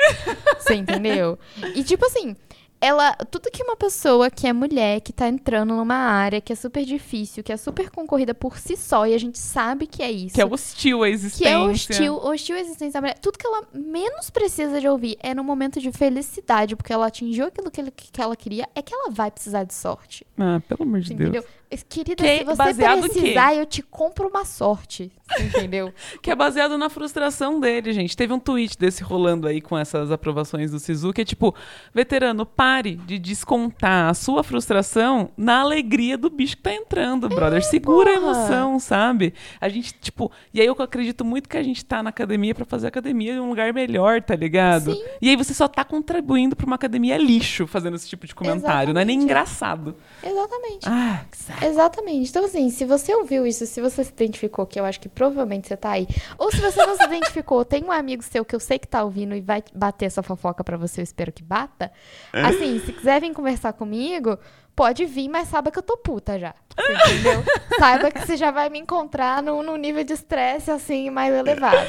Você 0.57 0.73
entendeu? 0.75 1.37
E 1.75 1.83
tipo 1.83 2.05
assim, 2.05 2.33
ela. 2.79 3.13
Tudo 3.31 3.49
que 3.51 3.63
uma 3.63 3.75
pessoa 3.75 4.29
que 4.29 4.45
é 4.47 4.53
mulher, 4.53 5.01
que 5.01 5.11
tá 5.13 5.27
entrando 5.27 5.75
numa 5.75 5.95
área 5.95 6.39
que 6.41 6.53
é 6.53 6.55
super 6.55 6.85
difícil, 6.85 7.43
que 7.43 7.51
é 7.51 7.57
super 7.57 7.89
concorrida 7.89 8.33
por 8.33 8.57
si 8.57 8.75
só, 8.77 9.05
e 9.07 9.13
a 9.13 9.17
gente 9.17 9.37
sabe 9.39 9.87
que 9.87 10.01
é 10.03 10.11
isso 10.11 10.35
Que 10.35 10.41
é 10.41 10.45
hostil 10.45 11.03
à 11.03 11.09
existência. 11.09 11.45
que 11.45 11.51
é 11.51 11.57
hostil, 11.57 12.15
hostil 12.17 12.55
à 12.55 12.59
existência 12.59 12.93
da 12.93 13.01
mulher. 13.01 13.17
Tudo 13.19 13.37
que 13.37 13.47
ela 13.47 13.67
menos 13.73 14.29
precisa 14.29 14.79
de 14.79 14.87
ouvir 14.87 15.17
é 15.21 15.33
no 15.33 15.43
momento 15.43 15.79
de 15.79 15.91
felicidade, 15.91 16.75
porque 16.75 16.93
ela 16.93 17.07
atingiu 17.07 17.45
aquilo 17.47 17.71
que, 17.71 17.81
ele- 17.81 17.91
que 17.91 18.21
ela 18.21 18.35
queria, 18.35 18.67
é 18.75 18.81
que 18.81 18.93
ela 18.93 19.09
vai 19.09 19.31
precisar 19.31 19.63
de 19.63 19.73
sorte. 19.73 20.25
Ah, 20.37 20.61
pelo 20.67 20.83
amor 20.83 20.99
de 21.01 21.13
Deus. 21.13 21.45
Querida, 21.89 22.23
Que- 22.23 22.37
se 22.39 22.43
você 22.45 22.55
baseado 22.55 23.01
precisar, 23.09 23.53
eu 23.55 23.65
te 23.65 23.81
compro 23.81 24.27
uma 24.29 24.45
sorte. 24.45 25.11
Entendeu? 25.39 25.93
Que 26.21 26.31
é 26.31 26.35
baseado 26.35 26.77
na 26.77 26.89
frustração 26.89 27.59
dele, 27.59 27.91
gente. 27.93 28.15
Teve 28.15 28.31
um 28.33 28.39
tweet 28.39 28.77
desse 28.77 29.03
rolando 29.03 29.47
aí 29.47 29.59
com 29.61 29.77
essas 29.77 30.09
aprovações 30.11 30.71
do 30.71 30.79
Sisu, 30.79 31.11
que 31.11 31.21
é 31.21 31.25
tipo, 31.25 31.53
veterano, 31.93 32.45
pare 32.45 32.95
de 32.95 33.19
descontar 33.19 34.09
a 34.09 34.13
sua 34.13 34.43
frustração 34.43 35.29
na 35.37 35.59
alegria 35.61 36.17
do 36.17 36.29
bicho 36.29 36.55
que 36.57 36.63
tá 36.63 36.73
entrando, 36.73 37.27
brother. 37.27 37.63
Segura 37.63 38.11
a 38.15 38.19
porra. 38.19 38.31
emoção, 38.31 38.79
sabe? 38.79 39.33
A 39.59 39.67
gente, 39.67 39.93
tipo, 39.99 40.31
e 40.53 40.61
aí 40.61 40.67
eu 40.67 40.75
acredito 40.79 41.25
muito 41.25 41.49
que 41.49 41.57
a 41.57 41.63
gente 41.63 41.83
tá 41.83 42.01
na 42.01 42.09
academia 42.09 42.55
pra 42.55 42.65
fazer 42.65 42.87
a 42.87 42.89
academia 42.89 43.33
em 43.33 43.39
um 43.39 43.49
lugar 43.49 43.73
melhor, 43.73 44.21
tá 44.21 44.35
ligado? 44.35 44.93
Sim. 44.93 45.03
E 45.21 45.29
aí 45.29 45.35
você 45.35 45.53
só 45.53 45.67
tá 45.67 45.83
contribuindo 45.83 46.55
pra 46.55 46.65
uma 46.65 46.75
academia 46.75 47.17
lixo 47.17 47.67
fazendo 47.67 47.95
esse 47.95 48.07
tipo 48.07 48.25
de 48.25 48.33
comentário. 48.33 48.93
Não 48.93 49.01
é 49.01 49.05
nem 49.05 49.17
Exatamente. 49.17 49.23
engraçado. 49.31 49.95
Exatamente. 50.23 50.87
Ah, 50.87 51.25
que. 51.29 51.37
Exatamente. 51.61 52.29
Então, 52.29 52.45
assim, 52.45 52.69
se 52.69 52.85
você 52.85 53.13
ouviu 53.15 53.45
isso, 53.45 53.65
se 53.65 53.81
você 53.81 54.03
se 54.03 54.11
identificou, 54.11 54.65
que 54.65 54.79
eu 54.79 54.85
acho 54.85 54.99
que 54.99 55.09
provavelmente 55.09 55.67
você 55.67 55.77
tá 55.77 55.91
aí, 55.91 56.07
ou 56.37 56.51
se 56.51 56.59
você 56.61 56.85
não 56.85 56.95
se 56.95 57.03
identificou, 57.03 57.65
tem 57.65 57.83
um 57.83 57.91
amigo 57.91 58.23
seu 58.23 58.45
que 58.45 58.55
eu 58.55 58.59
sei 58.59 58.77
que 58.79 58.87
tá 58.87 59.03
ouvindo 59.03 59.35
e 59.35 59.41
vai 59.41 59.63
bater 59.73 60.05
essa 60.05 60.21
fofoca 60.23 60.63
pra 60.63 60.77
você, 60.77 61.01
eu 61.01 61.03
espero 61.03 61.31
que 61.31 61.43
bata. 61.43 61.91
Assim, 62.31 62.79
se 62.79 62.93
quiser 62.93 63.21
vir 63.21 63.33
conversar 63.33 63.73
comigo, 63.73 64.37
pode 64.75 65.05
vir, 65.05 65.27
mas 65.27 65.47
saiba 65.47 65.71
que 65.71 65.79
eu 65.79 65.83
tô 65.83 65.97
puta 65.97 66.37
já. 66.37 66.53
Entendeu? 66.79 67.43
saiba 67.79 68.11
que 68.11 68.19
você 68.25 68.37
já 68.37 68.51
vai 68.51 68.69
me 68.69 68.79
encontrar 68.79 69.41
num, 69.41 69.63
num 69.63 69.75
nível 69.75 70.03
de 70.03 70.13
estresse, 70.13 70.69
assim, 70.69 71.09
mais 71.09 71.33
elevado. 71.33 71.87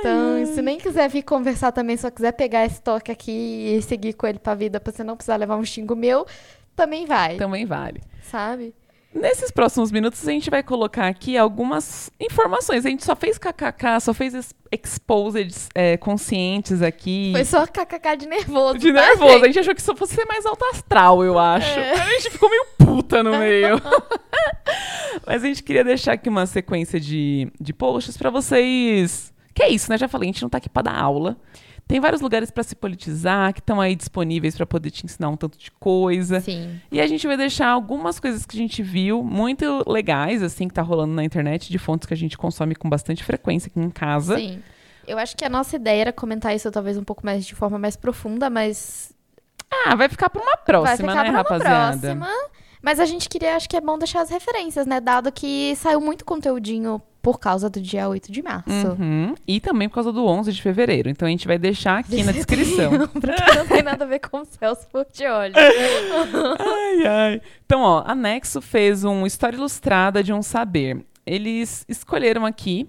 Então, 0.00 0.46
se 0.54 0.60
nem 0.60 0.78
quiser 0.78 1.08
vir 1.08 1.22
conversar 1.22 1.72
também, 1.72 1.96
só 1.96 2.10
quiser 2.10 2.32
pegar 2.32 2.64
esse 2.66 2.80
toque 2.82 3.10
aqui 3.10 3.76
e 3.76 3.82
seguir 3.82 4.12
com 4.12 4.26
ele 4.26 4.38
pra 4.38 4.54
vida, 4.54 4.78
pra 4.78 4.92
você 4.92 5.02
não 5.02 5.16
precisar 5.16 5.36
levar 5.36 5.56
um 5.56 5.64
xingo 5.64 5.96
meu, 5.96 6.26
também 6.76 7.06
vai, 7.06 7.36
Também 7.36 7.64
vale. 7.64 8.02
sabe? 8.22 8.74
Nesses 9.18 9.50
próximos 9.50 9.90
minutos, 9.90 10.26
a 10.26 10.30
gente 10.30 10.48
vai 10.48 10.62
colocar 10.62 11.08
aqui 11.08 11.36
algumas 11.36 12.10
informações. 12.20 12.86
A 12.86 12.88
gente 12.88 13.04
só 13.04 13.16
fez 13.16 13.36
kkk, 13.36 14.00
só 14.00 14.14
fez 14.14 14.54
exposeds 14.70 15.68
é, 15.74 15.96
conscientes 15.96 16.82
aqui. 16.82 17.32
Foi 17.32 17.44
só 17.44 17.66
kkk 17.66 18.16
de 18.16 18.26
nervoso. 18.26 18.78
de 18.78 18.92
tá, 18.92 19.00
nervoso. 19.00 19.44
A 19.44 19.46
gente? 19.46 19.58
achou 19.58 19.74
que 19.74 19.80
isso 19.80 19.96
fosse 19.96 20.14
ser 20.14 20.24
mais 20.26 20.46
alto 20.46 20.64
astral, 20.66 21.24
eu 21.24 21.38
acho. 21.38 21.78
É. 21.78 21.92
A 21.92 22.10
gente 22.10 22.30
ficou 22.30 22.48
meio 22.48 22.66
puta 22.78 23.22
no 23.22 23.36
meio. 23.38 23.80
Mas 25.26 25.42
a 25.42 25.46
gente 25.46 25.62
queria 25.64 25.82
deixar 25.82 26.12
aqui 26.12 26.28
uma 26.28 26.46
sequência 26.46 27.00
de, 27.00 27.50
de 27.60 27.72
posts 27.72 28.16
pra 28.16 28.30
vocês. 28.30 29.32
Que 29.52 29.64
é 29.64 29.68
isso, 29.68 29.90
né? 29.90 29.98
Já 29.98 30.06
falei, 30.06 30.28
a 30.28 30.32
gente 30.32 30.42
não 30.42 30.48
tá 30.48 30.58
aqui 30.58 30.68
pra 30.68 30.82
dar 30.82 30.96
aula. 30.96 31.36
Tem 31.88 31.98
vários 32.00 32.20
lugares 32.20 32.50
pra 32.50 32.62
se 32.62 32.76
politizar 32.76 33.52
que 33.54 33.60
estão 33.60 33.80
aí 33.80 33.96
disponíveis 33.96 34.54
pra 34.54 34.66
poder 34.66 34.90
te 34.90 35.06
ensinar 35.06 35.30
um 35.30 35.36
tanto 35.38 35.56
de 35.58 35.70
coisa. 35.72 36.38
Sim. 36.40 36.78
E 36.92 37.00
a 37.00 37.06
gente 37.06 37.26
vai 37.26 37.34
deixar 37.36 37.68
algumas 37.68 38.20
coisas 38.20 38.44
que 38.44 38.54
a 38.56 38.60
gente 38.60 38.82
viu 38.82 39.22
muito 39.24 39.82
legais, 39.90 40.42
assim, 40.42 40.68
que 40.68 40.74
tá 40.74 40.82
rolando 40.82 41.14
na 41.14 41.24
internet, 41.24 41.70
de 41.70 41.78
fontes 41.78 42.06
que 42.06 42.12
a 42.12 42.16
gente 42.16 42.36
consome 42.36 42.74
com 42.74 42.90
bastante 42.90 43.24
frequência 43.24 43.68
aqui 43.70 43.80
em 43.80 43.88
casa. 43.90 44.36
Sim. 44.36 44.62
Eu 45.06 45.16
acho 45.16 45.34
que 45.34 45.44
a 45.46 45.48
nossa 45.48 45.76
ideia 45.76 46.02
era 46.02 46.12
comentar 46.12 46.54
isso 46.54 46.70
talvez 46.70 46.98
um 46.98 47.04
pouco 47.04 47.24
mais 47.24 47.46
de 47.46 47.54
forma 47.54 47.78
mais 47.78 47.96
profunda, 47.96 48.50
mas 48.50 49.10
Ah, 49.86 49.94
vai 49.96 50.10
ficar 50.10 50.28
pra 50.28 50.42
uma 50.42 50.56
próxima, 50.58 50.86
vai 50.86 50.96
ficar 50.96 51.14
né, 51.14 51.22
pra 51.22 51.30
uma 51.30 51.38
rapaziada? 51.38 51.98
próxima. 52.16 52.28
Mas 52.82 53.00
a 53.00 53.06
gente 53.06 53.28
queria, 53.30 53.56
acho 53.56 53.68
que 53.68 53.76
é 53.76 53.80
bom 53.80 53.98
deixar 53.98 54.20
as 54.20 54.28
referências, 54.30 54.86
né? 54.86 55.00
Dado 55.00 55.32
que 55.32 55.74
saiu 55.76 56.00
muito 56.02 56.24
conteúdinho 56.26 57.00
por 57.20 57.38
causa 57.38 57.68
do 57.68 57.80
dia 57.80 58.08
8 58.08 58.30
de 58.30 58.42
março. 58.42 58.70
Uhum. 58.70 59.34
E 59.46 59.60
também 59.60 59.88
por 59.88 59.96
causa 59.96 60.12
do 60.12 60.24
11 60.24 60.52
de 60.52 60.62
fevereiro. 60.62 61.08
Então 61.08 61.26
a 61.26 61.30
gente 61.30 61.46
vai 61.46 61.58
deixar 61.58 61.98
aqui 61.98 62.22
na 62.22 62.32
descrição. 62.32 63.06
pra 63.20 63.34
quem 63.34 63.56
não 63.56 63.66
tem 63.66 63.82
nada 63.82 64.04
a 64.04 64.08
ver 64.08 64.20
com 64.20 64.40
o 64.40 64.44
Celso 64.44 64.86
Portioli. 64.88 65.54
ai, 65.56 67.06
ai. 67.06 67.42
Então, 67.66 67.80
ó, 67.80 68.02
a 68.06 68.14
Nexo 68.14 68.60
fez 68.60 69.04
um 69.04 69.26
História 69.26 69.56
Ilustrada 69.56 70.22
de 70.22 70.32
um 70.32 70.42
Saber. 70.42 71.04
Eles 71.26 71.84
escolheram 71.88 72.46
aqui 72.46 72.88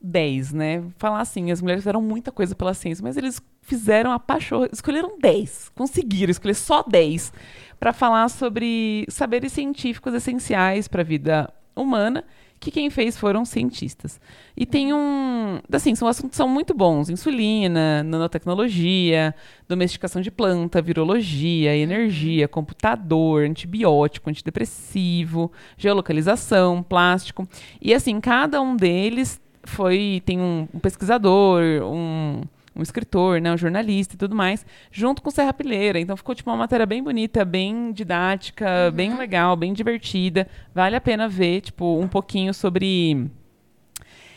10, 0.00 0.52
né? 0.52 0.84
Falar 0.98 1.20
assim, 1.20 1.50
as 1.50 1.60
mulheres 1.60 1.82
fizeram 1.82 2.00
muita 2.00 2.30
coisa 2.30 2.54
pela 2.54 2.72
ciência, 2.72 3.02
mas 3.02 3.16
eles 3.16 3.42
fizeram 3.62 4.12
a 4.12 4.18
pachorra, 4.18 4.68
escolheram 4.72 5.18
10, 5.18 5.72
conseguiram 5.74 6.30
escolher 6.30 6.54
só 6.54 6.82
10 6.82 7.32
para 7.80 7.92
falar 7.92 8.28
sobre 8.28 9.04
saberes 9.08 9.52
científicos 9.52 10.14
essenciais 10.14 10.86
para 10.86 11.02
a 11.02 11.04
vida 11.04 11.52
humana, 11.74 12.24
que 12.58 12.70
quem 12.70 12.90
fez 12.90 13.16
foram 13.16 13.44
cientistas. 13.44 14.20
E 14.56 14.64
tem 14.64 14.92
um, 14.92 15.60
assim, 15.70 15.94
são 15.94 16.08
assuntos 16.08 16.36
são 16.36 16.48
muito 16.48 16.74
bons, 16.74 17.10
insulina, 17.10 18.02
nanotecnologia, 18.02 19.34
domesticação 19.68 20.22
de 20.22 20.30
planta, 20.30 20.80
virologia, 20.80 21.76
energia, 21.76 22.48
computador, 22.48 23.44
antibiótico, 23.44 24.30
antidepressivo, 24.30 25.52
geolocalização, 25.76 26.82
plástico. 26.82 27.46
E 27.80 27.92
assim, 27.92 28.20
cada 28.20 28.60
um 28.60 28.76
deles 28.76 29.40
foi 29.64 30.22
tem 30.24 30.40
um, 30.40 30.66
um 30.72 30.78
pesquisador, 30.78 31.62
um, 31.82 32.42
um 32.76 32.82
escritor, 32.82 33.40
né, 33.40 33.52
um 33.52 33.56
jornalista 33.56 34.14
e 34.14 34.18
tudo 34.18 34.34
mais, 34.34 34.64
junto 34.90 35.22
com 35.22 35.30
Serra 35.30 35.52
Pilheira. 35.52 35.98
Então 35.98 36.16
ficou 36.16 36.34
tipo 36.34 36.50
uma 36.50 36.56
matéria 36.56 36.86
bem 36.86 37.02
bonita, 37.02 37.44
bem 37.44 37.92
didática, 37.92 38.90
bem 38.92 39.16
legal, 39.16 39.56
bem 39.56 39.72
divertida. 39.72 40.46
Vale 40.74 40.96
a 40.96 41.00
pena 41.00 41.28
ver, 41.28 41.62
tipo, 41.62 41.98
um 41.98 42.08
pouquinho 42.08 42.52
sobre 42.52 43.30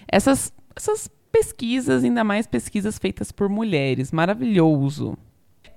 essas, 0.08 0.54
essas 0.76 1.10
pesquisas, 1.32 2.04
ainda 2.04 2.24
mais 2.24 2.48
pesquisas 2.48 2.98
feitas 2.98 3.32
por 3.32 3.50
mulheres. 3.50 4.12
Maravilhoso. 4.12 5.18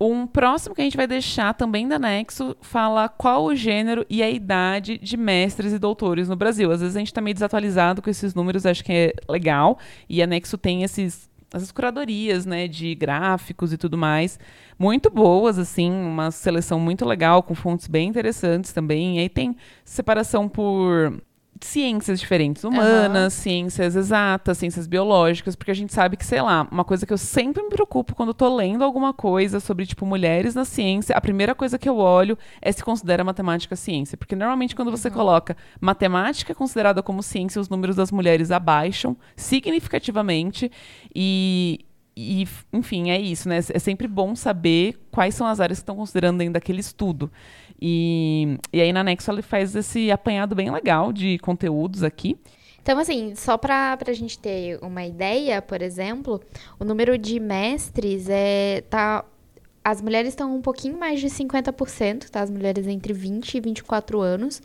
Um 0.04 0.26
próximo 0.26 0.74
que 0.74 0.80
a 0.80 0.84
gente 0.84 0.96
vai 0.96 1.06
deixar 1.06 1.54
também 1.54 1.86
da 1.86 1.96
Nexo 1.96 2.56
fala 2.60 3.08
qual 3.08 3.44
o 3.44 3.54
gênero 3.54 4.04
e 4.10 4.20
a 4.20 4.28
idade 4.28 4.98
de 4.98 5.16
mestres 5.16 5.72
e 5.72 5.78
doutores 5.78 6.28
no 6.28 6.34
Brasil. 6.34 6.72
Às 6.72 6.80
vezes 6.80 6.96
a 6.96 6.98
gente 6.98 7.12
está 7.12 7.20
meio 7.20 7.34
desatualizado 7.34 8.02
com 8.02 8.10
esses 8.10 8.34
números, 8.34 8.66
acho 8.66 8.82
que 8.82 8.92
é 8.92 9.12
legal. 9.28 9.78
E 10.08 10.20
a 10.20 10.26
Nexo 10.26 10.58
tem 10.58 10.82
esses, 10.82 11.30
essas 11.52 11.70
curadorias, 11.70 12.46
né, 12.46 12.66
de 12.66 12.94
gráficos 12.94 13.72
e 13.72 13.76
tudo 13.76 13.98
mais, 13.98 14.38
muito 14.78 15.10
boas, 15.10 15.58
assim, 15.58 15.90
uma 15.90 16.30
seleção 16.30 16.80
muito 16.80 17.04
legal, 17.04 17.42
com 17.42 17.54
fontes 17.54 17.86
bem 17.86 18.08
interessantes 18.08 18.72
também. 18.72 19.16
E 19.16 19.20
aí 19.20 19.28
tem 19.28 19.56
separação 19.84 20.48
por 20.48 21.22
ciências 21.60 22.18
diferentes, 22.18 22.64
humanas, 22.64 23.32
ciências 23.34 23.94
exatas, 23.94 24.58
ciências 24.58 24.86
biológicas, 24.86 25.54
porque 25.54 25.70
a 25.70 25.74
gente 25.74 25.92
sabe 25.92 26.16
que, 26.16 26.24
sei 26.24 26.40
lá, 26.40 26.66
uma 26.70 26.84
coisa 26.84 27.06
que 27.06 27.12
eu 27.12 27.18
sempre 27.18 27.62
me 27.62 27.70
preocupo 27.70 28.14
quando 28.14 28.30
eu 28.30 28.34
tô 28.34 28.54
lendo 28.54 28.82
alguma 28.82 29.12
coisa 29.12 29.60
sobre, 29.60 29.86
tipo, 29.86 30.04
mulheres 30.04 30.54
na 30.54 30.64
ciência, 30.64 31.16
a 31.16 31.20
primeira 31.20 31.54
coisa 31.54 31.78
que 31.78 31.88
eu 31.88 31.96
olho 31.96 32.36
é 32.60 32.72
se 32.72 32.82
considera 32.82 33.22
matemática 33.22 33.76
ciência, 33.76 34.16
porque 34.16 34.34
normalmente 34.34 34.74
quando 34.74 34.90
você 34.90 35.10
coloca 35.10 35.56
matemática 35.80 36.54
considerada 36.54 37.02
como 37.02 37.22
ciência, 37.22 37.60
os 37.60 37.68
números 37.68 37.96
das 37.96 38.10
mulheres 38.10 38.50
abaixam 38.50 39.16
significativamente 39.36 40.70
e 41.14 41.84
e, 42.16 42.46
enfim, 42.72 43.10
é 43.10 43.18
isso, 43.18 43.48
né? 43.48 43.58
É 43.72 43.78
sempre 43.78 44.06
bom 44.06 44.36
saber 44.36 44.98
quais 45.10 45.34
são 45.34 45.46
as 45.46 45.60
áreas 45.60 45.78
que 45.78 45.82
estão 45.82 45.96
considerando 45.96 46.38
dentro 46.38 46.54
daquele 46.54 46.80
estudo. 46.80 47.30
E, 47.80 48.58
e 48.72 48.80
aí 48.80 48.92
na 48.92 49.02
Nexo 49.02 49.30
ele 49.30 49.42
faz 49.42 49.74
esse 49.74 50.10
apanhado 50.10 50.54
bem 50.54 50.70
legal 50.70 51.12
de 51.12 51.38
conteúdos 51.38 52.02
aqui. 52.02 52.38
Então, 52.82 52.98
assim, 52.98 53.34
só 53.34 53.56
pra, 53.56 53.96
pra 53.96 54.12
gente 54.12 54.38
ter 54.38 54.78
uma 54.82 55.04
ideia, 55.04 55.62
por 55.62 55.80
exemplo, 55.80 56.40
o 56.78 56.84
número 56.84 57.16
de 57.16 57.38
mestres 57.38 58.28
é. 58.28 58.82
Tá, 58.90 59.24
as 59.84 60.00
mulheres 60.00 60.30
estão 60.30 60.54
um 60.54 60.60
pouquinho 60.60 60.98
mais 60.98 61.20
de 61.20 61.28
50%, 61.28 62.28
tá? 62.28 62.40
As 62.40 62.50
mulheres 62.50 62.86
entre 62.86 63.12
20 63.12 63.54
e 63.54 63.60
24 63.60 64.20
anos. 64.20 64.60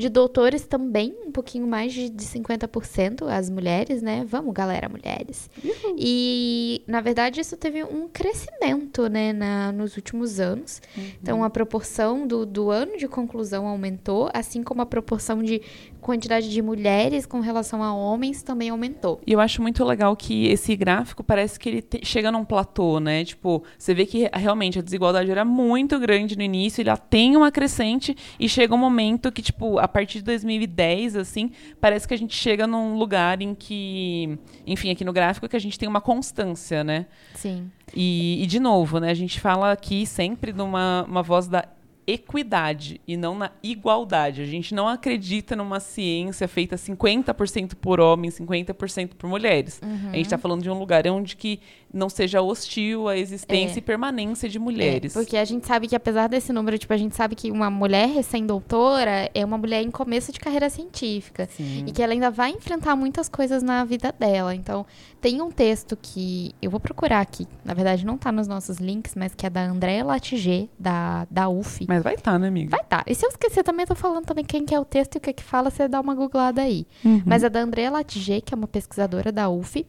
De 0.00 0.08
doutores 0.08 0.66
também, 0.66 1.14
um 1.26 1.30
pouquinho 1.30 1.66
mais 1.66 1.92
de, 1.92 2.08
de 2.08 2.24
50%, 2.24 3.28
as 3.28 3.50
mulheres, 3.50 4.00
né? 4.00 4.24
Vamos, 4.26 4.54
galera, 4.54 4.88
mulheres. 4.88 5.50
E, 5.94 6.82
na 6.86 7.02
verdade, 7.02 7.38
isso 7.38 7.54
teve 7.54 7.84
um 7.84 8.08
crescimento, 8.08 9.08
né, 9.10 9.34
na, 9.34 9.70
nos 9.72 9.96
últimos 9.96 10.40
anos. 10.40 10.80
Então, 11.20 11.44
a 11.44 11.50
proporção 11.50 12.26
do, 12.26 12.46
do 12.46 12.70
ano 12.70 12.96
de 12.96 13.06
conclusão 13.06 13.66
aumentou, 13.66 14.30
assim 14.32 14.62
como 14.62 14.80
a 14.80 14.86
proporção 14.86 15.42
de 15.42 15.60
quantidade 16.00 16.50
de 16.50 16.60
mulheres 16.62 17.26
com 17.26 17.40
relação 17.40 17.82
a 17.82 17.94
homens 17.94 18.42
também 18.42 18.70
aumentou. 18.70 19.20
E 19.26 19.32
eu 19.32 19.40
acho 19.40 19.60
muito 19.62 19.84
legal 19.84 20.16
que 20.16 20.46
esse 20.48 20.74
gráfico 20.76 21.22
parece 21.22 21.58
que 21.58 21.68
ele 21.68 21.82
te- 21.82 22.00
chega 22.04 22.32
num 22.32 22.44
platô, 22.44 22.98
né? 22.98 23.24
Tipo, 23.24 23.62
você 23.78 23.94
vê 23.94 24.06
que 24.06 24.28
realmente 24.32 24.78
a 24.78 24.82
desigualdade 24.82 25.30
era 25.30 25.44
muito 25.44 25.98
grande 25.98 26.36
no 26.36 26.42
início, 26.42 26.80
ele 26.82 26.90
tem 27.08 27.36
uma 27.36 27.50
crescente 27.52 28.16
e 28.38 28.48
chega 28.48 28.74
um 28.74 28.78
momento 28.78 29.30
que, 29.30 29.42
tipo, 29.42 29.78
a 29.78 29.86
partir 29.88 30.18
de 30.18 30.24
2010, 30.24 31.16
assim, 31.16 31.50
parece 31.80 32.08
que 32.08 32.14
a 32.14 32.18
gente 32.18 32.34
chega 32.34 32.66
num 32.66 32.96
lugar 32.96 33.40
em 33.42 33.54
que, 33.54 34.38
enfim, 34.66 34.90
aqui 34.90 35.04
no 35.04 35.12
gráfico, 35.12 35.48
que 35.48 35.56
a 35.56 35.60
gente 35.60 35.78
tem 35.78 35.88
uma 35.88 36.00
constância, 36.00 36.82
né? 36.82 37.06
Sim. 37.34 37.70
E, 37.94 38.42
e, 38.42 38.46
de 38.46 38.60
novo, 38.60 39.00
né, 39.00 39.10
a 39.10 39.14
gente 39.14 39.40
fala 39.40 39.72
aqui 39.72 40.06
sempre 40.06 40.52
numa 40.52 41.04
uma 41.08 41.22
voz 41.22 41.48
da 41.48 41.64
equidade 42.06 43.00
e 43.06 43.16
não 43.16 43.36
na 43.36 43.50
igualdade. 43.62 44.42
A 44.42 44.46
gente 44.46 44.74
não 44.74 44.88
acredita 44.88 45.54
numa 45.56 45.80
ciência 45.80 46.46
feita 46.48 46.76
50% 46.76 47.74
por 47.74 48.00
homens, 48.00 48.38
50% 48.38 49.10
por 49.16 49.28
mulheres. 49.28 49.80
A 49.82 50.16
gente 50.16 50.26
está 50.26 50.38
falando 50.38 50.62
de 50.62 50.70
um 50.70 50.78
lugar 50.78 51.06
onde 51.08 51.36
que 51.36 51.60
não 51.92 52.08
seja 52.08 52.40
hostil 52.40 53.08
à 53.08 53.16
existência 53.16 53.76
É. 53.76 53.78
e 53.78 53.82
permanência 53.82 54.48
de 54.48 54.58
mulheres. 54.60 55.14
É, 55.16 55.18
porque 55.18 55.36
a 55.36 55.44
gente 55.44 55.66
sabe 55.66 55.88
que 55.88 55.96
apesar 55.96 56.28
desse 56.28 56.52
número, 56.52 56.78
tipo, 56.78 56.92
a 56.92 56.96
gente 56.96 57.16
sabe 57.16 57.34
que 57.34 57.50
uma 57.50 57.68
mulher 57.68 58.08
recém-doutora 58.08 59.30
é 59.34 59.44
uma 59.44 59.58
mulher 59.58 59.82
em 59.82 59.90
começo 59.90 60.32
de 60.32 60.38
carreira 60.38 60.70
científica. 60.70 61.48
Sim. 61.56 61.84
E 61.86 61.92
que 61.92 62.02
ela 62.02 62.12
ainda 62.12 62.30
vai 62.30 62.50
enfrentar 62.50 62.94
muitas 62.96 63.28
coisas 63.28 63.62
na 63.62 63.84
vida 63.84 64.14
dela. 64.18 64.54
Então, 64.54 64.86
tem 65.20 65.40
um 65.42 65.50
texto 65.50 65.98
que 66.00 66.54
eu 66.62 66.70
vou 66.70 66.80
procurar 66.80 67.20
aqui. 67.20 67.46
Na 67.64 67.74
verdade, 67.74 68.06
não 68.06 68.16
tá 68.16 68.30
nos 68.30 68.46
nossos 68.46 68.78
links, 68.78 69.14
mas 69.16 69.34
que 69.34 69.44
é 69.46 69.50
da 69.50 69.62
Andréa 69.64 70.04
Latiger, 70.04 70.68
da, 70.78 71.26
da 71.30 71.48
UF. 71.48 71.84
Mas 71.88 71.99
vai 72.02 72.14
estar, 72.14 72.38
né, 72.38 72.48
amiga? 72.48 72.70
Vai 72.70 72.84
tá. 72.84 73.02
E 73.06 73.14
se 73.14 73.24
eu 73.24 73.30
esquecer, 73.30 73.62
também 73.62 73.86
tô 73.86 73.94
falando 73.94 74.24
também 74.24 74.44
quem 74.44 74.64
que 74.64 74.74
é 74.74 74.80
o 74.80 74.84
texto 74.84 75.14
e 75.14 75.18
o 75.18 75.20
que 75.20 75.32
que 75.32 75.42
fala, 75.42 75.70
você 75.70 75.86
dá 75.88 76.00
uma 76.00 76.14
googlada 76.14 76.62
aí. 76.62 76.86
Uhum. 77.04 77.22
Mas 77.24 77.42
é 77.44 77.48
da 77.48 77.60
Andrea 77.60 77.90
Latiger, 77.90 78.42
que 78.42 78.54
é 78.54 78.56
uma 78.56 78.66
pesquisadora 78.68 79.30
da 79.32 79.48
UF, 79.48 79.86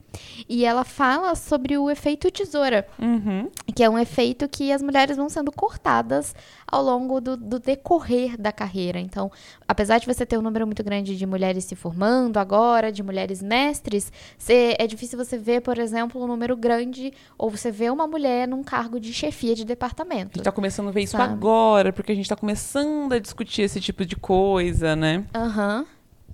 e 0.47 0.65
ela 0.65 0.83
fala 0.83 1.35
sobre 1.35 1.77
o 1.77 1.89
efeito 1.89 2.29
tesoura, 2.31 2.85
Uhum. 2.99 3.49
que 3.75 3.83
é 3.83 3.89
um 3.89 3.97
efeito 3.97 4.47
que 4.47 4.71
as 4.71 4.81
mulheres 4.81 5.17
vão 5.17 5.29
sendo 5.29 5.51
cortadas 5.51 6.35
ao 6.71 6.81
longo 6.81 7.19
do, 7.19 7.35
do 7.35 7.59
decorrer 7.59 8.39
da 8.39 8.51
carreira. 8.51 8.99
Então, 8.99 9.29
apesar 9.67 9.97
de 9.99 10.05
você 10.07 10.25
ter 10.25 10.37
um 10.37 10.41
número 10.41 10.65
muito 10.65 10.83
grande 10.83 11.17
de 11.17 11.25
mulheres 11.25 11.65
se 11.65 11.75
formando 11.75 12.37
agora, 12.37 12.91
de 12.91 13.03
mulheres 13.03 13.41
mestres, 13.41 14.11
você- 14.37 14.75
é 14.79 14.87
difícil 14.87 15.17
você 15.17 15.37
ver, 15.37 15.61
por 15.61 15.77
exemplo, 15.77 16.23
um 16.23 16.27
número 16.27 16.55
grande, 16.55 17.11
ou 17.37 17.49
você 17.49 17.69
vê 17.71 17.89
uma 17.89 18.07
mulher 18.07 18.47
num 18.47 18.63
cargo 18.63 18.99
de 18.99 19.11
chefia 19.13 19.53
de 19.53 19.63
A 19.63 19.65
departamento. 19.65 20.37
gente 20.37 20.43
tá 20.45 20.51
começando 20.51 20.87
a 20.87 20.91
ver 20.91 21.01
isso 21.01 21.17
Sabe? 21.17 21.33
agora, 21.33 21.91
porque 21.91 22.11
a 22.11 22.15
gente 22.15 22.29
tá 22.29 22.35
começando 22.35 23.11
a 23.13 23.19
discutir 23.19 23.63
esse 23.63 23.81
tipo 23.81 24.05
de 24.05 24.15
coisa, 24.15 24.95
né? 24.95 25.25
Aham. 25.35 25.85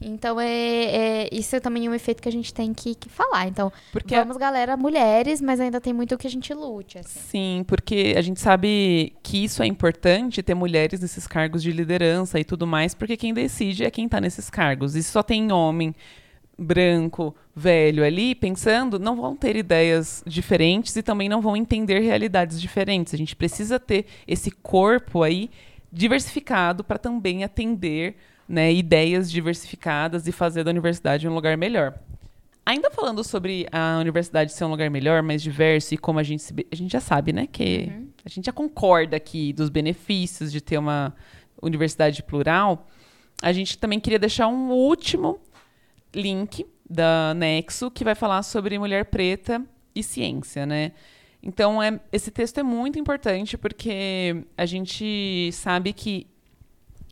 Então, 0.01 0.39
é, 0.39 0.47
é- 0.47 1.29
isso 1.31 1.55
é 1.55 1.59
também 1.59 1.87
um 1.89 1.93
efeito 1.93 2.21
que 2.21 2.29
a 2.29 2.31
gente 2.31 2.53
tem 2.53 2.73
que, 2.73 2.95
que 2.95 3.09
falar. 3.09 3.47
Então, 3.47 3.71
Porque 3.91 4.15
vamos, 4.15 4.37
galera, 4.37 4.77
mulheres, 4.77 5.41
mas 5.41 5.59
ainda 5.59 5.79
tem 5.81 5.93
muito 5.93 6.15
o 6.15 6.17
que 6.17 6.27
a 6.27 6.29
gente 6.29 6.53
lute, 6.53 6.97
assim. 6.97 7.19
Sim, 7.19 7.65
porque 7.67 8.13
a 8.17 8.21
gente 8.21 8.39
sabe 8.39 9.13
que 9.23 9.43
isso 9.43 9.61
é 9.63 9.65
importante 9.65 10.43
ter 10.43 10.53
mulheres 10.53 10.99
nesses 10.99 11.27
cargos 11.27 11.61
de 11.63 11.71
liderança 11.71 12.39
e 12.39 12.43
tudo 12.43 12.67
mais, 12.67 12.93
porque 12.93 13.17
quem 13.17 13.33
decide 13.33 13.83
é 13.83 13.91
quem 13.91 14.07
tá 14.07 14.21
nesses 14.21 14.49
cargos. 14.49 14.95
E 14.95 15.03
se 15.03 15.11
só 15.11 15.23
tem 15.23 15.51
homem 15.51 15.93
branco, 16.57 17.35
velho 17.55 18.03
ali 18.03 18.33
pensando, 18.33 18.97
não 18.97 19.15
vão 19.15 19.35
ter 19.35 19.55
ideias 19.55 20.23
diferentes 20.25 20.95
e 20.95 21.03
também 21.03 21.29
não 21.29 21.41
vão 21.41 21.55
entender 21.55 21.99
realidades 21.99 22.59
diferentes. 22.59 23.13
A 23.13 23.17
gente 23.17 23.35
precisa 23.35 23.79
ter 23.79 24.05
esse 24.27 24.49
corpo 24.49 25.21
aí 25.21 25.49
diversificado 25.91 26.83
para 26.83 26.97
também 26.97 27.43
atender 27.43 28.15
né, 28.47 28.71
ideias 28.73 29.29
diversificadas 29.29 30.27
e 30.27 30.31
fazer 30.31 30.63
da 30.63 30.71
universidade 30.71 31.27
um 31.27 31.33
lugar 31.33 31.57
melhor. 31.57 31.99
Ainda 32.65 32.91
falando 32.91 33.23
sobre 33.23 33.65
a 33.71 33.97
universidade 33.99 34.51
ser 34.51 34.65
um 34.65 34.69
lugar 34.69 34.89
melhor, 34.89 35.23
mais 35.23 35.41
diverso 35.41 35.93
e 35.93 35.97
como 35.97 36.19
a 36.19 36.23
gente 36.23 36.43
se, 36.43 36.53
a 36.71 36.75
gente 36.75 36.91
já 36.91 36.99
sabe, 36.99 37.31
né, 37.31 37.47
que 37.47 37.91
a 38.25 38.29
gente 38.29 38.45
já 38.45 38.51
concorda 38.51 39.15
aqui 39.15 39.53
dos 39.53 39.69
benefícios 39.69 40.51
de 40.51 40.59
ter 40.59 40.77
uma 40.77 41.15
universidade 41.61 42.21
plural. 42.23 42.87
A 43.41 43.53
gente 43.53 43.77
também 43.77 43.99
queria 43.99 44.19
deixar 44.19 44.47
um 44.47 44.71
último 44.71 45.39
link 46.13 46.65
da 46.89 47.33
Nexo 47.35 47.91
que 47.91 48.03
vai 48.03 48.15
falar 48.15 48.43
sobre 48.43 48.77
mulher 48.77 49.05
preta 49.05 49.61
e 49.95 50.03
ciência, 50.03 50.65
né? 50.65 50.91
Então, 51.41 51.81
é, 51.81 51.99
esse 52.11 52.31
texto 52.31 52.59
é 52.59 52.63
muito 52.63 52.99
importante 52.99 53.57
porque 53.57 54.43
a 54.57 54.65
gente 54.65 55.49
sabe 55.53 55.93
que 55.93 56.27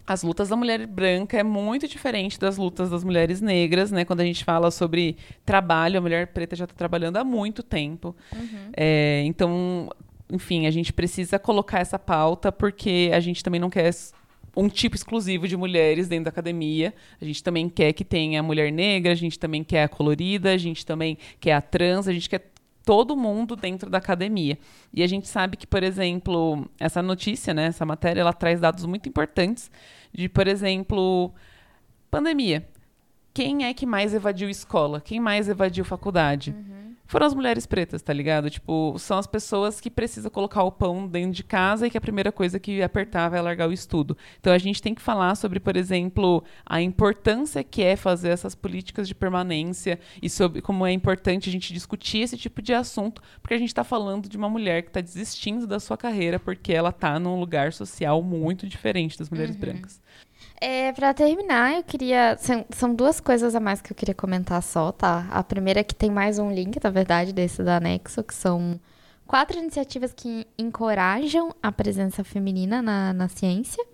as 0.07 0.21
lutas 0.21 0.49
da 0.49 0.55
mulher 0.55 0.85
branca 0.85 1.37
é 1.37 1.43
muito 1.43 1.87
diferente 1.87 2.39
das 2.39 2.57
lutas 2.57 2.89
das 2.89 3.03
mulheres 3.03 3.41
negras, 3.41 3.91
né? 3.91 4.05
Quando 4.05 4.21
a 4.21 4.25
gente 4.25 4.43
fala 4.43 4.69
sobre 4.69 5.17
trabalho, 5.45 5.97
a 5.97 6.01
mulher 6.01 6.27
preta 6.27 6.55
já 6.55 6.65
está 6.65 6.75
trabalhando 6.75 7.17
há 7.17 7.23
muito 7.23 7.63
tempo. 7.63 8.15
É, 8.75 9.23
então, 9.25 9.89
enfim, 10.31 10.67
a 10.67 10.71
gente 10.71 10.93
precisa 10.93 11.39
colocar 11.39 11.79
essa 11.79 11.97
pauta 11.97 12.51
porque 12.51 13.09
a 13.13 13.19
gente 13.19 13.43
também 13.43 13.59
não 13.59 13.69
quer 13.69 13.89
um 14.55 14.69
tipo 14.69 14.95
exclusivo 14.95 15.47
de 15.47 15.57
mulheres 15.57 16.07
dentro 16.07 16.25
da 16.25 16.29
academia. 16.29 16.93
A 17.19 17.25
gente 17.25 17.43
também 17.43 17.67
quer 17.67 17.91
que 17.93 18.05
tenha 18.05 18.39
a 18.39 18.43
mulher 18.43 18.71
negra, 18.71 19.11
a 19.11 19.15
gente 19.15 19.37
também 19.37 19.63
quer 19.63 19.83
a 19.83 19.89
colorida, 19.89 20.51
a 20.51 20.57
gente 20.57 20.85
também 20.85 21.17
quer 21.39 21.53
a 21.53 21.61
trans, 21.61 22.07
a 22.07 22.13
gente 22.13 22.29
quer 22.29 22.51
todo 22.85 23.17
mundo 23.17 23.55
dentro 23.55 23.89
da 23.89 23.97
academia. 23.97 24.57
E 24.93 25.01
a 25.01 25.07
gente 25.07 25.27
sabe 25.27 25.57
que, 25.57 25.65
por 25.65 25.83
exemplo, 25.83 26.69
essa 26.79 27.01
notícia, 27.01 27.53
né, 27.53 27.65
essa 27.65 27.85
matéria, 27.85 28.21
ela 28.21 28.31
traz 28.31 28.61
dados 28.61 28.85
muito 28.85 29.09
importantes 29.09 29.71
de, 30.13 30.29
por 30.29 30.47
exemplo, 30.47 31.33
pandemia. 32.11 32.69
Quem 33.33 33.65
é 33.65 33.73
que 33.73 33.85
mais 33.85 34.13
evadiu 34.13 34.49
escola? 34.49 35.01
Quem 35.01 35.19
mais 35.19 35.49
evadiu 35.49 35.83
faculdade? 35.83 36.55
Foram 37.07 37.27
as 37.27 37.33
mulheres 37.33 37.65
pretas, 37.65 38.01
tá 38.01 38.11
ligado? 38.11 38.49
Tipo, 38.49 38.97
são 38.97 39.17
as 39.17 39.27
pessoas 39.27 39.79
que 39.79 39.91
precisam 39.91 40.31
colocar 40.31 40.63
o 40.63 40.71
pão 40.71 41.07
dentro 41.07 41.31
de 41.31 41.43
casa 41.43 41.85
e 41.85 41.89
que 41.89 41.97
a 41.97 42.01
primeira 42.01 42.31
coisa 42.31 42.59
que 42.59 42.81
apertar 42.81 43.29
vai 43.29 43.41
largar 43.41 43.69
o 43.69 43.73
estudo. 43.73 44.17
Então 44.39 44.51
a 44.51 44.57
gente 44.57 44.81
tem 44.81 44.95
que 44.95 45.01
falar 45.01 45.35
sobre, 45.35 45.59
por 45.59 45.77
exemplo, 45.77 46.43
a 46.65 46.81
importância 46.81 47.63
que 47.63 47.83
é 47.83 47.95
fazer 47.95 48.29
essas 48.29 48.55
políticas 48.55 49.07
de 49.07 49.13
permanência 49.13 49.99
e 50.21 50.29
sobre 50.29 50.61
como 50.61 50.85
é 50.85 50.91
importante 50.91 51.49
a 51.49 51.51
gente 51.51 51.73
discutir 51.73 52.19
esse 52.19 52.37
tipo 52.37 52.61
de 52.61 52.73
assunto, 52.73 53.21
porque 53.41 53.53
a 53.53 53.59
gente 53.59 53.69
está 53.69 53.83
falando 53.83 54.27
de 54.27 54.37
uma 54.37 54.49
mulher 54.49 54.81
que 54.81 54.89
está 54.89 55.01
desistindo 55.01 55.67
da 55.67 55.79
sua 55.79 55.97
carreira 55.97 56.39
porque 56.39 56.73
ela 56.73 56.89
está 56.89 57.19
num 57.19 57.39
lugar 57.39 57.71
social 57.71 58.21
muito 58.23 58.67
diferente 58.67 59.17
das 59.17 59.29
mulheres 59.29 59.55
brancas. 59.55 60.01
É, 60.61 60.91
pra 60.93 61.13
terminar, 61.13 61.75
eu 61.75 61.83
queria. 61.83 62.37
São, 62.39 62.65
são 62.69 62.95
duas 62.95 63.19
coisas 63.19 63.55
a 63.55 63.59
mais 63.59 63.81
que 63.81 63.91
eu 63.91 63.95
queria 63.95 64.15
comentar 64.15 64.61
só, 64.63 64.91
tá? 64.91 65.27
A 65.29 65.43
primeira 65.43 65.81
é 65.81 65.83
que 65.83 65.93
tem 65.93 66.09
mais 66.09 66.39
um 66.39 66.51
link, 66.51 66.81
na 66.81 66.89
verdade, 66.89 67.33
desse 67.33 67.61
da 67.61 67.79
Nexo, 67.79 68.23
que 68.23 68.33
são 68.33 68.79
quatro 69.27 69.57
iniciativas 69.57 70.13
que 70.13 70.47
encorajam 70.57 71.53
a 71.61 71.71
presença 71.71 72.23
feminina 72.23 72.81
na, 72.81 73.13
na 73.13 73.27
ciência. 73.27 73.85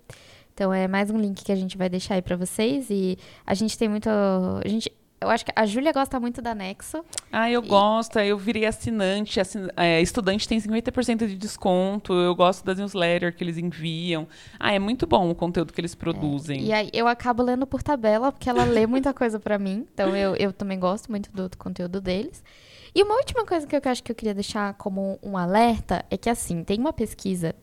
Então 0.54 0.72
é 0.72 0.86
mais 0.86 1.10
um 1.10 1.18
link 1.18 1.42
que 1.42 1.50
a 1.50 1.56
gente 1.56 1.76
vai 1.76 1.88
deixar 1.88 2.14
aí 2.14 2.22
pra 2.22 2.36
vocês. 2.36 2.88
E 2.90 3.18
a 3.44 3.54
gente 3.54 3.76
tem 3.76 3.88
muito. 3.88 4.08
A 4.08 4.68
gente, 4.68 4.90
eu 5.22 5.30
acho 5.30 5.44
que 5.44 5.52
a 5.54 5.64
Júlia 5.66 5.92
gosta 5.92 6.18
muito 6.20 6.42
da 6.42 6.54
Nexo. 6.54 7.04
Ah, 7.30 7.50
eu 7.50 7.62
gosto, 7.62 8.18
aí 8.18 8.28
eu 8.28 8.38
virei 8.38 8.66
assinante. 8.66 9.40
assin- 9.40 9.68
é, 9.76 10.00
estudante 10.00 10.46
tem 10.48 10.58
50% 10.60 11.26
de 11.26 11.36
desconto. 11.36 12.12
Eu 12.12 12.34
gosto 12.34 12.64
das 12.64 12.78
newsletters 12.78 13.34
que 13.34 13.42
eles 13.44 13.56
enviam. 13.58 14.26
Ah, 14.58 14.72
é 14.72 14.78
muito 14.78 15.06
bom 15.06 15.30
o 15.30 15.34
conteúdo 15.34 15.72
que 15.72 15.80
eles 15.80 15.94
produzem. 15.94 16.62
E 16.64 16.72
aí 16.72 16.90
eu 16.92 17.08
acabo 17.08 17.42
lendo 17.42 17.66
por 17.66 17.82
tabela, 17.82 18.30
porque 18.32 18.48
ela 18.50 18.64
lê 18.64 18.86
muita 18.86 19.12
coisa 19.14 19.38
pra 19.40 19.58
mim. 19.58 19.86
Então 19.94 20.14
eu, 20.16 20.36
eu 20.36 20.52
também 20.52 20.78
gosto 20.78 21.10
muito 21.10 21.30
do, 21.32 21.48
do 21.48 21.56
conteúdo 21.56 22.00
deles. 22.00 22.42
E 22.94 23.02
uma 23.02 23.14
última 23.16 23.44
coisa 23.46 23.66
que 23.66 23.74
eu 23.74 23.80
acho 23.86 24.02
que 24.02 24.12
eu 24.12 24.16
queria 24.16 24.34
deixar 24.34 24.74
como 24.74 25.18
um 25.22 25.36
alerta 25.36 26.04
é 26.10 26.16
que, 26.18 26.28
assim, 26.28 26.62
tem 26.62 26.78
uma 26.78 26.92
pesquisa 26.92 27.54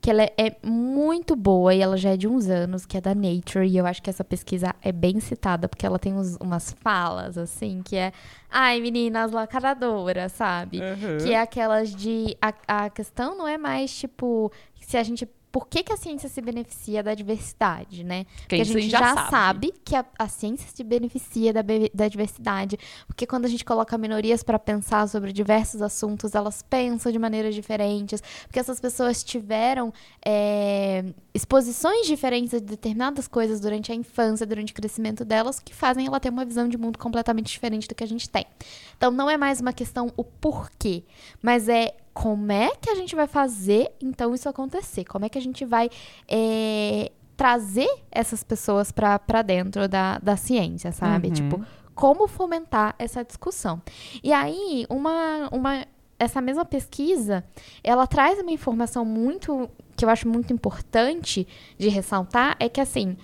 que 0.00 0.10
ela 0.10 0.24
é, 0.24 0.56
muito 0.64 1.36
boa 1.36 1.72
e 1.72 1.80
ela 1.80 1.96
já 1.96 2.10
é 2.10 2.16
de 2.16 2.26
uns 2.26 2.48
anos, 2.48 2.84
que 2.84 2.96
é 2.96 3.00
da 3.00 3.14
Nature. 3.14 3.64
E 3.68 3.76
eu 3.76 3.86
acho 3.86 4.02
que 4.02 4.10
essa 4.10 4.24
pesquisa 4.24 4.74
é 4.82 4.90
bem 4.90 5.20
citada, 5.20 5.68
porque 5.68 5.86
ela 5.86 6.00
tem 6.00 6.12
uns- 6.12 6.36
umas 6.40 6.72
falas, 6.80 7.38
assim, 7.38 7.80
que 7.84 7.94
é... 7.94 8.12
Ai, 8.50 8.80
meninas 8.80 9.30
lacradoras, 9.30 10.32
sabe? 10.32 10.80
Uhum. 10.80 11.18
Que 11.24 11.32
é 11.32 11.40
aquelas 11.40 11.94
de. 11.94 12.36
A, 12.42 12.52
a 12.84 12.90
questão 12.90 13.38
não 13.38 13.46
é 13.46 13.56
mais, 13.56 13.94
tipo, 13.96 14.50
se 14.80 14.96
a 14.96 15.02
gente. 15.02 15.26
Por 15.52 15.68
que, 15.68 15.82
que 15.82 15.92
a 15.92 15.96
ciência 15.98 16.30
se 16.30 16.40
beneficia 16.40 17.02
da 17.02 17.14
diversidade, 17.14 18.02
né? 18.02 18.24
Porque 18.38 18.54
a 18.54 18.64
gente 18.64 18.88
já, 18.88 19.28
sabe. 19.28 19.74
que 19.84 19.94
a, 19.94 20.04
a 20.18 20.26
ciência 20.26 20.66
se 20.74 20.82
beneficia 20.82 21.52
da, 21.52 21.60
da 21.92 22.08
diversidade. 22.08 22.78
Porque 23.06 23.26
quando 23.26 23.44
a 23.44 23.48
gente 23.48 23.62
coloca 23.62 23.98
minorias 23.98 24.42
para 24.42 24.58
pensar 24.58 25.06
sobre 25.08 25.30
diversos 25.30 25.82
assuntos, 25.82 26.34
elas 26.34 26.62
pensam 26.62 27.12
de 27.12 27.18
maneiras 27.18 27.54
diferentes. 27.54 28.22
Porque 28.46 28.58
essas 28.58 28.80
pessoas 28.80 29.22
tiveram 29.22 29.92
é, 30.24 31.04
exposições 31.34 32.06
diferentes 32.06 32.52
de 32.52 32.60
determinadas 32.60 33.28
coisas 33.28 33.60
durante 33.60 33.92
a 33.92 33.94
infância, 33.94 34.46
durante 34.46 34.72
o 34.72 34.74
crescimento 34.74 35.22
delas, 35.22 35.60
que 35.60 35.74
fazem 35.74 36.06
ela 36.06 36.18
ter 36.18 36.30
uma 36.30 36.46
visão 36.46 36.66
de 36.66 36.78
mundo 36.78 36.98
completamente 36.98 37.52
diferente 37.52 37.86
do 37.86 37.94
que 37.94 38.02
a 38.02 38.08
gente 38.08 38.26
tem. 38.28 38.46
Então 38.96 39.10
não 39.10 39.28
é 39.28 39.36
mais 39.36 39.60
uma 39.60 39.72
questão 39.72 40.10
o 40.16 40.24
porquê, 40.24 41.04
mas 41.42 41.68
é 41.68 41.94
como 42.12 42.52
é 42.52 42.70
que 42.76 42.90
a 42.90 42.94
gente 42.94 43.14
vai 43.14 43.26
fazer 43.26 43.90
então 44.00 44.34
isso 44.34 44.48
acontecer? 44.48 45.04
Como 45.04 45.24
é 45.24 45.28
que 45.28 45.38
a 45.38 45.42
gente 45.42 45.64
vai 45.64 45.88
é, 46.28 47.10
trazer 47.36 47.88
essas 48.10 48.44
pessoas 48.44 48.92
para 48.92 49.42
dentro 49.42 49.88
da, 49.88 50.18
da 50.18 50.36
ciência, 50.36 50.92
sabe? 50.92 51.28
Uhum. 51.28 51.34
Tipo, 51.34 51.64
como 51.94 52.28
fomentar 52.28 52.94
essa 52.98 53.24
discussão. 53.24 53.80
E 54.22 54.32
aí, 54.32 54.86
uma, 54.88 55.48
uma, 55.50 55.86
essa 56.18 56.40
mesma 56.40 56.64
pesquisa, 56.64 57.44
ela 57.82 58.06
traz 58.06 58.38
uma 58.38 58.52
informação 58.52 59.04
muito, 59.04 59.68
que 59.96 60.04
eu 60.04 60.08
acho 60.08 60.28
muito 60.28 60.52
importante 60.52 61.46
de 61.78 61.88
ressaltar, 61.88 62.56
é 62.60 62.68
que 62.68 62.80
assim, 62.80 63.16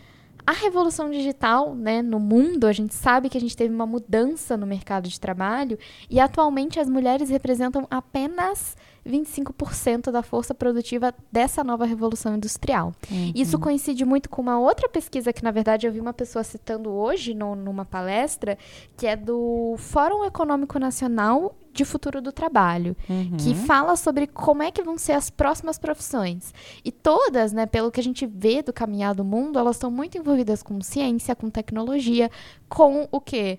a 0.48 0.52
revolução 0.52 1.10
digital, 1.10 1.74
né, 1.74 2.00
no 2.00 2.18
mundo, 2.18 2.66
a 2.66 2.72
gente 2.72 2.94
sabe 2.94 3.28
que 3.28 3.36
a 3.36 3.40
gente 3.40 3.54
teve 3.54 3.74
uma 3.74 3.84
mudança 3.86 4.56
no 4.56 4.66
mercado 4.66 5.06
de 5.06 5.20
trabalho 5.20 5.78
e 6.08 6.18
atualmente 6.18 6.80
as 6.80 6.88
mulheres 6.88 7.28
representam 7.28 7.86
apenas 7.90 8.74
25% 9.06 10.10
da 10.10 10.22
força 10.22 10.54
produtiva 10.54 11.14
dessa 11.30 11.62
nova 11.62 11.84
revolução 11.84 12.34
industrial. 12.34 12.94
Isso 13.34 13.58
coincide 13.58 14.04
muito 14.06 14.30
com 14.30 14.40
uma 14.40 14.58
outra 14.58 14.88
pesquisa 14.88 15.32
que, 15.32 15.44
na 15.44 15.50
verdade, 15.50 15.86
eu 15.86 15.92
vi 15.92 16.00
uma 16.00 16.12
pessoa 16.14 16.42
citando 16.42 16.90
hoje 16.90 17.34
no- 17.34 17.54
numa 17.54 17.84
palestra, 17.84 18.56
que 18.96 19.06
é 19.06 19.16
do 19.16 19.74
Fórum 19.78 20.24
Econômico 20.24 20.78
Nacional 20.78 21.54
de 21.78 21.84
futuro 21.84 22.20
do 22.20 22.32
trabalho, 22.32 22.96
que 23.38 23.54
fala 23.54 23.94
sobre 23.96 24.26
como 24.26 24.62
é 24.62 24.70
que 24.70 24.82
vão 24.82 24.98
ser 24.98 25.12
as 25.12 25.30
próximas 25.30 25.78
profissões. 25.78 26.52
E 26.84 26.90
todas, 26.90 27.52
né, 27.52 27.66
pelo 27.66 27.90
que 27.90 28.00
a 28.00 28.02
gente 28.02 28.26
vê 28.26 28.62
do 28.62 28.72
caminhar 28.72 29.14
do 29.14 29.24
mundo, 29.24 29.58
elas 29.58 29.76
estão 29.76 29.90
muito 29.90 30.18
envolvidas 30.18 30.62
com 30.62 30.80
ciência, 30.80 31.36
com 31.36 31.48
tecnologia, 31.48 32.30
com 32.68 33.08
o 33.12 33.20
quê? 33.20 33.58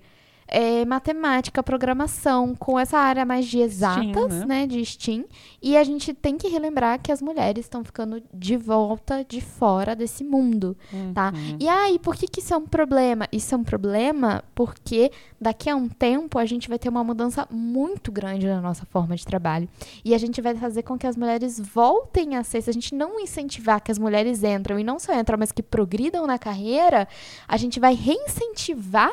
É, 0.52 0.84
matemática, 0.84 1.62
programação, 1.62 2.54
com 2.56 2.78
essa 2.78 2.98
área 2.98 3.24
mais 3.24 3.46
de 3.46 3.60
exatas, 3.60 4.40
né? 4.40 4.46
né? 4.46 4.66
De 4.66 4.84
STEAM. 4.84 5.24
E 5.62 5.76
a 5.76 5.84
gente 5.84 6.12
tem 6.12 6.36
que 6.36 6.48
relembrar 6.48 7.00
que 7.00 7.12
as 7.12 7.22
mulheres 7.22 7.66
estão 7.66 7.84
ficando 7.84 8.22
de 8.34 8.56
volta, 8.56 9.24
de 9.28 9.40
fora 9.40 9.94
desse 9.94 10.24
mundo, 10.24 10.76
tá? 11.14 11.32
E 11.58 11.68
aí, 11.68 11.98
por 11.98 12.16
que, 12.16 12.26
que 12.26 12.40
isso 12.40 12.52
é 12.52 12.56
um 12.56 12.66
problema? 12.66 13.28
Isso 13.30 13.54
é 13.54 13.58
um 13.58 13.64
problema 13.64 14.42
porque 14.54 15.12
daqui 15.40 15.70
a 15.70 15.76
um 15.76 15.88
tempo 15.88 16.38
a 16.38 16.44
gente 16.44 16.68
vai 16.68 16.78
ter 16.78 16.88
uma 16.88 17.04
mudança 17.04 17.46
muito 17.50 18.10
grande 18.10 18.46
na 18.46 18.60
nossa 18.60 18.84
forma 18.86 19.14
de 19.16 19.24
trabalho. 19.24 19.68
E 20.04 20.14
a 20.14 20.18
gente 20.18 20.40
vai 20.40 20.54
fazer 20.54 20.82
com 20.82 20.98
que 20.98 21.06
as 21.06 21.16
mulheres 21.16 21.58
voltem 21.58 22.36
a 22.36 22.42
ser. 22.42 22.60
Se 22.62 22.70
a 22.70 22.72
gente 22.72 22.94
não 22.94 23.20
incentivar 23.20 23.80
que 23.80 23.90
as 23.90 23.98
mulheres 23.98 24.42
entram 24.42 24.78
e 24.78 24.84
não 24.84 24.98
só 24.98 25.18
entram, 25.18 25.38
mas 25.38 25.52
que 25.52 25.62
progridam 25.62 26.26
na 26.26 26.38
carreira, 26.38 27.06
a 27.46 27.56
gente 27.56 27.78
vai 27.78 27.94
reincentivar 27.94 29.12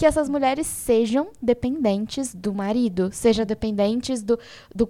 que 0.00 0.06
essas 0.06 0.30
mulheres 0.30 0.66
sejam 0.66 1.28
dependentes 1.42 2.34
do 2.34 2.54
marido, 2.54 3.10
sejam 3.12 3.44
dependentes 3.44 4.22
do, 4.22 4.38
do 4.74 4.88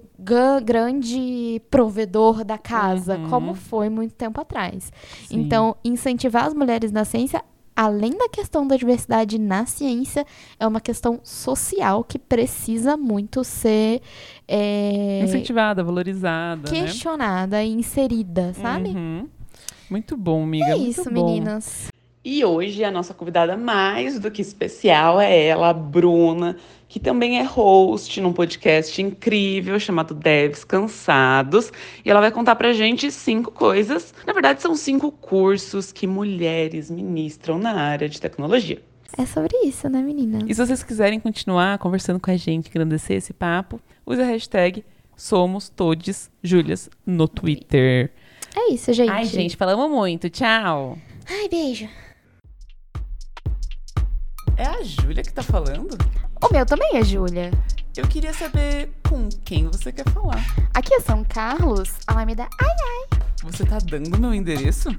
grande 0.63 1.61
provedor 1.69 2.45
da 2.45 2.57
casa, 2.57 3.17
Uhum. 3.19 3.29
como 3.29 3.55
foi 3.55 3.89
muito 3.89 4.15
tempo 4.15 4.41
atrás. 4.41 4.93
Sim. 5.27 5.41
Então, 5.41 5.75
incentivar 5.85 6.45
as 6.45 6.55
mulheres 6.55 6.93
na 6.93 7.05
ciência, 7.05 7.43
além 7.75 8.17
da 8.17 8.29
questão 8.29 8.65
da 8.65 8.77
diversidade 8.77 9.37
na 9.37 9.67
ciência, 9.67 10.25
é 10.61 10.65
uma 10.65 10.81
questão 10.81 11.19
social 11.25 12.05
que 12.05 12.17
precisa 12.17 12.97
muito 12.97 13.43
ser 13.43 14.01
é, 14.47 15.23
Incentivada, 15.25 15.83
valorizada, 15.83 16.71
né? 16.71 16.83
questionada 16.85 17.65
e 17.65 17.73
inserida, 17.73 18.55
sabe? 18.55 18.91
Uhum. 18.91 19.29
Muito 19.91 20.17
bom, 20.17 20.45
amiga. 20.45 20.67
É 20.67 20.77
isso, 20.77 21.11
bom. 21.11 21.27
meninas. 21.27 21.89
E 22.23 22.45
hoje 22.45 22.85
a 22.85 22.91
nossa 22.91 23.15
convidada 23.15 23.57
mais 23.57 24.19
do 24.19 24.31
que 24.31 24.43
especial 24.43 25.19
é 25.19 25.47
ela, 25.47 25.71
a 25.71 25.73
Bruna, 25.73 26.55
que 26.87 27.01
também 27.01 27.39
é 27.39 27.43
host 27.43 28.21
num 28.21 28.31
podcast 28.31 29.01
incrível 29.01 29.81
chamado 29.81 30.13
Devs 30.13 30.63
Cansados. 30.63 31.73
E 32.05 32.11
ela 32.11 32.21
vai 32.21 32.31
contar 32.31 32.57
pra 32.57 32.75
gente 32.75 33.11
cinco 33.11 33.51
coisas. 33.51 34.13
Na 34.27 34.35
verdade, 34.35 34.61
são 34.61 34.77
cinco 34.77 35.11
cursos 35.11 35.93
que 35.93 36.07
mulheres 36.07 36.91
ministram 36.91 37.59
na 37.59 37.73
área 37.73 38.07
de 38.07 38.21
tecnologia. 38.21 38.83
É 39.17 39.25
sobre 39.25 39.57
isso, 39.65 39.89
né, 39.89 40.03
meninas? 40.03 40.43
E 40.47 40.55
se 40.55 40.67
vocês 40.67 40.83
quiserem 40.83 41.19
continuar 41.19 41.79
conversando 41.79 42.21
com 42.21 42.31
a 42.31 42.37
gente, 42.37 42.69
engrandecer 42.69 43.17
esse 43.17 43.33
papo, 43.33 43.81
use 44.05 44.21
a 44.21 44.27
hashtag 44.27 44.85
Somos 45.17 45.71
Todes 45.71 46.31
Júlias 46.43 46.91
no 47.07 47.27
Twitter. 47.27 48.13
É 48.55 48.73
isso, 48.73 48.93
gente. 48.93 49.11
Ai, 49.11 49.25
gente, 49.25 49.57
falamos 49.57 49.91
muito. 49.91 50.29
Tchau. 50.29 50.99
Ai, 51.27 51.49
beijo. 51.49 51.89
É 54.61 54.67
a 54.67 54.83
Júlia 54.83 55.23
que 55.23 55.33
tá 55.33 55.43
falando? 55.43 55.97
O 56.45 56.53
meu 56.53 56.67
também 56.67 56.99
é 56.99 57.03
Júlia. 57.03 57.51
Eu 57.97 58.07
queria 58.07 58.35
saber 58.35 58.91
com 59.09 59.27
quem 59.43 59.67
você 59.67 59.91
quer 59.91 60.07
falar. 60.11 60.37
Aqui 60.75 60.93
é 60.93 61.01
São 61.01 61.25
Carlos, 61.25 61.95
Alameda. 62.07 62.47
Ai, 62.61 63.19
Você 63.43 63.65
tá 63.65 63.79
dando 63.79 64.21
meu 64.21 64.35
endereço? 64.35 64.91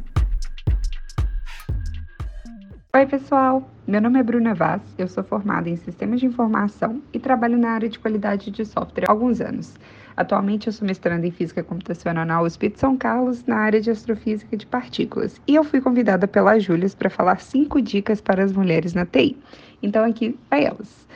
Oi, 2.92 3.06
pessoal! 3.06 3.70
Meu 3.86 4.02
nome 4.02 4.20
é 4.20 4.24
Bruna 4.24 4.56
Vaz, 4.56 4.82
eu 4.98 5.08
sou 5.08 5.24
formada 5.24 5.70
em 5.70 5.76
Sistemas 5.76 6.20
de 6.20 6.26
Informação 6.26 7.00
e 7.14 7.20
trabalho 7.20 7.60
na 7.60 7.70
área 7.70 7.88
de 7.88 8.00
qualidade 8.00 8.50
de 8.50 8.66
software 8.66 9.06
há 9.08 9.12
alguns 9.12 9.42
anos. 9.42 9.76
Atualmente, 10.16 10.68
eu 10.68 10.74
sou 10.74 10.88
mestranda 10.88 11.26
em 11.26 11.32
Física 11.32 11.64
Computacional 11.64 12.26
na 12.26 12.42
USP 12.42 12.70
de 12.70 12.80
São 12.80 12.98
Carlos, 12.98 13.46
na 13.46 13.58
área 13.58 13.80
de 13.80 13.90
Astrofísica 13.90 14.56
de 14.58 14.66
Partículas. 14.66 15.40
E 15.48 15.56
eu 15.56 15.64
fui 15.64 15.82
convidada 15.82 16.28
pela 16.28 16.60
Júlia 16.60 16.90
para 16.98 17.10
falar 17.10 17.40
cinco 17.40 17.82
dicas 17.82 18.20
para 18.22 18.44
as 18.44 18.52
mulheres 18.52 18.94
na 18.94 19.06
TI. 19.06 19.38
Então, 19.82 20.04
aqui 20.04 20.38
vai 20.50 20.66
elas. 20.66 21.08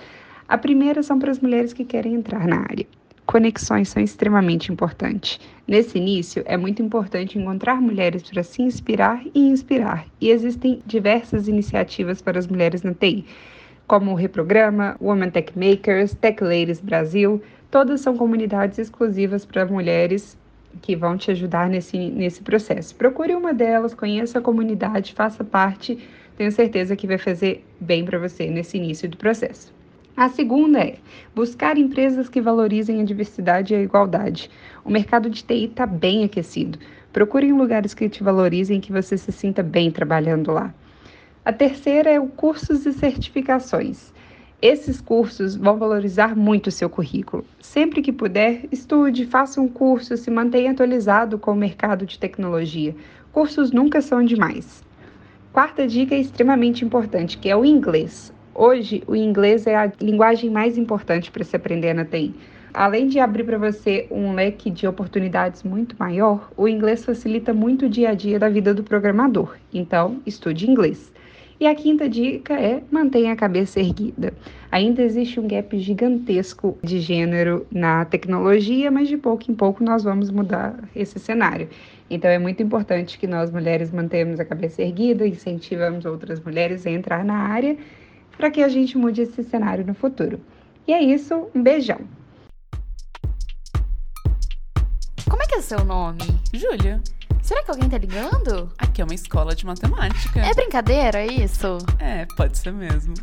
A 0.47 0.57
primeira 0.57 1.01
são 1.01 1.17
para 1.17 1.31
as 1.31 1.39
mulheres 1.39 1.73
que 1.73 1.83
querem 1.83 2.13
entrar 2.13 2.47
na 2.47 2.59
área. 2.59 2.85
Conexões 3.25 3.89
são 3.89 4.03
extremamente 4.03 4.71
importantes. 4.71 5.39
Nesse 5.67 5.97
início, 5.97 6.43
é 6.45 6.55
muito 6.55 6.83
importante 6.83 7.39
encontrar 7.39 7.81
mulheres 7.81 8.21
para 8.21 8.43
se 8.43 8.61
inspirar 8.61 9.23
e 9.33 9.39
inspirar, 9.39 10.05
e 10.21 10.29
existem 10.29 10.83
diversas 10.85 11.47
iniciativas 11.47 12.21
para 12.21 12.37
as 12.37 12.45
mulheres 12.45 12.83
na 12.83 12.93
TI, 12.93 13.25
como 13.87 14.11
o 14.11 14.15
Reprograma, 14.15 14.95
Women 15.01 15.29
Tech 15.29 15.53
Makers, 15.55 16.13
Tech 16.15 16.43
Ladies 16.43 16.81
Brasil, 16.81 17.41
todas 17.69 18.01
são 18.01 18.17
comunidades 18.17 18.79
exclusivas 18.79 19.45
para 19.45 19.65
mulheres 19.65 20.37
que 20.81 20.95
vão 20.95 21.17
te 21.17 21.31
ajudar 21.31 21.69
nesse, 21.69 21.97
nesse 21.97 22.41
processo. 22.41 22.95
Procure 22.95 23.35
uma 23.35 23.53
delas, 23.53 23.93
conheça 23.93 24.39
a 24.39 24.41
comunidade, 24.41 25.13
faça 25.13 25.43
parte, 25.43 25.97
tenho 26.37 26.51
certeza 26.51 26.95
que 26.95 27.07
vai 27.07 27.17
fazer 27.17 27.63
bem 27.79 28.03
para 28.03 28.19
você 28.19 28.49
nesse 28.49 28.77
início 28.77 29.07
do 29.07 29.17
processo. 29.17 29.73
A 30.17 30.29
segunda 30.29 30.79
é 30.79 30.95
buscar 31.33 31.77
empresas 31.77 32.29
que 32.29 32.39
valorizem 32.39 33.01
a 33.01 33.03
diversidade 33.03 33.73
e 33.73 33.77
a 33.77 33.81
igualdade. 33.81 34.49
O 34.83 34.89
mercado 34.89 35.29
de 35.29 35.43
TI 35.43 35.65
está 35.65 35.85
bem 35.85 36.23
aquecido. 36.23 36.79
Procure 37.11 37.47
em 37.47 37.53
lugares 37.53 37.93
que 37.93 38.07
te 38.07 38.23
valorizem 38.23 38.77
e 38.77 38.81
que 38.81 38.93
você 38.93 39.17
se 39.17 39.31
sinta 39.31 39.61
bem 39.61 39.91
trabalhando 39.91 40.51
lá. 40.51 40.73
A 41.45 41.53
terceira 41.53 42.09
é 42.09 42.19
o 42.19 42.25
cursos 42.25 42.87
e 42.87 42.91
certificações. 42.91 44.11
Esses 44.59 44.99
cursos 44.99 45.55
vão 45.55 45.77
valorizar 45.77 46.35
muito 46.35 46.67
o 46.67 46.71
seu 46.71 46.89
currículo. 46.89 47.45
Sempre 47.59 48.01
que 48.01 48.11
puder, 48.11 48.63
estude, 48.71 49.27
faça 49.27 49.61
um 49.61 49.67
curso, 49.67 50.17
se 50.17 50.31
mantenha 50.31 50.71
atualizado 50.71 51.37
com 51.37 51.51
o 51.51 51.55
mercado 51.55 52.03
de 52.03 52.17
tecnologia. 52.17 52.95
Cursos 53.31 53.71
nunca 53.71 54.01
são 54.01 54.25
demais. 54.25 54.83
Quarta 55.53 55.85
dica 55.85 56.15
é 56.15 56.19
extremamente 56.19 56.83
importante, 56.83 57.37
que 57.37 57.47
é 57.47 57.55
o 57.55 57.63
inglês. 57.63 58.33
Hoje, 58.55 59.03
o 59.05 59.15
inglês 59.15 59.67
é 59.67 59.75
a 59.75 59.91
linguagem 60.01 60.49
mais 60.49 60.79
importante 60.79 61.29
para 61.29 61.43
se 61.43 61.55
aprender 61.55 61.93
na 61.93 62.05
TI. 62.05 62.33
Além 62.73 63.07
de 63.07 63.19
abrir 63.19 63.43
para 63.43 63.59
você 63.59 64.07
um 64.09 64.33
leque 64.33 64.71
de 64.71 64.87
oportunidades 64.87 65.61
muito 65.61 65.95
maior, 65.99 66.51
o 66.57 66.67
inglês 66.67 67.05
facilita 67.05 67.53
muito 67.53 67.85
o 67.85 67.89
dia 67.89 68.09
a 68.09 68.13
dia 68.15 68.39
da 68.39 68.49
vida 68.49 68.73
do 68.73 68.83
programador. 68.83 69.55
Então, 69.71 70.19
estude 70.25 70.67
inglês. 70.67 71.13
E 71.59 71.65
a 71.67 71.73
quinta 71.73 72.09
dica 72.09 72.53
é 72.53 72.83
mantenha 72.91 73.31
a 73.31 73.35
cabeça 73.35 73.79
erguida. 73.79 74.33
Ainda 74.69 75.01
existe 75.01 75.39
um 75.39 75.47
gap 75.47 75.77
gigantesco 75.79 76.77
de 76.83 76.99
gênero 76.99 77.65
na 77.71 78.03
tecnologia, 78.03 78.91
mas 78.91 79.07
de 79.07 79.17
pouco 79.17 79.49
em 79.49 79.55
pouco 79.55 79.81
nós 79.81 80.03
vamos 80.03 80.29
mudar 80.29 80.77
esse 80.93 81.17
cenário. 81.17 81.69
Então 82.09 82.29
é 82.29 82.37
muito 82.37 82.61
importante 82.61 83.17
que 83.17 83.25
nós 83.25 83.49
mulheres 83.51 83.91
mantenhamos 83.91 84.39
a 84.39 84.45
cabeça 84.45 84.81
erguida, 84.81 85.25
incentivamos 85.25 86.05
outras 86.05 86.41
mulheres 86.41 86.85
a 86.85 86.91
entrar 86.91 87.23
na 87.23 87.35
área 87.35 87.77
para 88.37 88.51
que 88.51 88.61
a 88.61 88.67
gente 88.67 88.97
mude 88.97 89.21
esse 89.21 89.41
cenário 89.43 89.85
no 89.85 89.93
futuro. 89.93 90.41
E 90.85 90.93
é 90.93 91.01
isso, 91.01 91.47
um 91.55 91.63
beijão. 91.63 92.01
Como 95.29 95.41
é 95.41 95.45
que 95.47 95.55
é 95.55 95.57
o 95.57 95.61
seu 95.61 95.83
nome? 95.83 96.19
Júlia, 96.53 97.01
Será 97.45 97.61
que 97.63 97.69
alguém 97.69 97.87
tá 97.87 97.99
ligando? 97.99 98.71
aqui 98.75 99.03
é 99.03 99.05
uma 99.05 99.13
escola 99.13 99.53
de 99.53 99.67
matemática. 99.67 100.39
É 100.39 100.51
brincadeira 100.55 101.23
isso? 101.23 101.77
É, 101.99 102.25
pode 102.35 102.57
ser 102.57 102.73
mesmo. 102.73 103.13